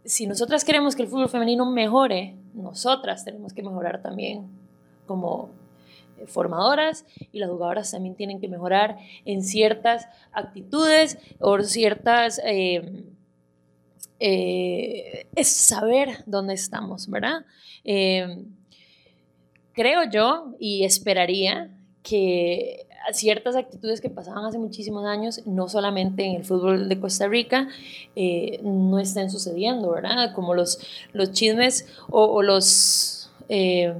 si 0.04 0.26
nosotras 0.26 0.64
queremos 0.64 0.96
que 0.96 1.02
el 1.02 1.08
fútbol 1.08 1.28
femenino 1.28 1.70
mejore, 1.70 2.36
nosotras 2.54 3.24
tenemos 3.24 3.52
que 3.52 3.62
mejorar 3.62 4.02
también 4.02 4.48
como 5.06 5.50
formadoras 6.26 7.04
y 7.32 7.38
las 7.38 7.50
jugadoras 7.50 7.90
también 7.90 8.14
tienen 8.14 8.40
que 8.40 8.48
mejorar 8.48 8.98
en 9.24 9.42
ciertas 9.42 10.08
actitudes 10.32 11.18
o 11.38 11.60
ciertas... 11.62 12.40
Eh, 12.44 13.08
es 15.34 15.48
saber 15.48 16.22
dónde 16.26 16.54
estamos, 16.54 17.10
¿verdad? 17.10 17.44
creo 19.72 20.04
yo 20.08 20.54
y 20.60 20.84
esperaría 20.84 21.70
que 22.04 22.86
ciertas 23.12 23.56
actitudes 23.56 24.00
que 24.00 24.10
pasaban 24.10 24.44
hace 24.44 24.58
muchísimos 24.58 25.04
años, 25.04 25.42
no 25.46 25.68
solamente 25.68 26.24
en 26.24 26.36
el 26.36 26.44
fútbol 26.44 26.88
de 26.88 27.00
Costa 27.00 27.26
Rica, 27.26 27.68
eh, 28.14 28.60
no 28.62 28.98
estén 28.98 29.30
sucediendo, 29.30 29.90
¿verdad? 29.90 30.32
Como 30.34 30.54
los, 30.54 30.78
los 31.12 31.32
chismes 31.32 31.88
o, 32.10 32.42
los, 32.42 33.21
eh, 33.48 33.94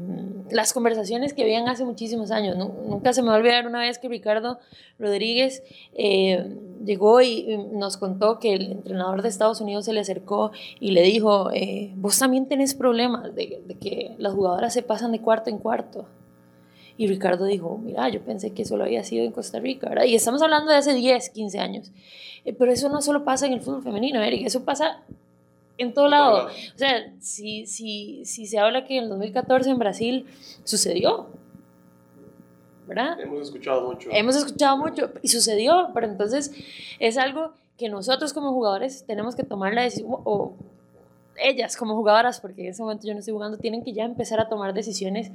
las 0.50 0.72
conversaciones 0.72 1.34
que 1.34 1.42
habían 1.42 1.68
hace 1.68 1.84
muchísimos 1.84 2.30
años. 2.30 2.56
Nunca 2.56 3.12
se 3.12 3.22
me 3.22 3.28
va 3.28 3.34
a 3.34 3.38
olvidar 3.38 3.66
una 3.66 3.80
vez 3.80 3.98
que 3.98 4.08
Ricardo 4.08 4.58
Rodríguez 4.98 5.62
eh, 5.94 6.56
llegó 6.84 7.20
y 7.22 7.56
nos 7.72 7.96
contó 7.96 8.38
que 8.38 8.54
el 8.54 8.72
entrenador 8.72 9.22
de 9.22 9.28
Estados 9.28 9.60
Unidos 9.60 9.84
se 9.84 9.92
le 9.92 10.00
acercó 10.00 10.52
y 10.80 10.92
le 10.92 11.02
dijo, 11.02 11.50
vos 11.96 12.18
también 12.18 12.46
tenés 12.46 12.74
problemas 12.74 13.34
de, 13.34 13.62
que 13.80 14.14
las 14.18 14.34
jugadoras 14.34 14.72
se 14.74 14.82
pasan 14.82 15.12
de 15.12 15.20
cuarto 15.20 15.50
en 15.50 15.58
cuarto. 15.58 16.06
Y 16.96 17.06
Ricardo 17.06 17.46
dijo, 17.46 17.78
mira, 17.78 18.08
yo 18.10 18.20
pensé 18.20 18.52
que 18.52 18.64
solo 18.64 18.84
había 18.84 19.02
sido 19.02 19.24
en 19.24 19.32
Costa 19.32 19.58
Rica, 19.58 19.88
¿verdad? 19.88 20.04
Y 20.04 20.14
estamos 20.14 20.42
hablando 20.42 20.70
de 20.70 20.76
hace 20.76 20.94
10, 20.94 21.30
15 21.30 21.58
años. 21.58 21.90
Eh, 22.44 22.52
pero 22.52 22.72
eso 22.72 22.88
no 22.88 23.00
solo 23.00 23.24
pasa 23.24 23.46
en 23.46 23.54
el 23.54 23.60
fútbol 23.60 23.82
femenino, 23.82 24.22
Eric, 24.22 24.46
eso 24.46 24.64
pasa 24.64 25.02
en 25.78 25.94
todo 25.94 26.08
lado. 26.08 26.46
O 26.46 26.78
sea, 26.78 27.12
si, 27.20 27.66
si, 27.66 28.24
si 28.24 28.46
se 28.46 28.58
habla 28.58 28.84
que 28.84 28.98
en 28.98 29.04
el 29.04 29.10
2014 29.10 29.70
en 29.70 29.78
Brasil 29.78 30.26
sucedió, 30.64 31.28
¿verdad? 32.86 33.20
Hemos 33.20 33.42
escuchado 33.42 33.86
mucho. 33.88 34.08
Hemos 34.12 34.36
escuchado 34.36 34.76
mucho 34.76 35.12
y 35.22 35.28
sucedió, 35.28 35.90
pero 35.94 36.06
entonces 36.06 36.52
es 36.98 37.16
algo 37.18 37.52
que 37.78 37.88
nosotros 37.88 38.32
como 38.32 38.52
jugadores 38.52 39.04
tenemos 39.06 39.34
que 39.34 39.44
tomar 39.44 39.74
la 39.74 39.82
decisión, 39.82 40.10
o 40.24 40.54
ellas 41.36 41.76
como 41.76 41.96
jugadoras, 41.96 42.40
porque 42.40 42.62
en 42.62 42.68
ese 42.68 42.82
momento 42.82 43.06
yo 43.06 43.14
no 43.14 43.20
estoy 43.20 43.32
jugando, 43.32 43.58
tienen 43.58 43.82
que 43.82 43.92
ya 43.92 44.04
empezar 44.04 44.38
a 44.40 44.48
tomar 44.48 44.74
decisiones 44.74 45.32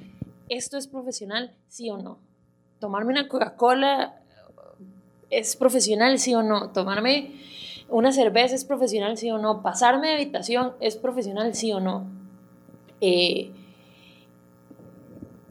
¿esto 0.49 0.77
es 0.77 0.87
profesional, 0.87 1.53
sí 1.67 1.89
o 1.89 1.97
no? 1.97 2.19
Tomarme 2.79 3.11
una 3.11 3.27
Coca-Cola 3.27 4.19
es 5.29 5.55
profesional, 5.55 6.19
sí 6.19 6.33
o 6.35 6.43
no? 6.43 6.71
Tomarme 6.71 7.33
una 7.89 8.11
cerveza 8.11 8.55
es 8.55 8.65
profesional, 8.65 9.17
sí 9.17 9.31
o 9.31 9.37
no? 9.37 9.61
Pasarme 9.61 10.07
de 10.07 10.13
habitación 10.15 10.73
es 10.79 10.97
profesional, 10.97 11.53
sí 11.55 11.71
o 11.71 11.79
no? 11.79 12.05
Eh, 13.01 13.51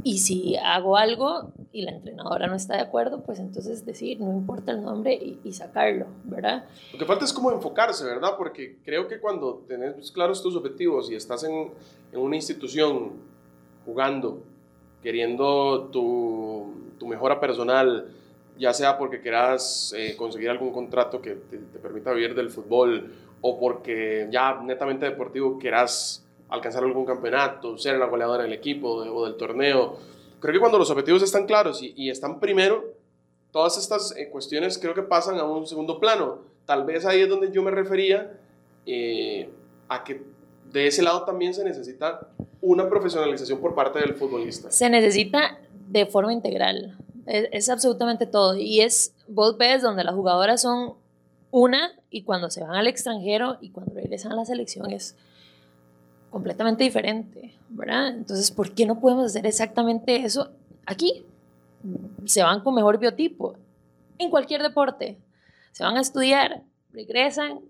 y 0.03 0.19
si 0.19 0.57
hago 0.57 0.97
algo 0.97 1.51
y 1.73 1.83
la 1.83 1.91
entrenadora 1.91 2.47
no 2.47 2.55
está 2.55 2.77
de 2.77 2.83
acuerdo, 2.83 3.23
pues 3.23 3.41
entonces 3.41 3.85
decir, 3.85 4.21
no 4.21 4.31
importa 4.31 4.73
el 4.73 4.83
nombre 4.83 5.15
y, 5.15 5.53
sacarlo, 5.53 6.07
¿verdad? 6.25 6.65
Lo 6.93 6.99
que 6.99 7.05
falta 7.05 7.25
es 7.25 7.33
como 7.33 7.51
enfocarse, 7.51 8.05
¿verdad? 8.05 8.31
Porque 8.39 8.79
creo 8.85 9.09
que 9.09 9.19
cuando 9.19 9.65
tenés 9.67 10.13
claros 10.13 10.43
tus 10.43 10.55
objetivos 10.55 11.11
y 11.11 11.17
estás 11.17 11.45
en, 11.45 11.73
en 12.13 12.21
una 12.21 12.37
institución 12.37 13.13
jugando 13.85 14.43
queriendo 15.03 15.89
tu, 15.93 16.73
tu 16.99 17.07
mejora 17.07 17.39
personal, 17.39 18.09
ya 18.59 18.73
sea 18.73 18.97
porque 18.99 19.21
quieras 19.21 19.95
eh, 19.97 20.15
conseguir 20.17 20.51
algún 20.51 20.73
contrato 20.73 21.21
que 21.21 21.35
te, 21.35 21.59
permita 21.79 22.13
vivir 22.13 22.35
del 22.35 22.51
fútbol 22.51 23.13
o 23.41 23.59
porque 23.59 24.29
ya 24.31 24.61
netamente 24.63 25.07
deportivo 25.07 25.59
quieras 25.59 26.25
alcanzar 26.49 26.85
algún 26.85 27.05
campeonato, 27.05 27.77
ser 27.77 27.99
la 27.99 28.07
goleadora 28.07 28.45
del 28.45 28.53
equipo 28.53 28.89
o 28.89 29.25
del 29.25 29.37
torneo. 29.37 29.99
Creo 30.41 30.55
que 30.55 30.61
cuando 30.61 30.79
los 30.79 30.91
objetivos 30.91 31.23
están 31.23 31.47
claros 31.47 31.83
y, 31.83 32.09
están 32.09 32.41
primero, 32.41 32.95
todas 33.51 33.79
estas 33.79 34.17
eh, 34.17 34.29
cuestiones 34.31 34.79
creo 34.79 34.95
que 34.95 35.03
pasan 35.03 35.39
a 35.39 35.45
un 35.45 35.67
segundo 35.67 35.99
plano. 35.99 36.39
Tal 36.65 36.85
vez 36.85 37.05
ahí 37.05 37.23
es 37.23 37.29
donde 37.29 37.51
yo 37.51 37.63
me 37.63 37.71
refería 37.71 38.39
eh, 38.87 39.49
a 39.89 40.05
que 40.05 40.23
de 40.73 40.87
ese 40.87 41.03
lado 41.03 41.25
también 41.25 41.55
se 41.55 41.65
necesita 41.65 42.29
una 42.61 42.89
profesionalización 42.89 43.61
por 43.61 43.75
parte 43.75 44.01
del 44.01 44.15
futbolista. 44.15 44.71
Se 44.71 44.91
necesita 44.91 45.61
de 45.89 46.07
forma 46.07 46.33
integral. 46.33 46.97
Es, 47.27 47.69
absolutamente 47.69 48.27
todo. 48.27 48.57
Y 48.57 48.81
es, 48.81 49.13
vos 49.27 49.59
ves 49.59 49.83
donde 49.83 50.05
las 50.05 50.15
jugadoras 50.15 50.63
son 50.63 50.95
una 51.51 51.93
y 52.11 52.23
cuando 52.23 52.51
se 52.51 52.63
van 52.63 52.75
al 52.75 52.87
extranjero 52.87 53.59
y 53.61 53.71
cuando 53.71 53.95
regresan 53.95 54.33
a 54.33 54.37
la 54.37 54.45
selección 54.45 54.91
es 54.91 55.17
completamente 56.31 56.85
diferente, 56.85 57.55
¿verdad? 57.69 58.09
Entonces, 58.09 58.51
¿por 58.51 58.73
qué 58.73 58.87
no 58.87 59.01
podemos 59.01 59.27
hacer 59.27 59.47
exactamente 59.47 60.17
eso 60.17 60.51
aquí? 60.85 61.25
Se 62.25 62.43
van 62.43 62.61
con 62.61 62.75
mejor 62.75 62.99
biotipo 62.99 63.57
en 64.19 64.31
cualquier 64.31 64.63
deporte. 64.63 65.19
se 65.73 65.85
van 65.85 65.97
a 65.97 66.01
estudiar, 66.01 66.63
regresan, 66.93 67.61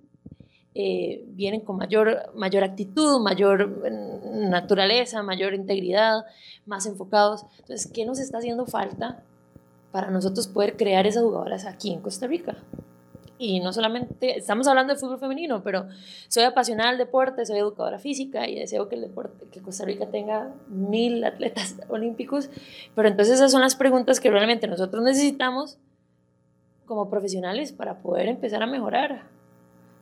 eh, 0.75 1.25
vienen 1.29 1.63
con 1.63 1.77
mayor, 1.77 2.31
mayor 2.35 2.63
actitud, 2.63 3.21
mayor 3.21 3.67
mm, 3.67 4.51
naturaleza, 4.51 5.23
mayor 5.23 5.55
integridad, 5.55 6.25
más 6.67 6.87
enfocados. 6.87 7.47
Entonces, 7.59 7.91
¿qué 7.91 8.05
nos 8.05 8.19
está 8.19 8.39
haciendo 8.39 8.67
falta 8.67 9.23
para 9.97 10.11
nosotros 10.11 10.47
poder 10.47 10.77
crear 10.77 11.07
esas 11.07 11.23
jugadoras 11.23 11.65
aquí 11.65 11.91
en 11.91 12.03
Costa 12.03 12.27
Rica? 12.27 12.55
Y 13.39 13.61
no 13.61 13.73
solamente, 13.73 14.37
estamos 14.37 14.69
hablando 14.69 14.93
de 14.93 15.01
fútbol 15.01 15.19
femenino, 15.19 15.63
pero 15.63 15.87
soy 16.29 16.43
apasionada 16.43 16.91
del 16.91 16.99
deporte, 16.99 17.47
soy 17.47 17.57
educadora 17.57 17.99
física 17.99 18.47
y 18.47 18.59
deseo 18.59 18.91
que 18.91 18.97
el 18.97 19.01
deporte, 19.01 19.47
que 19.51 19.63
Costa 19.63 19.87
Rica 19.87 20.05
tenga 20.11 20.53
mil 20.69 21.25
atletas 21.25 21.77
olímpicos. 21.89 22.51
Pero 22.95 23.09
entonces 23.09 23.37
esas 23.37 23.51
son 23.51 23.63
las 23.63 23.75
preguntas 23.75 24.21
que 24.21 24.31
realmente 24.31 24.69
nosotros 24.69 25.03
necesitamos 25.03 25.79
como 26.85 27.09
profesionales 27.09 27.73
para 27.73 28.03
poder 28.03 28.29
empezar 28.29 28.63
a 28.63 28.67
mejorar. 28.67 29.23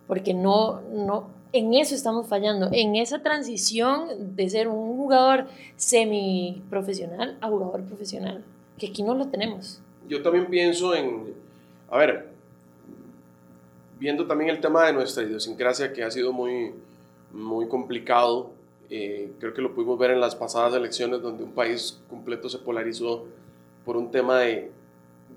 Porque 0.08 0.34
no, 0.34 0.80
no, 0.90 1.28
en 1.52 1.72
eso 1.74 1.94
estamos 1.94 2.26
fallando, 2.26 2.68
en 2.72 2.96
esa 2.96 3.22
transición 3.22 4.34
de 4.34 4.50
ser 4.50 4.66
un 4.66 4.96
jugador 4.96 5.46
semi-profesional 5.76 7.38
a 7.40 7.46
jugador 7.46 7.84
profesional, 7.84 8.44
que 8.76 8.88
aquí 8.88 9.04
no 9.04 9.14
lo 9.14 9.28
tenemos. 9.28 9.83
Yo 10.08 10.22
también 10.22 10.46
pienso 10.46 10.94
en, 10.94 11.34
a 11.90 11.98
ver, 11.98 12.28
viendo 13.98 14.26
también 14.26 14.50
el 14.50 14.60
tema 14.60 14.86
de 14.86 14.92
nuestra 14.92 15.22
idiosincrasia, 15.22 15.92
que 15.92 16.02
ha 16.02 16.10
sido 16.10 16.32
muy, 16.32 16.72
muy 17.32 17.68
complicado, 17.68 18.50
eh, 18.90 19.32
creo 19.40 19.54
que 19.54 19.62
lo 19.62 19.74
pudimos 19.74 19.98
ver 19.98 20.10
en 20.10 20.20
las 20.20 20.36
pasadas 20.36 20.74
elecciones, 20.74 21.22
donde 21.22 21.44
un 21.44 21.52
país 21.52 22.00
completo 22.08 22.48
se 22.48 22.58
polarizó 22.58 23.24
por 23.84 23.96
un 23.96 24.10
tema 24.10 24.40
de 24.40 24.70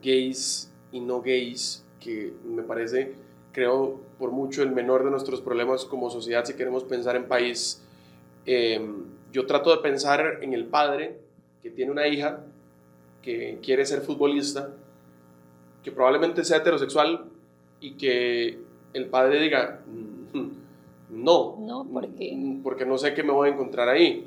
gays 0.03 0.71
y 0.91 0.99
no 0.99 1.21
gays, 1.21 1.85
que 1.99 2.33
me 2.45 2.63
parece, 2.63 3.13
creo, 3.53 3.99
por 4.19 4.31
mucho 4.31 4.63
el 4.63 4.71
menor 4.71 5.03
de 5.03 5.11
nuestros 5.11 5.41
problemas 5.41 5.85
como 5.85 6.09
sociedad 6.09 6.45
si 6.45 6.55
queremos 6.55 6.83
pensar 6.83 7.15
en 7.15 7.25
país. 7.25 7.81
Em, 8.45 9.03
yo 9.31 9.45
trato 9.45 9.75
de 9.75 9.81
pensar 9.81 10.39
en 10.41 10.53
el 10.53 10.65
padre 10.65 11.17
que 11.61 11.69
tiene 11.69 11.91
una 11.91 12.07
hija 12.07 12.43
que 13.27 13.59
quiere 13.61 13.85
ser 13.85 13.99
futbolista, 13.99 14.73
que 15.83 15.91
probablemente 15.91 16.45
sea 16.45 16.59
heterosexual 16.59 17.25
y 17.81 17.95
que 17.95 18.57
el 18.93 19.07
padre 19.07 19.41
diga, 19.41 19.81
mm, 19.85 20.47
no, 21.09 21.57
no 21.59 21.85
¿por 21.91 22.07
mm, 22.07 22.63
porque 22.63 22.85
no 22.85 22.97
sé 22.97 23.13
qué 23.13 23.23
me 23.23 23.33
voy 23.33 23.49
a 23.49 23.51
encontrar 23.51 23.89
ahí. 23.89 24.25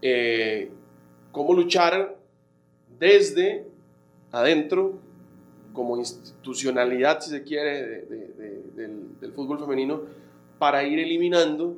Eh, 0.00 0.70
¿Cómo 1.30 1.52
luchar 1.52 2.16
desde 2.98 3.66
adentro 4.32 4.94
como 5.74 5.98
institucionalidad, 5.98 7.20
si 7.20 7.28
se 7.28 7.42
quiere, 7.42 8.06
del, 8.06 9.32
fútbol 9.34 9.58
femenino, 9.58 10.00
para 10.58 10.84
ir 10.84 10.98
eliminando 10.98 11.76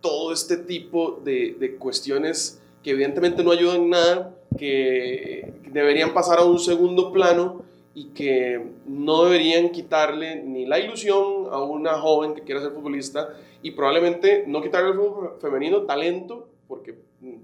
todo 0.00 0.32
este 0.32 0.56
tipo 0.56 1.20
de, 1.24 1.76
cuestiones 1.78 2.60
que 2.82 2.90
evidentemente 2.90 3.44
no 3.44 3.52
ayudan 3.52 3.82
en 3.82 3.90
nada, 3.90 4.34
que 4.58 5.54
deberían 5.70 6.12
pasar 6.12 6.38
a 6.38 6.44
un 6.44 6.58
segundo 6.58 7.12
plano 7.12 7.62
y 7.94 8.10
que 8.10 8.62
no 8.86 9.24
deberían 9.24 9.70
quitarle 9.70 10.42
ni 10.42 10.66
la 10.66 10.78
ilusión 10.78 11.46
a 11.50 11.62
una 11.62 11.94
joven 11.94 12.34
que 12.34 12.42
quiera 12.42 12.60
ser 12.60 12.72
futbolista 12.72 13.30
y 13.62 13.70
probablemente 13.70 14.44
no 14.46 14.60
quitarle 14.60 14.90
al 14.90 14.96
fútbol 14.96 15.36
femenino 15.40 15.82
talento, 15.82 16.48
porque 16.68 16.94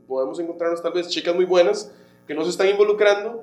podemos 0.06 0.38
encontrarnos 0.38 0.82
tal 0.82 0.92
vez 0.92 1.08
chicas 1.08 1.34
muy 1.34 1.44
buenas 1.44 1.92
que 2.26 2.34
no 2.34 2.44
se 2.44 2.50
están 2.50 2.68
involucrando 2.68 3.42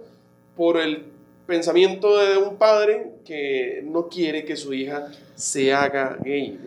por 0.56 0.78
el 0.78 1.06
pensamiento 1.46 2.18
de 2.18 2.38
un 2.38 2.58
padre 2.58 3.14
que 3.26 3.82
no 3.84 4.08
quiere 4.08 4.46
que 4.46 4.56
su 4.56 4.74
hija 4.74 5.08
se 5.36 5.74
haga 5.74 6.18
gay, 6.24 6.60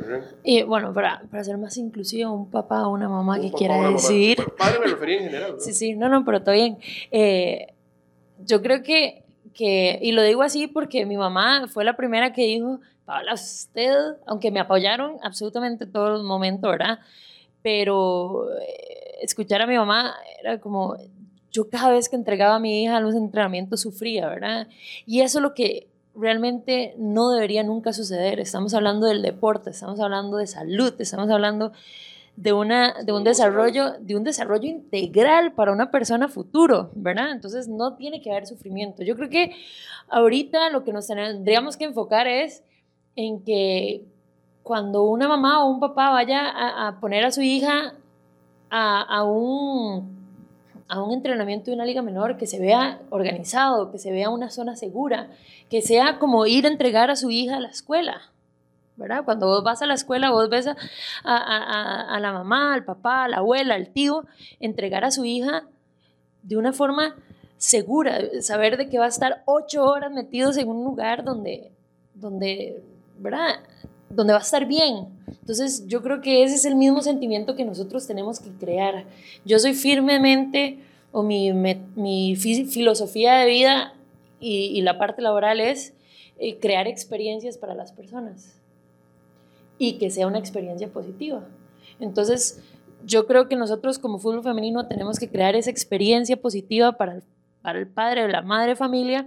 Y 0.43 0.63
bueno, 0.63 0.93
para, 0.93 1.23
para 1.31 1.45
ser 1.45 1.57
más 1.59 1.77
inclusivo, 1.77 2.33
un 2.33 2.51
papá 2.51 2.87
o 2.87 2.93
una 2.93 3.09
mamá 3.09 3.41
que 3.41 3.53
quiera 3.53 3.91
decir... 3.91 4.37
padre 4.59 4.81
me 4.81 4.87
refería 4.87 5.19
en 5.19 5.25
general. 5.25 5.57
Sí, 5.61 5.73
sí, 5.73 5.95
no, 5.95 6.09
no, 6.09 6.25
pero 6.25 6.39
está 6.39 6.53
bien. 6.53 6.79
Eh, 7.11 7.69
yo 8.45 8.63
creo 8.63 8.83
que, 8.83 9.23
que, 9.55 9.99
y 10.03 10.13
lo 10.13 10.23
digo 10.23 10.43
así 10.43 10.67
porque 10.67 11.07
mi 11.07 11.17
mamá 11.17 11.67
fue 11.69 11.85
la 11.85 11.97
primera 11.97 12.33
que 12.33 12.43
dijo, 12.43 12.81
Paula, 13.05 13.35
usted, 13.35 13.95
aunque 14.27 14.51
me 14.51 14.61
apoyaron 14.61 15.19
absolutamente 15.23 15.87
todo 15.87 16.17
el 16.17 16.25
momento, 16.25 16.69
¿verdad? 16.69 16.99
Pero 17.63 18.49
eh, 18.61 19.19
escuchar 19.23 19.63
a 19.63 19.67
mi 19.67 19.77
mamá 19.77 20.15
era 20.41 20.59
como, 20.59 20.97
yo 21.55 21.71
cada 21.71 21.93
vez 21.93 22.09
que 22.09 22.17
entregaba 22.17 22.57
a 22.57 22.59
mi 22.59 22.83
hija 22.83 22.97
a 22.97 23.01
los 23.01 23.15
entrenamientos 23.15 23.81
sufría, 23.81 24.29
¿verdad? 24.29 24.67
Y 25.07 25.21
eso 25.21 25.39
es 25.39 25.43
lo 25.43 25.55
que 25.55 25.87
realmente 26.17 26.97
no 26.99 27.31
debería 27.31 27.63
nunca 27.63 27.93
suceder. 27.93 28.41
Estamos 28.41 28.75
hablando 28.75 29.07
del 29.07 29.23
deporte, 29.23 29.71
estamos 29.71 30.01
hablando 30.01 30.37
de 30.37 30.49
salud, 30.49 30.93
estamos 30.99 31.31
hablando 31.31 31.71
de, 32.35 32.53
una, 32.53 32.95
de 33.05 33.13
un 33.13 33.23
desarrollo, 33.23 33.93
de 34.01 34.17
un 34.17 34.25
desarrollo 34.25 34.69
integral 34.69 35.53
para 35.53 35.71
una 35.71 35.93
persona 35.93 36.27
futuro, 36.27 36.91
¿verdad? 36.97 37.31
Entonces 37.31 37.69
no 37.69 37.95
tiene 37.95 38.21
que 38.21 38.33
haber 38.33 38.49
sufrimiento. 38.49 39.05
Yo 39.05 39.15
creo 39.15 39.31
que 39.31 39.53
ahorita 40.09 40.71
lo 40.71 40.83
que 40.83 40.93
nos 40.93 41.07
tendríamos 41.07 41.77
que 41.77 41.85
enfocar 41.85 42.27
es 42.27 42.65
en 43.15 43.45
que 43.45 44.03
cuando 44.65 45.05
una 45.05 45.29
mamá 45.29 45.65
o 45.65 45.71
un 45.71 45.79
papá 45.79 46.11
vaya 46.11 46.49
a, 46.49 46.99
poner 46.99 47.25
a 47.25 47.31
su 47.31 47.43
hija 47.43 47.95
a 48.71 49.23
un 49.23 50.24
a 50.89 51.03
un 51.03 51.13
entrenamiento 51.13 51.71
de 51.71 51.77
una 51.77 51.85
liga 51.85 52.03
menor 52.03 52.37
que 52.37 52.47
se 52.47 52.59
vea 52.59 53.01
organizado, 53.11 53.91
que 53.91 53.99
se 53.99 54.13
vea 54.13 54.31
una 54.31 54.51
zona 54.51 54.77
segura, 54.77 55.31
que 55.71 55.83
sea 55.83 56.19
como 56.19 56.47
ir 56.47 56.67
a 56.67 56.71
entregar 56.71 57.11
a 57.11 57.17
su 57.17 57.31
hija 57.31 57.57
a 57.57 57.61
la 57.61 57.69
escuela. 57.69 58.21
¿verdad? 58.97 59.25
Cuando 59.25 59.47
vos 59.47 59.65
vas 59.65 59.83
a 59.83 59.87
la 59.87 59.95
escuela, 59.95 60.31
vos 60.31 60.49
ves 60.49 60.69
a, 61.25 62.19
la 62.21 62.33
mamá, 62.33 62.75
al 62.75 62.85
papá, 62.85 63.25
a 63.25 63.29
la 63.29 63.39
abuela, 63.39 63.75
al 63.75 63.89
tío, 63.89 64.25
entregar 64.61 65.05
a 65.05 65.11
su 65.11 65.25
hija 65.25 65.65
de 66.43 66.57
una 66.57 66.73
forma 66.73 67.17
segura, 67.57 68.19
saber 68.41 68.77
de 68.77 68.89
que 68.89 68.99
va 68.99 69.07
a 69.07 69.09
estar 69.09 69.43
ocho 69.47 69.85
horas 69.85 70.13
metidos 70.13 70.57
en 70.59 70.69
un 70.69 70.85
lugar 70.85 71.25
donde, 71.25 71.73
donde, 72.15 72.83
¿verdad? 73.19 73.61
Donde 74.11 74.33
va 74.33 74.39
a 74.39 74.43
estar 74.43 74.67
bien. 74.67 75.09
Entonces, 75.27 75.87
yo 75.87 76.03
creo 76.03 76.21
que 76.21 76.43
ese 76.43 76.55
es 76.55 76.65
el 76.65 76.77
mismo 76.77 77.03
sentimiento 77.03 77.57
que 77.57 77.65
nosotros 77.65 78.07
tenemos 78.07 78.41
que 78.41 78.51
crear. 78.51 79.05
Yo 79.45 79.59
soy 79.59 79.75
firmemente, 79.75 80.79
o 81.13 81.23
mi, 81.23 81.53
mi 81.53 82.37
filosofía 82.37 83.35
de 83.35 83.47
vida 83.47 83.95
y, 84.41 84.81
la 84.83 84.99
parte 84.99 85.23
laboral 85.23 85.61
es 85.61 85.95
eh, 86.39 86.59
crear 86.59 86.89
experiencias 86.89 87.57
para 87.57 87.75
las 87.75 87.93
personas 87.93 88.61
y 89.79 89.95
que 89.95 90.11
sea 90.11 90.27
una 90.27 90.39
experiencia 90.39 90.89
positiva. 90.89 91.45
Entonces, 92.01 92.61
yo 93.07 93.27
creo 93.27 93.49
que 93.49 93.57
nosotros 93.57 93.99
como 93.99 94.19
fútbol 94.19 94.43
femenino 94.43 94.87
tenemos 94.87 95.19
que 95.19 95.29
crear 95.29 95.55
esa 95.55 95.71
experiencia 95.71 96.37
positiva 96.37 96.93
para 96.93 97.21
para 97.65 97.79
el 97.79 97.87
padre 97.87 98.25
o 98.25 98.29
la 98.29 98.43
madre 98.43 98.77
familia 98.77 99.27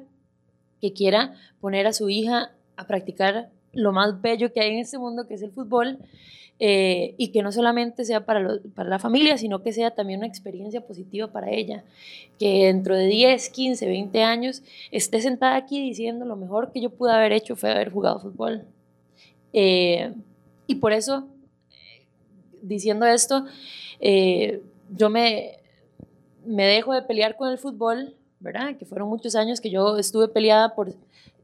que 0.79 0.93
quiera 0.93 1.33
poner 1.59 1.87
a 1.87 1.91
su 1.91 2.07
hija 2.07 2.51
a 2.75 2.85
practicar 2.85 3.49
lo 3.73 3.91
más 3.91 4.21
bello 4.21 4.51
que 4.51 4.61
hay 4.61 4.73
en 4.73 4.79
este 4.79 4.97
mundo, 4.97 5.27
que 5.27 5.35
es 5.35 5.41
el 5.41 5.51
fútbol, 5.51 5.99
eh, 6.59 7.13
y 7.17 7.27
que 7.27 7.43
no 7.43 7.51
solamente 7.51 8.03
sea 8.03 8.25
para, 8.25 8.59
para 8.73 8.89
la 8.89 8.97
familia, 8.97 9.37
sino 9.37 9.61
que 9.61 9.71
sea 9.73 9.91
también 9.91 10.21
una 10.21 10.27
experiencia 10.27 10.81
positiva 10.81 11.27
para 11.27 11.51
ella, 11.51 11.83
que 12.39 12.65
dentro 12.65 12.95
de 12.95 13.05
10, 13.05 13.49
15, 13.49 13.85
20 13.85 14.23
años 14.23 14.63
esté 14.89 15.21
sentada 15.21 15.55
aquí 15.55 15.79
diciendo 15.79 16.25
lo 16.25 16.35
mejor 16.35 16.71
que 16.71 16.81
yo 16.81 16.89
pude 16.89 17.11
haber 17.11 17.31
hecho 17.31 17.55
fue 17.55 17.71
haber 17.71 17.91
jugado 17.91 18.19
fútbol. 18.19 18.65
Eh, 19.53 20.11
y 20.65 20.75
por 20.75 20.93
eso, 20.93 21.27
diciendo 22.63 23.05
esto, 23.05 23.45
eh, 23.99 24.61
yo 24.89 25.11
me, 25.11 25.59
me 26.43 26.65
dejo 26.65 26.91
de 26.91 27.03
pelear 27.03 27.35
con 27.35 27.51
el 27.51 27.59
fútbol, 27.59 28.15
¿verdad? 28.39 28.75
Que 28.77 28.85
fueron 28.85 29.09
muchos 29.09 29.35
años 29.35 29.61
que 29.61 29.69
yo 29.69 29.99
estuve 29.99 30.27
peleada 30.27 30.73
por 30.73 30.91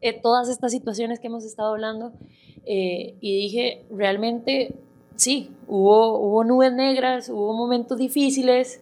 eh, 0.03 0.19
todas 0.21 0.49
estas 0.49 0.73
situaciones 0.73 1.21
que 1.21 1.27
hemos 1.27 1.45
estado 1.45 1.69
hablando 1.69 2.11
eh, 2.65 3.15
y 3.21 3.37
dije, 3.43 3.85
realmente 3.89 4.75
sí, 5.15 5.49
hubo, 5.65 6.19
hubo 6.19 6.43
nubes 6.43 6.73
negras, 6.73 7.29
hubo 7.29 7.53
momentos 7.53 7.97
difíciles, 7.97 8.81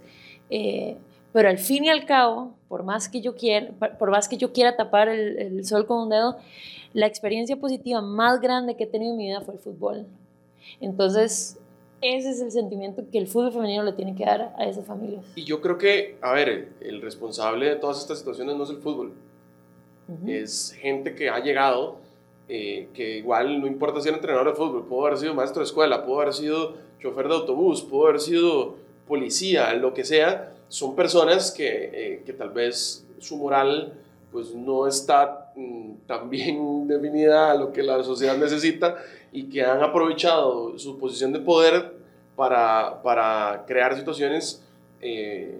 eh, 0.49 0.97
pero 1.31 1.47
al 1.47 1.59
fin 1.59 1.85
y 1.85 1.89
al 1.89 2.07
cabo, 2.07 2.55
por 2.67 2.81
más 2.81 3.07
que 3.07 3.21
yo 3.21 3.35
quiera, 3.35 3.71
por 3.99 4.09
más 4.09 4.27
que 4.27 4.37
yo 4.37 4.51
quiera 4.51 4.75
tapar 4.75 5.09
el, 5.09 5.37
el, 5.37 5.63
sol 5.63 5.85
con 5.85 6.01
un 6.01 6.09
dedo, 6.09 6.37
la 6.93 7.05
experiencia 7.05 7.55
positiva 7.55 8.01
más 8.01 8.41
grande 8.41 8.75
que 8.75 8.85
he 8.85 8.87
tenido 8.87 9.11
en 9.11 9.17
mi 9.17 9.27
vida 9.27 9.41
fue 9.41 9.53
el 9.53 9.59
fútbol. 9.59 10.07
Entonces, 10.79 11.59
ese 12.01 12.31
es 12.31 12.41
el 12.41 12.49
sentimiento 12.49 13.03
que 13.11 13.19
el 13.19 13.27
fútbol 13.27 13.51
femenino 13.51 13.83
le 13.83 13.93
tiene 13.93 14.15
que 14.15 14.25
dar 14.25 14.55
a 14.57 14.65
esas 14.65 14.87
familias. 14.87 15.23
Y 15.35 15.43
yo 15.43 15.61
creo 15.61 15.77
que, 15.77 16.17
a 16.21 16.33
ver, 16.33 16.69
el 16.81 16.99
responsable 16.99 17.67
de 17.67 17.75
todas 17.75 17.99
estas 17.99 18.17
situaciones 18.17 18.55
no 18.55 18.63
es 18.63 18.71
el 18.71 18.77
fútbol, 18.77 19.13
es 20.27 20.73
gente 20.79 21.15
que 21.15 21.29
ha 21.29 21.39
llegado, 21.39 21.97
eh, 22.49 22.89
que 22.93 23.17
igual 23.17 23.61
no 23.61 23.67
importa 23.67 24.01
si 24.01 24.09
era 24.09 24.17
entrenador 24.17 24.49
de 24.49 24.55
fútbol, 24.55 24.85
pudo 24.85 25.05
haber 25.05 25.17
sido 25.17 25.33
maestro 25.33 25.61
de 25.61 25.67
escuela, 25.67 26.05
pudo 26.05 26.21
haber 26.21 26.33
sido 26.33 26.75
chofer 26.99 27.27
de 27.27 27.35
autobús, 27.35 27.81
pudo 27.81 28.07
haber 28.07 28.19
sido 28.19 28.75
policía, 29.07 29.73
lo 29.73 29.93
que 29.93 30.03
sea, 30.03 30.53
son 30.67 30.95
personas 30.95 31.51
que, 31.51 31.89
eh, 31.93 32.23
que 32.25 32.33
tal 32.33 32.49
vez 32.49 33.05
su 33.19 33.37
moral 33.37 33.93
pues 34.31 34.55
no 34.55 34.87
está 34.87 35.51
mm, 35.55 35.93
también 36.07 36.87
definida 36.87 37.51
a 37.51 37.55
lo 37.55 37.71
que 37.71 37.83
la 37.83 38.03
sociedad 38.03 38.37
necesita 38.37 38.97
y 39.31 39.49
que 39.49 39.63
han 39.63 39.81
aprovechado 39.81 40.77
su 40.77 40.97
posición 40.97 41.31
de 41.31 41.39
poder 41.39 41.93
para, 42.35 43.01
para 43.01 43.63
crear 43.67 43.95
situaciones 43.95 44.63
eh, 45.01 45.57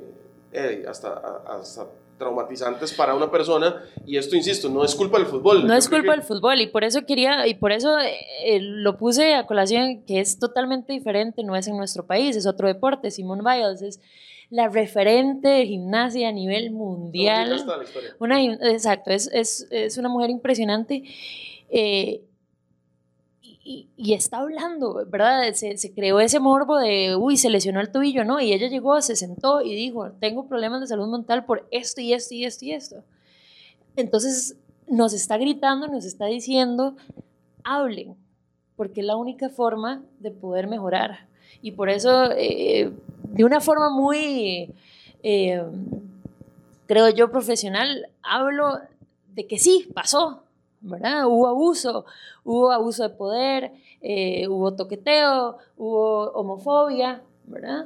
hasta, 0.88 1.42
hasta 1.48 1.88
traumatizantes 2.22 2.94
para 2.94 3.16
una 3.16 3.32
persona 3.32 3.84
y 4.06 4.18
esto 4.18 4.36
insisto 4.36 4.70
no 4.70 4.86
es 4.86 4.94
culpa 4.94 5.18
del 5.18 5.26
fútbol. 5.26 5.66
No 5.66 5.74
es 5.74 5.90
culpa 5.90 6.12
del 6.12 6.22
fútbol 6.22 6.62
y 6.62 6.68
por 6.68 6.84
eso 6.84 7.02
quería 7.08 7.48
y 7.48 7.56
por 7.56 7.72
eso 7.72 7.98
eh, 8.00 8.60
lo 8.62 8.98
puse 8.98 9.34
a 9.34 9.48
colación 9.48 10.04
que 10.06 10.20
es 10.20 10.38
totalmente 10.38 10.94
diferente 10.94 11.44
no 11.44 11.56
es 11.56 11.68
en 11.68 11.78
nuestro 11.78 12.06
país 12.06 12.36
es 12.36 12.46
otro 12.46 12.68
deporte. 12.68 13.10
Simone 13.10 13.42
Biles 13.44 13.82
es 13.82 14.00
la 14.52 14.68
referente 14.68 15.48
de 15.48 15.66
gimnasia 15.66 16.30
a 16.30 16.32
nivel 16.32 16.72
mundial. 16.72 17.66
una 18.20 18.44
exacto 18.44 19.10
es, 19.10 19.30
es, 19.34 19.68
es, 19.72 19.98
una 19.98 20.10
mujer 20.10 20.30
impresionante. 20.30 21.04
Eh, 21.70 22.22
y, 23.64 24.14
está 24.14 24.40
hablando, 24.40 25.06
¿verdad? 25.08 25.54
Se, 25.54 25.94
creó 25.94 26.20
ese 26.20 26.40
morbo 26.40 26.78
de, 26.78 27.16
uy, 27.16 27.38
se 27.38 27.50
lesionó 27.50 27.80
el 27.80 27.92
tobillo, 27.92 28.26
¿no? 28.26 28.40
Y 28.40 28.54
ella 28.54 28.68
llegó, 28.68 29.00
se 29.02 29.16
sentó 29.16 29.62
y 29.62 29.76
dijo, 29.76 30.12
tengo 30.20 30.48
problemas 30.48 30.82
de 30.82 30.88
salud 30.88 31.08
mental 31.08 31.46
por 31.46 31.68
esto 31.72 32.02
y 32.02 32.14
esto 32.14 32.34
y 32.34 32.46
esto 32.46 32.66
y 32.66 32.72
esto. 32.72 33.04
Entonces 33.96 34.56
nos 34.88 35.14
está 35.14 35.38
gritando, 35.38 35.88
nos 35.88 36.06
está 36.06 36.26
diciendo, 36.26 36.96
hablen, 37.64 38.16
porque 38.76 39.02
es 39.02 39.06
la 39.06 39.16
única 39.16 39.50
forma 39.50 40.02
de 40.20 40.32
poder 40.32 40.68
mejorar. 40.68 41.28
Y 41.62 41.72
por 41.72 41.90
eso, 41.90 42.32
eh, 42.32 42.92
de 43.24 43.44
una 43.44 43.62
forma 43.62 43.90
muy, 43.90 44.74
eh, 45.22 45.64
creo 46.88 47.10
yo, 47.10 47.32
profesional, 47.32 48.08
hablo 48.24 48.80
de 49.36 49.46
que 49.46 49.60
sí, 49.60 49.88
pasó, 49.94 50.44
¿verdad? 50.82 51.28
Hubo 51.28 51.48
abuso, 51.48 52.06
hubo 52.44 52.72
abuso 52.72 53.04
de 53.04 53.10
poder, 53.10 53.72
eh, 54.02 54.48
hubo 54.48 54.74
toqueteo, 54.74 55.58
hubo 55.78 56.32
homofobia, 56.32 57.22
¿verdad? 57.46 57.86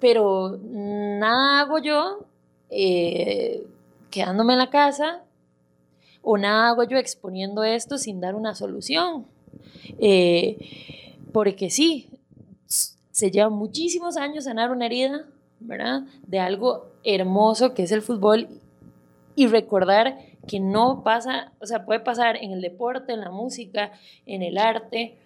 Pero 0.00 0.58
nada 0.62 1.60
hago 1.60 1.78
yo 1.78 2.24
eh, 2.70 3.66
quedándome 4.10 4.52
en 4.52 4.60
la 4.60 4.70
casa 4.70 5.22
o 6.22 6.38
nada 6.38 6.68
hago 6.68 6.84
yo 6.84 6.98
exponiendo 6.98 7.64
esto 7.64 7.98
sin 7.98 8.20
dar 8.20 8.34
una 8.34 8.54
solución. 8.54 9.26
Eh, 9.98 11.16
porque 11.32 11.70
sí, 11.70 12.08
se 12.66 13.30
lleva 13.30 13.48
muchísimos 13.48 14.16
años 14.16 14.44
sanar 14.44 14.70
una 14.70 14.86
herida, 14.86 15.26
¿verdad? 15.60 16.02
De 16.26 16.38
algo 16.38 16.86
hermoso 17.02 17.74
que 17.74 17.82
es 17.82 17.92
el 17.92 18.02
fútbol 18.02 18.48
y 19.34 19.46
recordar 19.46 20.18
que 20.48 20.58
no 20.58 21.04
pasa, 21.04 21.52
o 21.60 21.66
sea, 21.66 21.84
puede 21.84 22.00
pasar 22.00 22.36
en 22.36 22.50
el 22.50 22.60
deporte, 22.60 23.12
en 23.12 23.20
la 23.20 23.30
música, 23.30 23.92
en 24.26 24.42
el 24.42 24.58
arte, 24.58 25.16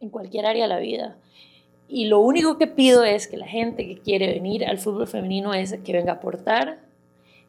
en 0.00 0.08
cualquier 0.08 0.46
área 0.46 0.64
de 0.64 0.68
la 0.68 0.80
vida. 0.80 1.16
Y 1.86 2.06
lo 2.06 2.20
único 2.20 2.58
que 2.58 2.66
pido 2.66 3.04
es 3.04 3.28
que 3.28 3.36
la 3.36 3.46
gente 3.46 3.86
que 3.86 3.98
quiere 3.98 4.32
venir 4.32 4.64
al 4.64 4.78
fútbol 4.78 5.06
femenino 5.06 5.54
es 5.54 5.78
que 5.84 5.92
venga 5.92 6.12
a 6.12 6.16
aportar, 6.16 6.80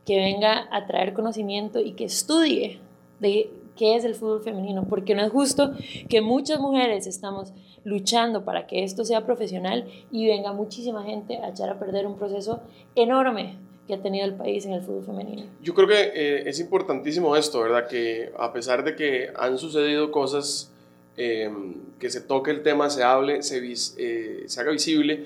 que 0.05 0.17
venga 0.17 0.67
a 0.71 0.85
traer 0.85 1.13
conocimiento 1.13 1.79
y 1.79 1.93
que 1.93 2.05
estudie 2.05 2.79
de 3.19 3.51
qué 3.75 3.95
es 3.95 4.03
el 4.03 4.15
fútbol 4.15 4.43
femenino, 4.43 4.85
porque 4.87 5.15
no 5.15 5.23
es 5.23 5.31
justo 5.31 5.71
que 6.09 6.21
muchas 6.21 6.59
mujeres 6.59 7.07
estamos 7.07 7.53
luchando 7.83 8.43
para 8.43 8.67
que 8.67 8.83
esto 8.83 9.05
sea 9.05 9.25
profesional 9.25 9.87
y 10.11 10.27
venga 10.27 10.53
muchísima 10.53 11.03
gente 11.03 11.37
a 11.37 11.49
echar 11.49 11.69
a 11.69 11.79
perder 11.79 12.05
un 12.05 12.15
proceso 12.15 12.61
enorme 12.95 13.57
que 13.91 13.95
ha 13.95 14.01
tenido 14.01 14.25
el 14.25 14.35
país 14.35 14.65
en 14.65 14.71
el 14.71 14.81
fútbol 14.81 15.03
femenino. 15.03 15.43
Yo 15.61 15.73
creo 15.73 15.85
que 15.85 16.11
eh, 16.15 16.43
es 16.45 16.61
importantísimo 16.61 17.35
esto, 17.35 17.59
¿verdad? 17.59 17.89
Que 17.89 18.31
a 18.37 18.53
pesar 18.53 18.85
de 18.85 18.95
que 18.95 19.31
han 19.35 19.57
sucedido 19.57 20.11
cosas, 20.11 20.71
em, 21.17 21.75
que 21.99 22.09
se 22.09 22.21
toque 22.21 22.51
el 22.51 22.63
tema, 22.63 22.89
se 22.89 23.03
hable, 23.03 23.43
se, 23.43 23.59
eh, 23.97 24.43
se 24.45 24.61
haga 24.61 24.71
visible, 24.71 25.25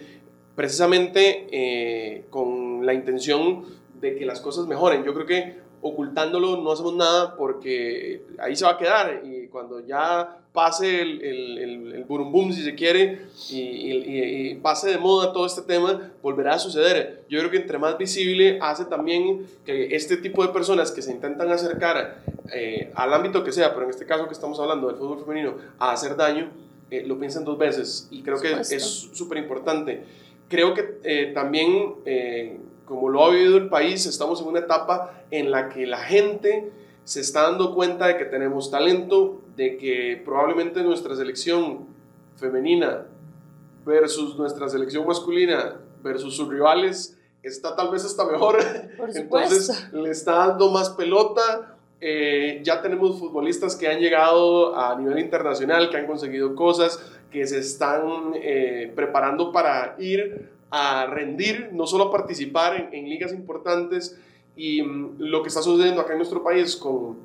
precisamente 0.56 1.46
eh, 1.52 2.26
con 2.32 2.88
la 2.88 2.96
intención 2.96 3.66
de 4.02 4.16
que 4.16 4.26
las 4.26 4.42
cosas 4.42 4.66
mejoren. 4.66 5.04
Yo 5.04 5.14
creo 5.14 5.28
que 5.28 5.58
ocultándolo 5.88 6.58
no 6.58 6.72
hacemos 6.72 6.96
nada 6.96 7.36
porque 7.36 8.24
ahí 8.40 8.56
se 8.56 8.66
va 8.66 8.72
a 8.72 8.78
quedar 8.78 9.22
y 9.24 9.48
cuando 9.50 9.80
ya 9.82 10.40
pase 10.52 11.02
el, 11.02 11.22
el, 11.22 11.94
el, 11.94 12.04
boom 12.06 12.52
si 12.52 12.64
se 12.64 12.74
quiere 12.74 13.28
y, 13.52 13.92
y, 13.92 14.56
pase 14.56 14.90
de 14.90 14.98
moda 14.98 15.32
todo 15.32 15.46
este 15.46 15.62
tema, 15.62 16.12
volverá 16.24 16.56
a 16.56 16.60
suceder. 16.60 17.26
Yo 17.30 17.38
creo 17.38 17.52
que 17.52 17.58
entre 17.58 17.78
más 17.78 18.00
visible 18.00 18.58
hace 18.62 18.86
también 18.86 19.46
que 19.64 19.96
este 19.96 20.18
tipo 20.18 20.42
de 20.42 20.52
personas 20.52 20.92
que 20.92 21.04
se 21.04 21.12
intentan 21.12 21.52
acercar 21.52 22.24
eh, 22.52 22.92
al 22.96 23.14
ámbito 23.14 23.44
que 23.44 23.52
sea, 23.52 23.72
pero 23.74 23.84
en 23.84 23.92
este 23.92 24.08
caso 24.08 24.26
que 24.26 24.34
estamos 24.34 24.60
hablando 24.60 24.88
del 24.88 24.96
fútbol 24.96 25.20
femenino, 25.24 25.56
a 25.78 25.92
hacer 25.92 26.16
daño, 26.16 26.50
eh, 26.90 27.04
lo 27.06 27.20
piensen 27.20 27.44
dos 27.44 27.60
veces 27.60 28.08
y 28.10 28.24
creo 28.24 28.40
que 28.42 28.54
es 28.54 29.10
súper 29.14 29.38
importante. 29.38 30.02
Creo 30.50 30.74
que 30.74 31.00
eh, 31.04 31.32
también 31.36 31.96
como 32.86 33.10
lo 33.10 33.26
ha 33.26 33.32
vivido 33.32 33.58
el 33.58 33.70
país, 33.70 34.06
estamos 34.06 34.42
en 34.42 34.48
una 34.48 34.60
etapa 34.60 35.24
en 35.32 35.52
la 35.52 35.70
que 35.70 35.88
la 35.88 36.00
gente 36.00 36.72
se 37.04 37.22
está 37.22 37.44
dando 37.44 37.74
cuenta 37.76 38.08
de 38.08 38.18
que 38.18 38.26
tenemos 38.26 38.72
talento, 38.72 39.42
de 39.56 39.78
que 39.78 40.22
probablemente 40.24 40.84
nuestra 40.84 41.16
selección 41.16 41.88
femenina 42.36 43.06
versus 43.86 44.38
nuestra 44.38 44.68
selección 44.70 45.06
masculina 45.06 45.78
versus 46.04 46.36
sus 46.36 46.50
rivales 46.50 47.18
está 47.44 47.76
tal 47.76 47.92
vez 47.92 48.04
hasta 48.06 48.26
mejor. 48.26 48.58
Entonces 49.16 49.88
le 49.94 50.10
está 50.10 50.48
dando 50.48 50.72
más 50.72 50.90
pelota. 50.90 51.78
Eh, 52.02 52.62
ya 52.64 52.82
tenemos 52.82 53.20
futbolistas 53.20 53.76
que 53.76 53.88
han 53.88 54.00
llegado 54.00 54.78
a 54.78 54.96
nivel 54.96 55.20
internacional, 55.20 55.90
que 55.90 55.98
han 55.98 56.08
conseguido 56.08 56.56
cosas, 56.56 57.00
que 57.32 57.48
se 57.48 57.60
están 57.60 58.34
eh, 58.36 58.92
preparando 58.96 59.52
para 59.52 59.96
ir 60.00 60.55
a 60.78 61.06
rendir, 61.06 61.70
no 61.72 61.88
solo 61.88 62.06
a 62.06 62.12
participar 62.12 62.90
en, 62.92 63.10
ligas 63.10 63.32
importantes 63.32 64.20
y 64.58 64.82
mm, 64.82 65.16
lo 65.20 65.42
que 65.42 65.48
está 65.48 65.62
sucediendo 65.62 66.02
acá 66.02 66.12
en 66.12 66.18
nuestro 66.18 66.44
país 66.44 66.76
con 66.76 67.16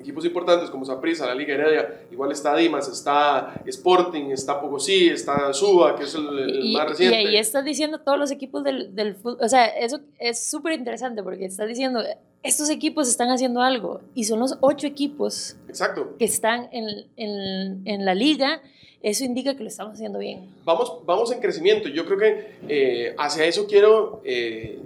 equipos 0.00 0.24
importantes 0.24 0.70
como 0.70 0.84
Saprissa, 0.84 1.24
la 1.26 1.34
Liga 1.36 1.54
Heredia, 1.54 2.06
igual 2.10 2.32
está 2.32 2.56
Dimas, 2.56 2.88
está 2.88 3.62
Sporting, 3.64 4.30
está 4.30 4.60
Pogosí, 4.60 5.08
está 5.08 5.52
Suba, 5.52 5.94
que 5.94 6.02
es 6.02 6.14
el, 6.16 6.72
más 6.72 6.88
reciente. 6.88 7.22
Y 7.22 7.26
ahí 7.26 7.36
estás 7.36 7.64
diciendo 7.64 8.00
todos 8.00 8.18
los 8.18 8.32
equipos 8.32 8.64
del, 8.64 8.92
del 8.96 9.14
fútbol, 9.14 9.38
o 9.40 9.48
sea, 9.48 9.66
eso 9.66 10.00
es 10.18 10.50
súper 10.50 10.72
interesante 10.72 11.22
porque 11.22 11.44
estás 11.44 11.68
diciendo, 11.68 12.02
estos 12.42 12.70
equipos 12.70 13.08
están 13.08 13.30
haciendo 13.30 13.60
algo 13.60 14.00
y 14.14 14.24
son 14.24 14.40
los 14.40 14.56
ocho 14.62 14.88
equipos 14.88 15.56
Exacto. 15.68 16.16
que 16.18 16.24
están 16.24 16.68
en, 16.72 17.06
en, 17.16 17.82
en 17.84 18.04
la 18.04 18.16
liga 18.16 18.62
eso 19.02 19.24
indica 19.24 19.56
que 19.56 19.62
lo 19.62 19.68
estamos 19.68 19.94
haciendo 19.94 20.18
bien. 20.18 20.54
Vamos, 20.64 21.00
vamos 21.06 21.32
en 21.32 21.40
crecimiento. 21.40 21.88
Yo 21.88 22.04
creo 22.04 22.18
que 22.18 22.56
eh, 22.68 23.14
hacia 23.18 23.46
eso 23.46 23.66
quiero 23.66 24.20
eh, 24.24 24.78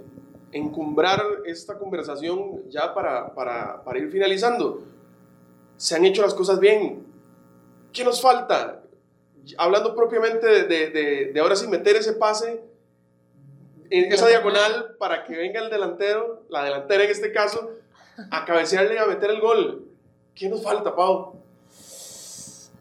encumbrar 0.51 1.21
esta 1.45 1.77
conversación 1.77 2.69
ya 2.69 2.93
para, 2.93 3.33
para, 3.33 3.83
para, 3.83 3.99
ir 3.99 4.09
finalizando. 4.09 4.83
Se 5.75 5.95
han 5.95 6.05
hecho 6.05 6.21
las 6.21 6.33
cosas 6.33 6.59
bien. 6.59 7.05
¿Qué 7.91 8.05
nos 8.05 8.21
falta? 8.21 8.83
Hablando 9.57 9.93
propiamente 9.93 10.47
de, 10.47 10.89
de, 10.89 11.31
de 11.33 11.39
ahora 11.39 11.55
sí 11.55 11.67
meter 11.67 11.97
ese 11.97 12.13
pase 12.13 12.61
en 13.89 14.11
esa 14.11 14.27
diagonal 14.27 14.95
para 14.97 15.25
que 15.25 15.35
venga 15.35 15.59
el 15.59 15.69
delantero, 15.69 16.43
la 16.49 16.63
delantera 16.63 17.03
en 17.03 17.11
este 17.11 17.31
caso, 17.31 17.71
a 18.31 18.45
cabecearle 18.45 18.95
y 18.95 18.97
a 18.97 19.05
meter 19.05 19.29
el 19.29 19.41
gol. 19.41 19.87
¿Qué 20.33 20.49
nos 20.49 20.63
falta, 20.63 20.95
Pau? 20.95 21.35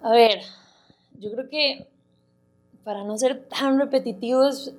A 0.01 0.13
ver, 0.13 0.41
yo 1.25 1.33
creo 1.33 1.49
que 1.49 1.87
para 2.85 3.03
no 3.03 3.17
ser 3.17 3.49
tan 3.49 3.79
repetitivos, 3.79 4.75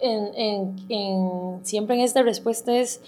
en, 0.00 0.74
en, 0.88 1.64
siempre 1.64 1.96
en 1.96 2.02
esta 2.02 2.22
respuesta 2.22 2.76
es 2.76 3.02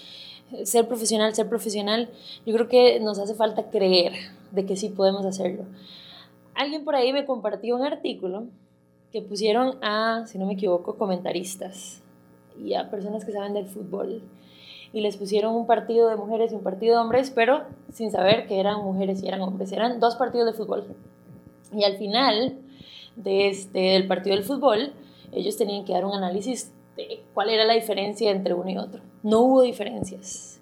ser 0.63 0.87
profesional, 0.87 1.33
ser 1.33 1.49
profesional. 1.49 2.09
Yo 2.45 2.53
creo 2.53 2.67
que 2.67 2.99
nos 2.99 3.17
hace 3.17 3.33
falta 3.33 3.69
creer 3.69 4.13
de 4.51 4.65
que 4.65 4.75
sí 4.75 4.89
podemos 4.89 5.25
hacerlo. 5.25 5.65
Alguien 6.53 6.83
por 6.83 6.95
ahí 6.95 7.11
me 7.11 7.25
compartió 7.25 7.75
un 7.75 7.83
artículo 7.83 8.45
que 9.11 9.21
pusieron 9.21 9.77
a, 9.83 10.25
si 10.27 10.37
no 10.37 10.45
me 10.45 10.53
equivoco, 10.53 10.95
comentaristas 10.95 12.01
y 12.63 12.75
a 12.75 12.91
personas 12.91 13.25
que 13.25 13.31
saben 13.31 13.53
del 13.53 13.65
fútbol. 13.65 14.21
Y 14.93 15.01
les 15.01 15.17
pusieron 15.17 15.55
un 15.55 15.65
partido 15.65 16.09
de 16.09 16.15
mujeres 16.15 16.51
y 16.51 16.55
un 16.55 16.63
partido 16.63 16.95
de 16.95 17.01
hombres, 17.01 17.31
pero 17.33 17.63
sin 17.91 18.11
saber 18.11 18.47
que 18.47 18.59
eran 18.59 18.83
mujeres 18.83 19.23
y 19.23 19.27
eran 19.27 19.41
hombres. 19.41 19.71
Eran 19.71 19.99
dos 19.99 20.15
partidos 20.15 20.47
de 20.47 20.53
fútbol. 20.53 20.85
Y 21.71 21.83
al 21.83 21.97
final 21.97 22.59
de 23.15 23.49
este, 23.49 23.79
del 23.79 24.07
partido 24.07 24.35
del 24.35 24.45
fútbol, 24.45 24.93
ellos 25.31 25.57
tenían 25.57 25.85
que 25.85 25.93
dar 25.93 26.05
un 26.05 26.13
análisis 26.13 26.73
de 26.95 27.23
cuál 27.33 27.49
era 27.49 27.65
la 27.65 27.73
diferencia 27.73 28.31
entre 28.31 28.53
uno 28.53 28.69
y 28.69 28.77
otro. 28.77 29.01
No 29.23 29.41
hubo 29.41 29.61
diferencias. 29.61 30.61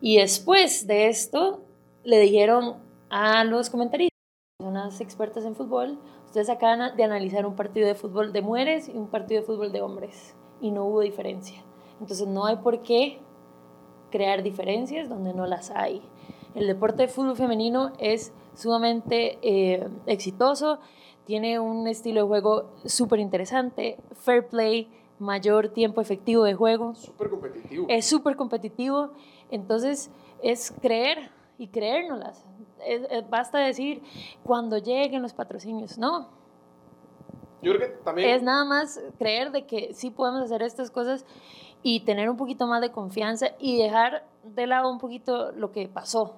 Y 0.00 0.18
después 0.18 0.86
de 0.86 1.08
esto, 1.08 1.62
le 2.04 2.18
dijeron 2.20 2.76
a 3.08 3.44
los 3.44 3.70
comentaristas, 3.70 4.16
unas 4.58 5.00
expertas 5.00 5.44
en 5.44 5.54
fútbol, 5.54 5.98
ustedes 6.26 6.50
acaban 6.50 6.96
de 6.96 7.04
analizar 7.04 7.46
un 7.46 7.56
partido 7.56 7.86
de 7.86 7.94
fútbol 7.94 8.32
de 8.32 8.42
mujeres 8.42 8.88
y 8.88 8.92
un 8.92 9.08
partido 9.08 9.40
de 9.40 9.46
fútbol 9.46 9.72
de 9.72 9.80
hombres, 9.80 10.34
y 10.60 10.70
no 10.70 10.84
hubo 10.84 11.00
diferencia. 11.00 11.62
Entonces 12.00 12.26
no 12.26 12.46
hay 12.46 12.56
por 12.56 12.82
qué 12.82 13.18
crear 14.10 14.42
diferencias 14.42 15.08
donde 15.08 15.32
no 15.34 15.46
las 15.46 15.70
hay. 15.70 16.02
El 16.54 16.66
deporte 16.66 17.02
de 17.02 17.08
fútbol 17.08 17.36
femenino 17.36 17.92
es 17.98 18.32
sumamente 18.56 19.38
eh, 19.42 19.86
exitoso, 20.06 20.80
tiene 21.24 21.60
un 21.60 21.86
estilo 21.86 22.22
de 22.22 22.26
juego 22.26 22.72
súper 22.84 23.20
interesante, 23.20 23.98
fair 24.14 24.48
play, 24.48 24.88
mayor 25.18 25.68
tiempo 25.68 26.00
efectivo 26.00 26.44
de 26.44 26.54
juego. 26.54 26.94
Súper 26.94 27.30
competitivo. 27.30 27.86
Es 27.88 28.06
súper 28.06 28.36
competitivo, 28.36 29.10
entonces 29.50 30.10
es 30.42 30.72
creer 30.82 31.30
y 31.58 31.68
creérnoslas. 31.68 32.44
basta 33.30 33.58
decir 33.58 34.02
cuando 34.42 34.78
lleguen 34.78 35.22
los 35.22 35.32
patrocinios, 35.32 35.98
no. 35.98 36.28
Yo 37.62 37.74
creo 37.74 37.88
que 37.88 37.96
también... 38.04 38.30
Es 38.30 38.42
nada 38.42 38.64
más 38.64 39.00
creer 39.18 39.50
de 39.50 39.66
que 39.66 39.94
sí 39.94 40.10
podemos 40.10 40.42
hacer 40.42 40.62
estas 40.62 40.90
cosas 40.90 41.24
y 41.82 42.00
tener 42.00 42.28
un 42.28 42.36
poquito 42.36 42.66
más 42.66 42.80
de 42.80 42.90
confianza 42.90 43.48
y 43.58 43.78
dejar 43.78 44.26
de 44.44 44.66
lado 44.66 44.90
un 44.90 44.98
poquito 44.98 45.52
lo 45.52 45.72
que 45.72 45.88
pasó. 45.88 46.34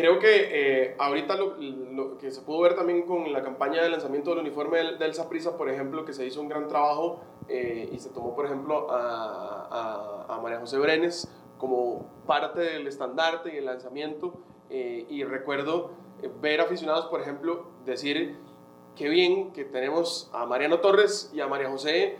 Creo 0.00 0.18
que 0.18 0.48
eh, 0.50 0.94
ahorita 0.96 1.36
lo, 1.36 2.16
que 2.16 2.30
se 2.30 2.40
pudo 2.40 2.60
ver 2.60 2.74
también 2.74 3.02
con 3.02 3.30
la 3.34 3.42
campaña 3.42 3.82
de 3.82 3.90
lanzamiento 3.90 4.30
del 4.30 4.38
uniforme 4.38 4.78
del, 4.78 4.98
del 4.98 5.12
Saprissa, 5.12 5.58
por 5.58 5.68
ejemplo, 5.68 6.06
que 6.06 6.14
se 6.14 6.24
hizo 6.24 6.40
un 6.40 6.48
gran 6.48 6.68
trabajo 6.68 7.20
eh, 7.48 7.86
y 7.92 7.98
se 7.98 8.08
tomó, 8.08 8.34
por 8.34 8.46
ejemplo, 8.46 8.90
a, 8.90 9.68
a, 10.26 10.34
a 10.34 10.40
María 10.40 10.58
José 10.58 10.78
Brenes 10.78 11.28
como 11.58 12.06
parte 12.26 12.60
del 12.62 12.86
estandarte 12.86 13.52
y 13.52 13.58
el 13.58 13.66
lanzamiento. 13.66 14.32
Eh, 14.70 15.04
y 15.10 15.22
recuerdo 15.24 15.90
ver 16.40 16.62
aficionados, 16.62 17.04
por 17.08 17.20
ejemplo, 17.20 17.66
decir 17.84 18.38
qué 18.96 19.06
bien 19.10 19.52
que 19.52 19.66
tenemos 19.66 20.30
a 20.32 20.46
Mariano 20.46 20.80
Torres 20.80 21.30
y 21.34 21.40
a 21.42 21.46
María 21.46 21.68
José 21.68 22.16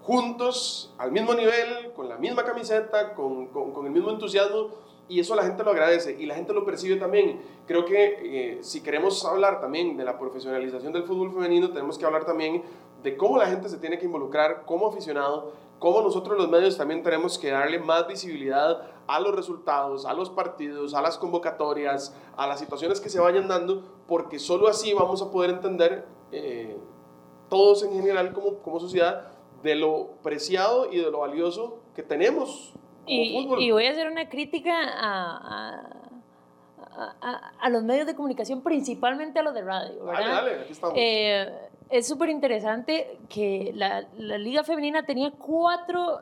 juntos, 0.00 0.94
al 0.96 1.12
mismo 1.12 1.34
nivel, 1.34 1.92
con 1.94 2.08
la 2.08 2.16
misma 2.16 2.44
camiseta, 2.44 3.12
con, 3.12 3.48
con, 3.48 3.72
con 3.72 3.84
el 3.84 3.92
mismo 3.92 4.08
entusiasmo 4.08 4.87
y 5.08 5.20
eso 5.20 5.34
la 5.34 5.42
gente 5.42 5.64
lo 5.64 5.70
agradece 5.70 6.16
y 6.18 6.26
la 6.26 6.34
gente 6.34 6.52
lo 6.52 6.64
percibe 6.64 6.96
también. 6.96 7.40
Creo 7.66 7.84
que 7.84 8.18
eh, 8.22 8.58
si 8.62 8.82
queremos 8.82 9.24
hablar 9.24 9.60
también 9.60 9.96
de 9.96 10.04
la 10.04 10.18
profesionalización 10.18 10.92
del 10.92 11.04
fútbol 11.04 11.32
femenino, 11.32 11.70
tenemos 11.70 11.98
que 11.98 12.04
hablar 12.04 12.24
también 12.24 12.62
de 13.02 13.16
cómo 13.16 13.38
la 13.38 13.46
gente 13.46 13.68
se 13.68 13.78
tiene 13.78 13.98
que 13.98 14.04
involucrar 14.04 14.64
como 14.66 14.88
aficionado, 14.88 15.52
cómo 15.78 16.02
nosotros 16.02 16.36
los 16.36 16.48
medios 16.48 16.76
también 16.76 17.02
tenemos 17.02 17.38
que 17.38 17.50
darle 17.50 17.78
más 17.78 18.06
visibilidad 18.06 18.82
a 19.06 19.20
los 19.20 19.34
resultados, 19.34 20.04
a 20.04 20.12
los 20.12 20.28
partidos, 20.28 20.94
a 20.94 21.00
las 21.00 21.16
convocatorias, 21.16 22.14
a 22.36 22.46
las 22.46 22.58
situaciones 22.58 23.00
que 23.00 23.08
se 23.08 23.20
vayan 23.20 23.48
dando, 23.48 23.82
porque 24.06 24.38
solo 24.38 24.68
así 24.68 24.92
vamos 24.92 25.22
a 25.22 25.30
poder 25.30 25.50
entender 25.50 26.06
eh, 26.32 26.76
todos 27.48 27.82
en 27.82 27.92
general 27.92 28.32
como, 28.32 28.58
como 28.58 28.80
sociedad 28.80 29.32
de 29.62 29.74
lo 29.74 30.10
preciado 30.22 30.92
y 30.92 30.98
de 30.98 31.10
lo 31.10 31.20
valioso 31.20 31.78
que 31.94 32.02
tenemos 32.02 32.74
y, 33.08 33.70
voy 33.70 33.86
a 33.86 33.90
hacer 33.90 34.10
una 34.10 34.28
crítica 34.28 34.72
a, 34.76 35.82
a, 36.96 37.52
a, 37.60 37.68
los 37.70 37.82
medios 37.82 38.06
de 38.06 38.14
comunicación, 38.14 38.62
principalmente 38.62 39.38
a 39.38 39.42
los 39.42 39.54
de 39.54 39.62
radio. 39.62 40.04
Dale, 40.04 40.28
dale, 40.28 40.54
aquí 40.60 40.72
estamos. 40.72 40.96
Eh, 40.98 41.52
es 41.90 42.06
súper 42.06 42.28
interesante 42.28 43.18
que 43.28 43.72
la, 43.74 44.04
la, 44.18 44.38
Liga 44.38 44.62
Femenina 44.64 45.04
tenía 45.04 45.30
cuatro, 45.30 46.20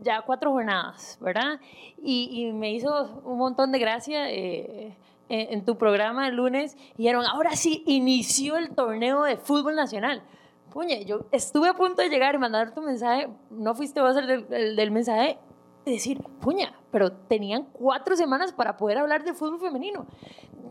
ya 0.00 0.22
cuatro 0.22 0.50
jornadas, 0.50 1.18
¿verdad? 1.20 1.60
Y, 2.02 2.28
y 2.32 2.52
me 2.52 2.72
hizo 2.72 3.22
un 3.24 3.38
montón 3.38 3.72
de 3.72 3.78
gracia. 3.78 4.30
Eh, 4.30 4.96
en, 5.28 5.64
tu 5.64 5.76
programa 5.76 6.28
el 6.28 6.36
lunes, 6.36 6.76
y 6.94 6.98
dijeron, 6.98 7.24
ahora 7.24 7.56
sí, 7.56 7.82
inició 7.86 8.56
el 8.56 8.74
torneo 8.74 9.22
de 9.22 9.36
fútbol 9.36 9.74
nacional. 9.74 10.22
Puñe, 10.72 11.04
yo 11.04 11.26
estuve 11.32 11.68
a 11.68 11.74
punto 11.74 12.02
de 12.02 12.08
llegar 12.08 12.34
y 12.34 12.38
mandar 12.38 12.74
tu 12.74 12.82
mensaje, 12.82 13.28
no 13.50 13.74
fuiste 13.74 14.00
vos 14.00 14.16
el 14.16 14.26
del, 14.26 14.46
el 14.50 14.76
del 14.76 14.90
mensaje, 14.90 15.38
decir, 15.92 16.22
puña, 16.40 16.78
pero 16.90 17.12
tenían 17.12 17.64
cuatro 17.72 18.16
semanas 18.16 18.52
para 18.52 18.76
poder 18.76 18.98
hablar 18.98 19.24
de 19.24 19.34
fútbol 19.34 19.60
femenino. 19.60 20.06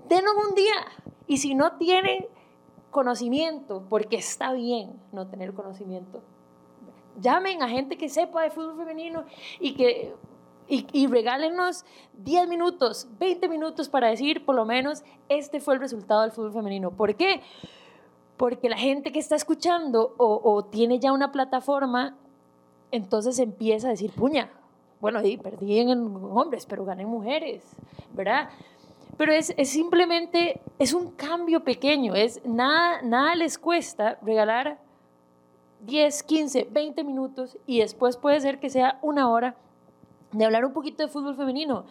Denos 0.09 0.33
un 0.49 0.55
día. 0.55 0.73
Y 1.27 1.37
si 1.37 1.55
no 1.55 1.73
tienen 1.73 2.25
conocimiento, 2.91 3.85
porque 3.89 4.17
está 4.17 4.53
bien 4.53 4.99
no 5.11 5.27
tener 5.27 5.53
conocimiento, 5.53 6.21
llamen 7.19 7.61
a 7.61 7.69
gente 7.69 7.97
que 7.97 8.09
sepa 8.09 8.43
de 8.43 8.51
fútbol 8.51 8.77
femenino 8.77 9.25
y 9.59 9.73
que 9.73 10.13
y, 10.67 10.87
y, 10.93 11.07
regálenos 11.07 11.83
10 12.13 12.47
minutos, 12.47 13.07
20 13.19 13.49
minutos 13.49 13.89
para 13.89 14.07
decir 14.07 14.45
por 14.45 14.55
lo 14.55 14.63
menos 14.63 15.03
este 15.27 15.59
fue 15.59 15.73
el 15.73 15.81
resultado 15.81 16.21
del 16.21 16.31
fútbol 16.31 16.53
femenino. 16.53 16.91
¿Por 16.91 17.15
qué? 17.15 17.41
Porque 18.37 18.69
la 18.69 18.77
gente 18.77 19.11
que 19.11 19.19
está 19.19 19.35
escuchando 19.35 20.15
o, 20.17 20.39
o 20.41 20.63
tiene 20.63 20.99
ya 20.99 21.11
una 21.11 21.33
plataforma, 21.33 22.15
entonces 22.91 23.39
empieza 23.39 23.87
a 23.87 23.91
decir, 23.91 24.11
puña, 24.11 24.51
bueno, 25.03 25.19
perdí 25.43 25.79
en 25.79 25.89
hombres, 26.31 26.65
pero 26.65 26.85
gané 26.85 27.01
en 27.03 27.09
mujeres, 27.09 27.61
¿verdad? 28.13 28.47
Pero 29.17 29.33
es, 29.33 29.53
es, 29.57 29.67
simplemente, 29.69 30.61
es 30.79 30.93
un 30.93 31.11
cambio 31.11 31.61
pequeño, 31.61 32.15
es 32.15 32.39
nada, 32.45 33.01
nada 33.01 33.35
les 33.35 33.57
cuesta 33.57 34.17
regalar 34.21 34.79
10, 35.81 36.23
15, 36.23 36.67
20 36.71 37.03
minutos 37.03 37.57
y 37.67 37.81
después 37.81 38.15
puede 38.15 38.39
ser 38.39 38.61
que 38.61 38.69
sea 38.69 38.97
una 39.01 39.29
hora 39.29 39.57
de 40.31 40.45
hablar 40.45 40.63
un 40.63 40.71
poquito 40.71 41.03
de 41.03 41.09
fútbol 41.09 41.35
femenino. 41.35 41.83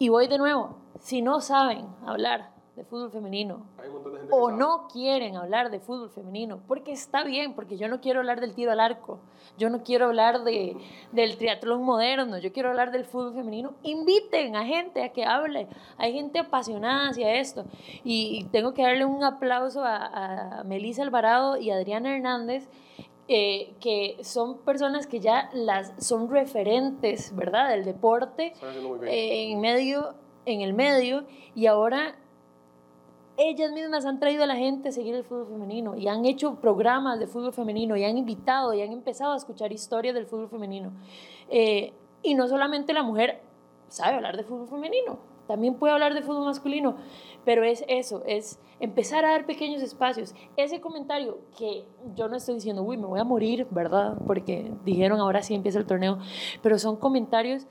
Y 0.00 0.08
voy 0.08 0.26
de 0.26 0.38
nuevo, 0.38 0.74
si 0.98 1.22
no 1.22 1.40
saben 1.40 1.86
hablar 2.04 2.50
de 2.78 2.84
fútbol 2.84 3.10
femenino. 3.10 3.66
O 4.30 4.52
no 4.52 4.86
quieren 4.86 5.36
hablar 5.36 5.70
de 5.70 5.80
fútbol 5.80 6.10
femenino, 6.10 6.60
porque 6.68 6.92
está 6.92 7.24
bien, 7.24 7.54
porque 7.54 7.76
yo 7.76 7.88
no 7.88 8.00
quiero 8.00 8.20
hablar 8.20 8.40
del 8.40 8.54
tiro 8.54 8.70
al 8.70 8.78
arco, 8.78 9.18
yo 9.58 9.68
no 9.68 9.82
quiero 9.82 10.06
hablar 10.06 10.44
de, 10.44 10.76
del 11.10 11.36
triatlón 11.36 11.82
moderno, 11.82 12.38
yo 12.38 12.52
quiero 12.52 12.68
hablar 12.68 12.92
del 12.92 13.04
fútbol 13.04 13.34
femenino, 13.34 13.74
inviten 13.82 14.54
a 14.54 14.64
gente 14.64 15.02
a 15.02 15.08
que 15.08 15.24
hable, 15.24 15.66
hay 15.96 16.12
gente 16.12 16.38
apasionada 16.38 17.08
hacia 17.08 17.34
esto. 17.34 17.64
Y, 18.04 18.46
tengo 18.52 18.72
que 18.72 18.82
darle 18.82 19.04
un 19.04 19.24
aplauso 19.24 19.82
a, 19.82 20.60
a 20.60 20.64
Melissa 20.64 21.02
Alvarado 21.02 21.56
y 21.56 21.70
Adriana 21.70 22.14
Hernández. 22.14 22.68
Eh, 23.30 23.74
que 23.80 24.16
son 24.22 24.56
personas 24.60 25.06
que 25.06 25.20
ya 25.20 25.50
las 25.52 25.92
son 25.98 26.30
referentes, 26.30 27.36
¿verdad? 27.36 27.68
Del 27.68 27.84
deporte 27.84 28.54
eh, 29.02 29.50
en 29.50 29.60
medio, 29.60 30.14
en 30.46 30.62
el 30.62 30.72
medio, 30.72 31.26
y 31.54 31.66
ahora 31.66 32.16
ellas 33.38 33.70
mismas 33.70 34.04
han 34.04 34.18
traído 34.18 34.42
a 34.42 34.46
la 34.46 34.56
gente 34.56 34.88
a 34.88 34.92
seguir 34.92 35.14
el 35.14 35.22
fútbol 35.22 35.46
femenino 35.46 35.96
y 35.96 36.08
han 36.08 36.24
hecho 36.24 36.56
programas 36.56 37.20
de 37.20 37.28
fútbol 37.28 37.52
femenino 37.52 37.96
y 37.96 38.04
han 38.04 38.18
invitado 38.18 38.74
y 38.74 38.82
han 38.82 38.92
empezado 38.92 39.32
a 39.32 39.36
escuchar 39.36 39.72
historias 39.72 40.14
del 40.14 40.26
fútbol 40.26 40.48
femenino. 40.48 40.92
Eh, 41.48 41.92
y 42.22 42.34
no 42.34 42.48
solamente 42.48 42.92
la 42.92 43.04
mujer 43.04 43.40
sabe 43.86 44.16
hablar 44.16 44.36
de 44.36 44.42
fútbol 44.42 44.66
femenino, 44.66 45.20
también 45.46 45.76
puede 45.76 45.94
hablar 45.94 46.14
de 46.14 46.22
fútbol 46.22 46.46
masculino, 46.46 46.96
pero 47.44 47.62
es 47.62 47.84
eso, 47.88 48.22
es 48.26 48.60
empezar 48.80 49.24
a 49.24 49.30
dar 49.30 49.46
pequeños 49.46 49.82
espacios. 49.82 50.34
Ese 50.56 50.80
comentario 50.80 51.38
que 51.56 51.84
yo 52.16 52.28
no 52.28 52.36
estoy 52.36 52.56
diciendo, 52.56 52.82
uy, 52.82 52.96
me 52.96 53.06
voy 53.06 53.20
a 53.20 53.24
morir, 53.24 53.66
¿verdad? 53.70 54.18
Porque 54.26 54.72
dijeron 54.84 55.20
ahora 55.20 55.42
sí 55.42 55.54
empieza 55.54 55.78
el 55.78 55.86
torneo, 55.86 56.18
pero 56.60 56.78
son 56.78 56.96
comentarios 56.96 57.66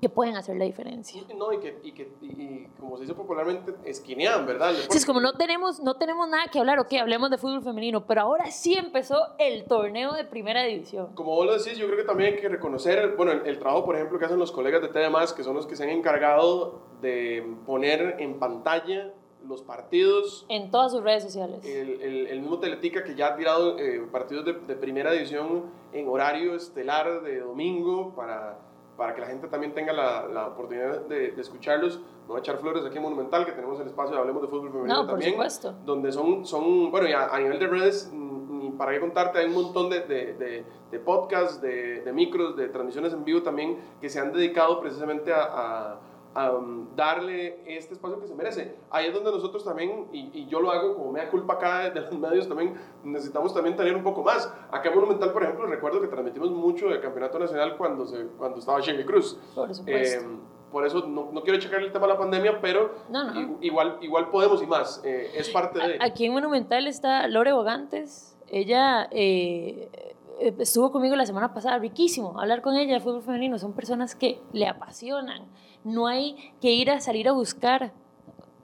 que 0.00 0.08
pueden 0.08 0.36
hacer 0.36 0.56
la 0.56 0.64
diferencia. 0.64 1.22
No, 1.36 1.52
y 1.52 1.58
que, 1.58 1.78
y 1.82 1.92
que 1.92 2.08
y, 2.22 2.66
como 2.78 2.96
se 2.96 3.02
dice 3.02 3.14
popularmente, 3.14 3.74
esquinean, 3.84 4.46
¿verdad? 4.46 4.72
Sí, 4.88 4.98
es 4.98 5.06
como 5.06 5.20
no 5.20 5.32
tenemos, 5.32 5.80
no 5.80 5.94
tenemos 5.94 6.28
nada 6.28 6.44
que 6.50 6.58
hablar, 6.58 6.78
ok, 6.78 6.92
hablemos 6.94 7.30
de 7.30 7.38
fútbol 7.38 7.62
femenino, 7.62 8.06
pero 8.06 8.22
ahora 8.22 8.50
sí 8.50 8.74
empezó 8.74 9.16
el 9.38 9.64
torneo 9.64 10.12
de 10.12 10.24
primera 10.24 10.62
división. 10.62 11.14
Como 11.14 11.34
vos 11.34 11.46
lo 11.46 11.58
decís, 11.58 11.76
yo 11.78 11.86
creo 11.86 11.98
que 11.98 12.04
también 12.04 12.34
hay 12.34 12.40
que 12.40 12.48
reconocer, 12.48 13.16
bueno, 13.16 13.32
el, 13.32 13.46
el 13.46 13.58
trabajo, 13.58 13.84
por 13.84 13.96
ejemplo, 13.96 14.18
que 14.18 14.24
hacen 14.24 14.38
los 14.38 14.52
colegas 14.52 14.82
de 14.82 14.88
TDMás, 14.88 15.32
que 15.32 15.42
son 15.42 15.54
los 15.54 15.66
que 15.66 15.76
se 15.76 15.84
han 15.84 15.90
encargado 15.90 16.80
de 17.00 17.56
poner 17.66 18.16
en 18.18 18.38
pantalla 18.38 19.12
los 19.46 19.62
partidos. 19.62 20.46
En 20.48 20.70
todas 20.70 20.92
sus 20.92 21.02
redes 21.02 21.22
sociales. 21.22 21.64
El, 21.64 22.00
el, 22.02 22.26
el 22.26 22.40
mismo 22.40 22.58
Teletica 22.58 23.02
que 23.02 23.14
ya 23.14 23.28
ha 23.28 23.36
tirado 23.36 23.78
eh, 23.78 24.06
partidos 24.10 24.44
de, 24.44 24.52
de 24.52 24.76
primera 24.76 25.12
división 25.12 25.70
en 25.92 26.08
horario 26.08 26.54
estelar 26.54 27.22
de 27.22 27.40
domingo 27.40 28.14
para 28.14 28.58
para 28.98 29.14
que 29.14 29.20
la 29.20 29.28
gente 29.28 29.46
también 29.46 29.72
tenga 29.72 29.92
la, 29.92 30.26
la 30.26 30.48
oportunidad 30.48 31.02
de, 31.02 31.30
de, 31.30 31.40
escucharlos. 31.40 31.98
No 32.22 32.34
voy 32.34 32.38
a 32.38 32.40
echar 32.40 32.58
flores 32.58 32.84
aquí 32.84 32.96
en 32.96 33.04
Monumental, 33.04 33.46
que 33.46 33.52
tenemos 33.52 33.78
el 33.78 33.86
espacio 33.86 34.12
de 34.12 34.20
Hablemos 34.20 34.42
de 34.42 34.48
Fútbol 34.48 34.72
Femenino 34.72 35.02
no, 35.02 35.06
también. 35.06 35.36
Por 35.36 35.48
supuesto. 35.48 35.74
Donde 35.86 36.10
son, 36.10 36.44
son 36.44 36.90
bueno, 36.90 37.08
ya 37.08 37.28
a 37.28 37.38
nivel 37.38 37.60
de 37.60 37.68
redes, 37.68 38.10
ni 38.12 38.70
para 38.72 38.90
qué 38.92 38.98
contarte, 38.98 39.38
hay 39.38 39.46
un 39.46 39.54
montón 39.54 39.88
de, 39.88 40.00
de, 40.00 40.64
de 40.90 40.98
podcasts, 40.98 41.60
de, 41.62 42.10
micros, 42.12 42.56
de 42.56 42.68
transmisiones 42.68 43.12
en 43.12 43.24
vivo 43.24 43.40
también, 43.40 43.78
que 44.00 44.10
se 44.10 44.18
han 44.18 44.32
dedicado 44.32 44.80
precisamente 44.80 45.32
a, 45.32 45.42
a 45.42 46.00
Um, 46.38 46.94
darle 46.94 47.62
este 47.66 47.94
espacio 47.94 48.20
que 48.20 48.28
se 48.28 48.34
merece. 48.34 48.76
Ahí 48.90 49.06
es 49.06 49.14
donde 49.14 49.32
nosotros 49.32 49.64
también, 49.64 50.06
y, 50.12 50.30
y, 50.32 50.46
yo 50.46 50.60
lo 50.60 50.70
hago 50.70 50.94
como 50.94 51.10
me 51.10 51.18
da 51.18 51.30
culpa 51.30 51.54
acá 51.54 51.90
de 51.90 52.00
los 52.00 52.12
medios, 52.18 52.46
también 52.46 52.74
necesitamos 53.02 53.52
también 53.52 53.74
tener 53.74 53.96
un 53.96 54.04
poco 54.04 54.22
más. 54.22 54.46
Acá 54.70 54.90
en 54.90 54.94
Monumental, 54.94 55.32
por 55.32 55.42
ejemplo, 55.42 55.66
recuerdo 55.66 56.00
que 56.00 56.06
transmitimos 56.06 56.50
mucho 56.50 56.90
del 56.90 57.00
Campeonato 57.00 57.40
Nacional 57.40 57.76
cuando, 57.76 58.06
se, 58.06 58.26
cuando 58.38 58.58
estaba 58.58 58.80
Shelly 58.80 59.04
Cruz. 59.04 59.36
Por 59.52 59.74
supuesto. 59.74 60.26
Eh, 60.26 60.38
por 60.70 60.86
eso 60.86 61.06
no, 61.08 61.30
no, 61.32 61.42
quiero 61.42 61.58
checar 61.58 61.82
el 61.82 61.90
tema 61.90 62.06
de 62.06 62.12
la 62.12 62.18
pandemia, 62.18 62.60
pero 62.60 62.94
no, 63.08 63.32
no. 63.32 63.58
Igual, 63.60 63.98
igual 64.00 64.30
podemos 64.30 64.62
y 64.62 64.66
más. 64.66 65.02
Eh, 65.04 65.32
es 65.34 65.48
parte 65.48 65.80
de... 65.80 65.98
Aquí 66.00 66.26
en 66.26 66.34
Monumental 66.34 66.86
está 66.86 67.26
Lore 67.26 67.52
Bogantes. 67.52 68.38
Ella... 68.46 69.08
Eh, 69.10 69.88
eh, 70.40 70.54
estuvo 70.58 70.92
conmigo 70.92 71.16
la 71.16 71.26
semana 71.26 71.52
pasada, 71.52 71.78
riquísimo, 71.78 72.38
hablar 72.38 72.62
con 72.62 72.76
ella 72.76 72.94
de 72.94 73.00
fútbol 73.00 73.22
femenino. 73.22 73.58
Son 73.58 73.72
personas 73.72 74.14
que 74.14 74.40
le 74.52 74.68
apasionan. 74.68 75.48
No 75.84 76.06
hay 76.06 76.52
que 76.60 76.72
ir 76.72 76.90
a 76.90 77.00
salir 77.00 77.28
a 77.28 77.32
buscar. 77.32 77.92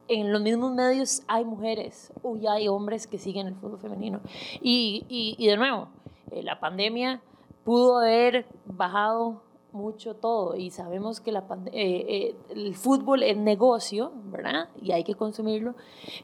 En 0.07 0.33
los 0.33 0.43
mismos 0.43 0.75
medios 0.75 1.23
hay 1.29 1.47
mujeres 1.47 2.13
o 2.23 2.37
ya 2.37 2.53
hay 2.53 2.69
hombres 2.69 3.07
que 3.07 3.19
siguen 3.19 3.47
el 3.47 3.55
fútbol 3.55 3.79
femenino. 3.79 4.21
Y, 4.61 5.07
y, 5.09 5.47
de 5.47 5.57
nuevo, 5.57 5.89
eh, 6.31 6.43
la 6.43 6.61
pandemia 6.61 7.23
pudo 7.65 7.99
haber 7.99 8.47
bajado 8.67 9.41
mucho 9.75 10.15
todo 10.15 10.57
y 10.57 10.71
sabemos 10.71 11.21
que 11.21 11.33
la 11.33 11.45
eh, 11.73 12.07
eh, 12.09 12.37
el 12.51 12.75
fútbol 12.77 13.25
es 13.25 13.37
negocio, 13.37 14.13
¿verdad? 14.27 14.69
Y 14.81 14.93
hay 14.93 15.03
que 15.03 15.17
consumirlo, 15.17 15.75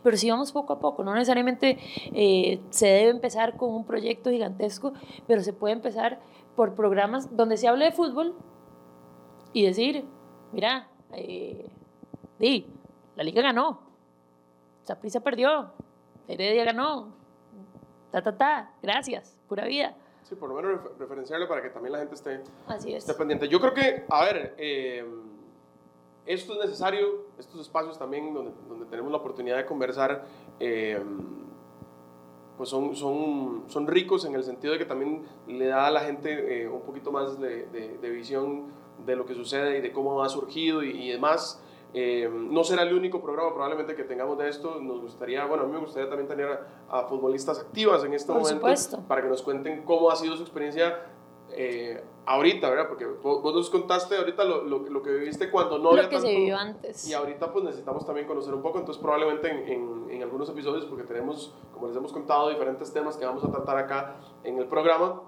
pero 0.04 0.16
si 0.16 0.30
vamos 0.30 0.52
poco 0.52 0.72
a 0.72 0.78
poco, 0.78 1.02
no 1.02 1.12
necesariamente 1.14 1.78
eh, 2.14 2.60
se 2.70 2.86
debe 2.86 3.10
empezar 3.10 3.56
con 3.56 3.74
un 3.74 3.84
proyecto 3.84 4.30
gigantesco, 4.30 4.92
pero 5.26 5.42
se 5.42 5.52
puede 5.52 5.74
empezar 5.74 6.20
por 6.54 6.74
programas 6.74 7.36
donde 7.36 7.56
se 7.56 7.66
hable 7.66 7.86
de 7.86 7.92
fútbol 7.92 8.34
y 9.52 9.64
decir, 9.64 10.04
mira, 10.52 10.88
sí, 12.38 12.66
la 13.16 13.24
liga 13.24 13.42
ganó, 13.42 13.80
Saprissa 14.84 15.20
perdió, 15.20 15.70
Heredia 16.28 16.64
ganó, 16.64 17.08
ta, 18.10 18.22
ta, 18.22 18.36
ta, 18.36 18.72
gracias, 18.82 19.36
pura 19.48 19.64
vida. 19.66 19.94
Sí, 20.22 20.36
por 20.36 20.48
lo 20.48 20.54
menos 20.54 20.80
referenciarlo 20.98 21.48
para 21.48 21.62
que 21.62 21.70
también 21.70 21.92
la 21.92 21.98
gente 21.98 22.14
esté, 22.14 22.40
Así 22.66 22.92
es. 22.92 22.98
esté 22.98 23.14
pendiente. 23.14 23.48
Yo 23.48 23.60
creo 23.60 23.74
que, 23.74 24.04
a 24.08 24.24
ver, 24.24 24.54
eh, 24.58 25.04
esto 26.26 26.52
es 26.52 26.60
necesario, 26.60 27.26
estos 27.38 27.60
espacios 27.60 27.98
también 27.98 28.32
donde, 28.32 28.52
donde 28.68 28.86
tenemos 28.86 29.10
la 29.10 29.18
oportunidad 29.18 29.56
de 29.56 29.66
conversar, 29.66 30.24
eh, 30.60 31.02
pues 32.56 32.68
son, 32.68 32.94
son, 32.94 33.64
son 33.68 33.86
ricos 33.86 34.24
en 34.24 34.34
el 34.34 34.44
sentido 34.44 34.74
de 34.74 34.78
que 34.78 34.84
también 34.84 35.22
le 35.48 35.66
da 35.66 35.86
a 35.86 35.90
la 35.90 36.00
gente 36.00 36.62
eh, 36.62 36.68
un 36.68 36.82
poquito 36.82 37.10
más 37.10 37.40
de, 37.40 37.66
de, 37.66 37.98
de, 37.98 38.10
visión 38.10 38.66
de 39.06 39.16
lo 39.16 39.26
que 39.26 39.34
sucede 39.34 39.78
y 39.78 39.80
de 39.80 39.92
cómo 39.92 40.22
ha 40.22 40.28
surgido 40.28 40.82
y, 40.82 40.90
y 40.90 41.10
demás. 41.10 41.62
Eh, 41.92 42.30
no 42.32 42.62
será 42.62 42.82
el 42.84 42.94
único 42.94 43.20
programa 43.20 43.52
probablemente 43.52 43.96
que 43.96 44.04
tengamos 44.04 44.38
de 44.38 44.48
esto. 44.48 44.80
Nos 44.80 45.00
gustaría, 45.00 45.44
bueno, 45.46 45.64
a 45.64 45.66
mí 45.66 45.72
me 45.72 45.80
gustaría 45.80 46.08
también 46.08 46.28
tener 46.28 46.48
a, 46.48 47.00
a 47.00 47.04
futbolistas 47.04 47.58
activas 47.58 48.04
en 48.04 48.14
este 48.14 48.28
Por 48.28 48.42
momento 48.42 48.60
supuesto. 48.60 49.00
para 49.08 49.22
que 49.22 49.28
nos 49.28 49.42
cuenten 49.42 49.82
cómo 49.82 50.10
ha 50.10 50.16
sido 50.16 50.36
su 50.36 50.42
experiencia 50.42 50.98
eh, 51.52 52.02
ahorita, 52.26 52.70
¿verdad? 52.70 52.88
Porque 52.88 53.06
vos, 53.06 53.42
vos, 53.42 53.54
nos 53.54 53.70
contaste 53.70 54.16
ahorita 54.16 54.44
lo, 54.44 54.62
lo, 54.62 54.78
lo, 54.88 55.02
que 55.02 55.10
viviste 55.10 55.50
cuando 55.50 55.78
no 55.78 55.84
lo 55.84 55.90
había 55.90 56.08
que 56.08 56.16
tanto, 56.16 56.28
se 56.28 56.36
vivió 56.36 56.56
antes. 56.56 57.08
Y 57.08 57.12
ahorita 57.14 57.52
pues 57.52 57.64
necesitamos 57.64 58.06
también 58.06 58.26
conocer 58.26 58.54
un 58.54 58.62
poco, 58.62 58.78
entonces 58.78 59.02
probablemente 59.02 59.50
en, 59.50 59.68
en, 59.68 60.10
en 60.10 60.22
algunos 60.22 60.48
episodios, 60.48 60.84
porque 60.84 61.02
tenemos, 61.04 61.52
como 61.74 61.88
les 61.88 61.96
hemos 61.96 62.12
contado, 62.12 62.50
diferentes 62.50 62.92
temas 62.92 63.16
que 63.16 63.26
vamos 63.26 63.42
a 63.42 63.50
tratar 63.50 63.78
acá 63.78 64.16
en 64.44 64.58
el 64.58 64.66
programa, 64.66 65.22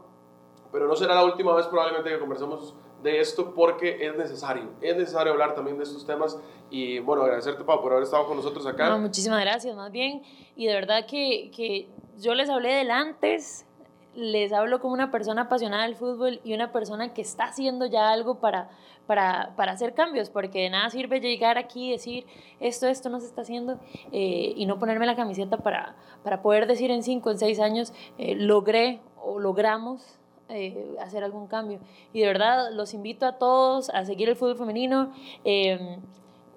pero 0.71 0.87
no 0.87 0.95
será 0.95 1.15
la 1.17 1.25
última 1.25 1.55
vez 1.55 1.67
probablemente 1.67 2.09
que 2.11 2.21
conversemos 2.21 2.75
de 3.03 3.21
esto 3.21 3.53
porque 3.55 4.07
es 4.07 4.17
necesario, 4.17 4.71
es 4.81 4.97
necesario 4.97 5.33
hablar 5.33 5.55
también 5.55 5.77
de 5.77 5.85
estos 5.85 6.07
temas 6.07 6.39
y 6.71 6.99
bueno, 7.01 7.23
agradecerte 7.23 7.65
Pau 7.65 7.83
por 7.83 7.93
haber 7.93 8.05
estado 8.05 8.27
con 8.27 8.37
nosotros 8.37 8.67
acá. 8.67 8.89
No, 8.89 8.99
muchísimas 8.99 9.41
gracias, 9.41 9.75
más 9.77 9.91
bien, 9.91 10.23
y 10.57 10.67
de 10.67 10.75
verdad 10.75 11.07
que, 11.07 11.51
que 11.55 11.89
yo 12.19 12.35
les 12.35 12.49
hablé 12.49 12.73
del 12.75 12.91
antes, 12.91 13.67
les 14.15 14.53
hablo 14.53 14.81
como 14.81 14.95
una 14.95 15.11
persona 15.11 15.43
apasionada 15.43 15.85
del 15.85 15.97
fútbol 15.97 16.41
y 16.45 16.55
una 16.55 16.71
persona 16.71 17.15
que 17.15 17.23
está 17.23 17.45
haciendo 17.45 17.87
ya 17.87 18.11
algo 18.11 18.41
para, 18.41 18.69
para, 19.07 19.55
para 19.57 19.73
hacer 19.73 19.95
cambios, 19.95 20.31
porque 20.31 20.61
de 20.61 20.71
nada 20.71 20.91
sirve 20.91 21.21
llegar 21.21 21.59
aquí 21.59 21.89
y 21.89 21.93
decir 21.93 22.27
esto, 22.61 22.87
esto 22.87 23.09
no 23.09 23.21
se 23.21 23.27
está 23.27 23.43
haciendo 23.43 23.81
eh, 24.13 24.53
y 24.55 24.67
no 24.67 24.79
ponerme 24.79 25.07
la 25.07 25.17
camiseta 25.17 25.57
para, 25.59 25.97
para 26.23 26.43
poder 26.43 26.67
decir 26.67 26.91
en 26.91 27.03
cinco, 27.03 27.31
en 27.31 27.39
seis 27.39 27.59
años, 27.59 27.93
eh, 28.19 28.35
logré 28.35 29.01
o 29.17 29.39
logramos 29.39 30.19
eh, 30.53 30.97
hacer 31.01 31.25
algún 31.25 31.47
cambio. 31.47 31.81
Y 32.13 32.21
de 32.21 32.27
verdad 32.27 32.71
los 32.73 32.95
invito 32.95 33.27
a 33.27 33.39
todos 33.39 33.91
a 33.91 34.05
seguir 34.05 34.29
el 34.29 34.37
fútbol 34.37 34.57
femenino, 34.57 35.13
eh, 35.45 35.99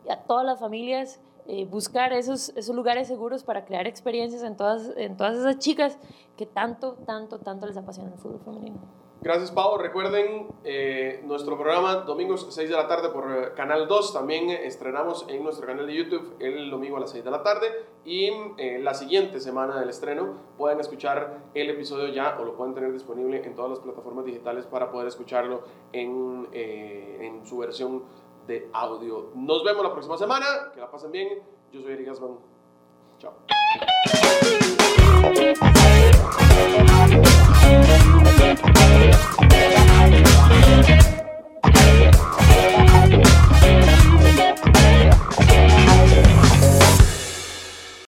a 0.10 0.18
todas 0.18 0.46
las 0.46 0.60
familias, 0.60 1.20
eh, 1.48 1.66
buscar 1.66 2.12
esos, 2.12 2.50
esos 2.56 2.76
lugares 2.76 3.08
seguros 3.08 3.43
para 3.43 3.66
crear 3.66 3.86
experiencias 3.86 4.41
en 4.43 4.58
todas, 4.58 4.91
en 4.98 5.16
todas 5.16 5.38
esas 5.38 5.60
chicas 5.60 5.98
que 6.38 6.46
tanto, 6.46 6.93
tanto, 7.06 7.38
tanto 7.39 7.68
les 7.68 7.78
apasiona 7.78 8.12
el 8.12 8.18
fútbol 8.18 8.41
femenino. 8.43 9.05
Gracias, 9.22 9.51
Pau. 9.51 9.78
Recuerden 9.78 10.47
eh, 10.63 11.22
nuestro 11.26 11.57
programa 11.57 11.95
domingos 12.01 12.45
6 12.49 12.70
de 12.70 12.76
la 12.76 12.88
tarde 12.88 13.09
por 13.09 13.53
Canal 13.55 13.88
2. 13.88 14.13
También 14.13 14.49
eh, 14.51 14.68
estrenamos 14.68 15.26
en 15.28 15.43
nuestro 15.43 15.66
canal 15.66 15.88
de 15.88 15.95
YouTube 15.95 16.36
el 16.39 16.70
domingo 16.70 16.97
a 16.97 16.99
las 16.99 17.11
6 17.11 17.24
de 17.24 17.32
la 17.32 17.41
tarde. 17.41 17.68
Y 18.05 18.30
eh, 18.57 18.78
la 18.80 18.93
siguiente 18.93 19.39
semana 19.39 19.80
del 19.80 19.89
estreno 19.89 20.36
pueden 20.57 20.80
escuchar 20.80 21.39
el 21.55 21.72
episodio 21.72 22.07
ya 22.09 22.38
o 22.39 22.45
lo 22.45 22.55
pueden 22.55 22.76
tener 22.76 22.93
disponible 22.93 23.43
en 23.43 23.55
todas 23.55 23.72
las 23.72 23.80
plataformas 23.80 24.26
digitales 24.26 24.68
para 24.68 24.91
poder 24.91 25.07
escucharlo 25.07 25.63
en, 25.91 26.47
eh, 26.51 27.18
en 27.22 27.45
su 27.47 27.57
versión 27.57 28.03
de 28.45 28.70
audio. 28.74 29.32
Nos 29.34 29.63
vemos 29.63 29.84
la 29.84 29.91
próxima 29.91 30.18
semana. 30.18 30.45
Que 30.74 30.82
la 30.82 30.91
pasen 30.91 31.11
bien. 31.11 31.41
Yo 31.72 31.82
soy 31.82 31.93
Eric 31.93 32.07
Gasman. 32.07 32.38
Chao. 33.18 33.34
Thank 40.88 41.14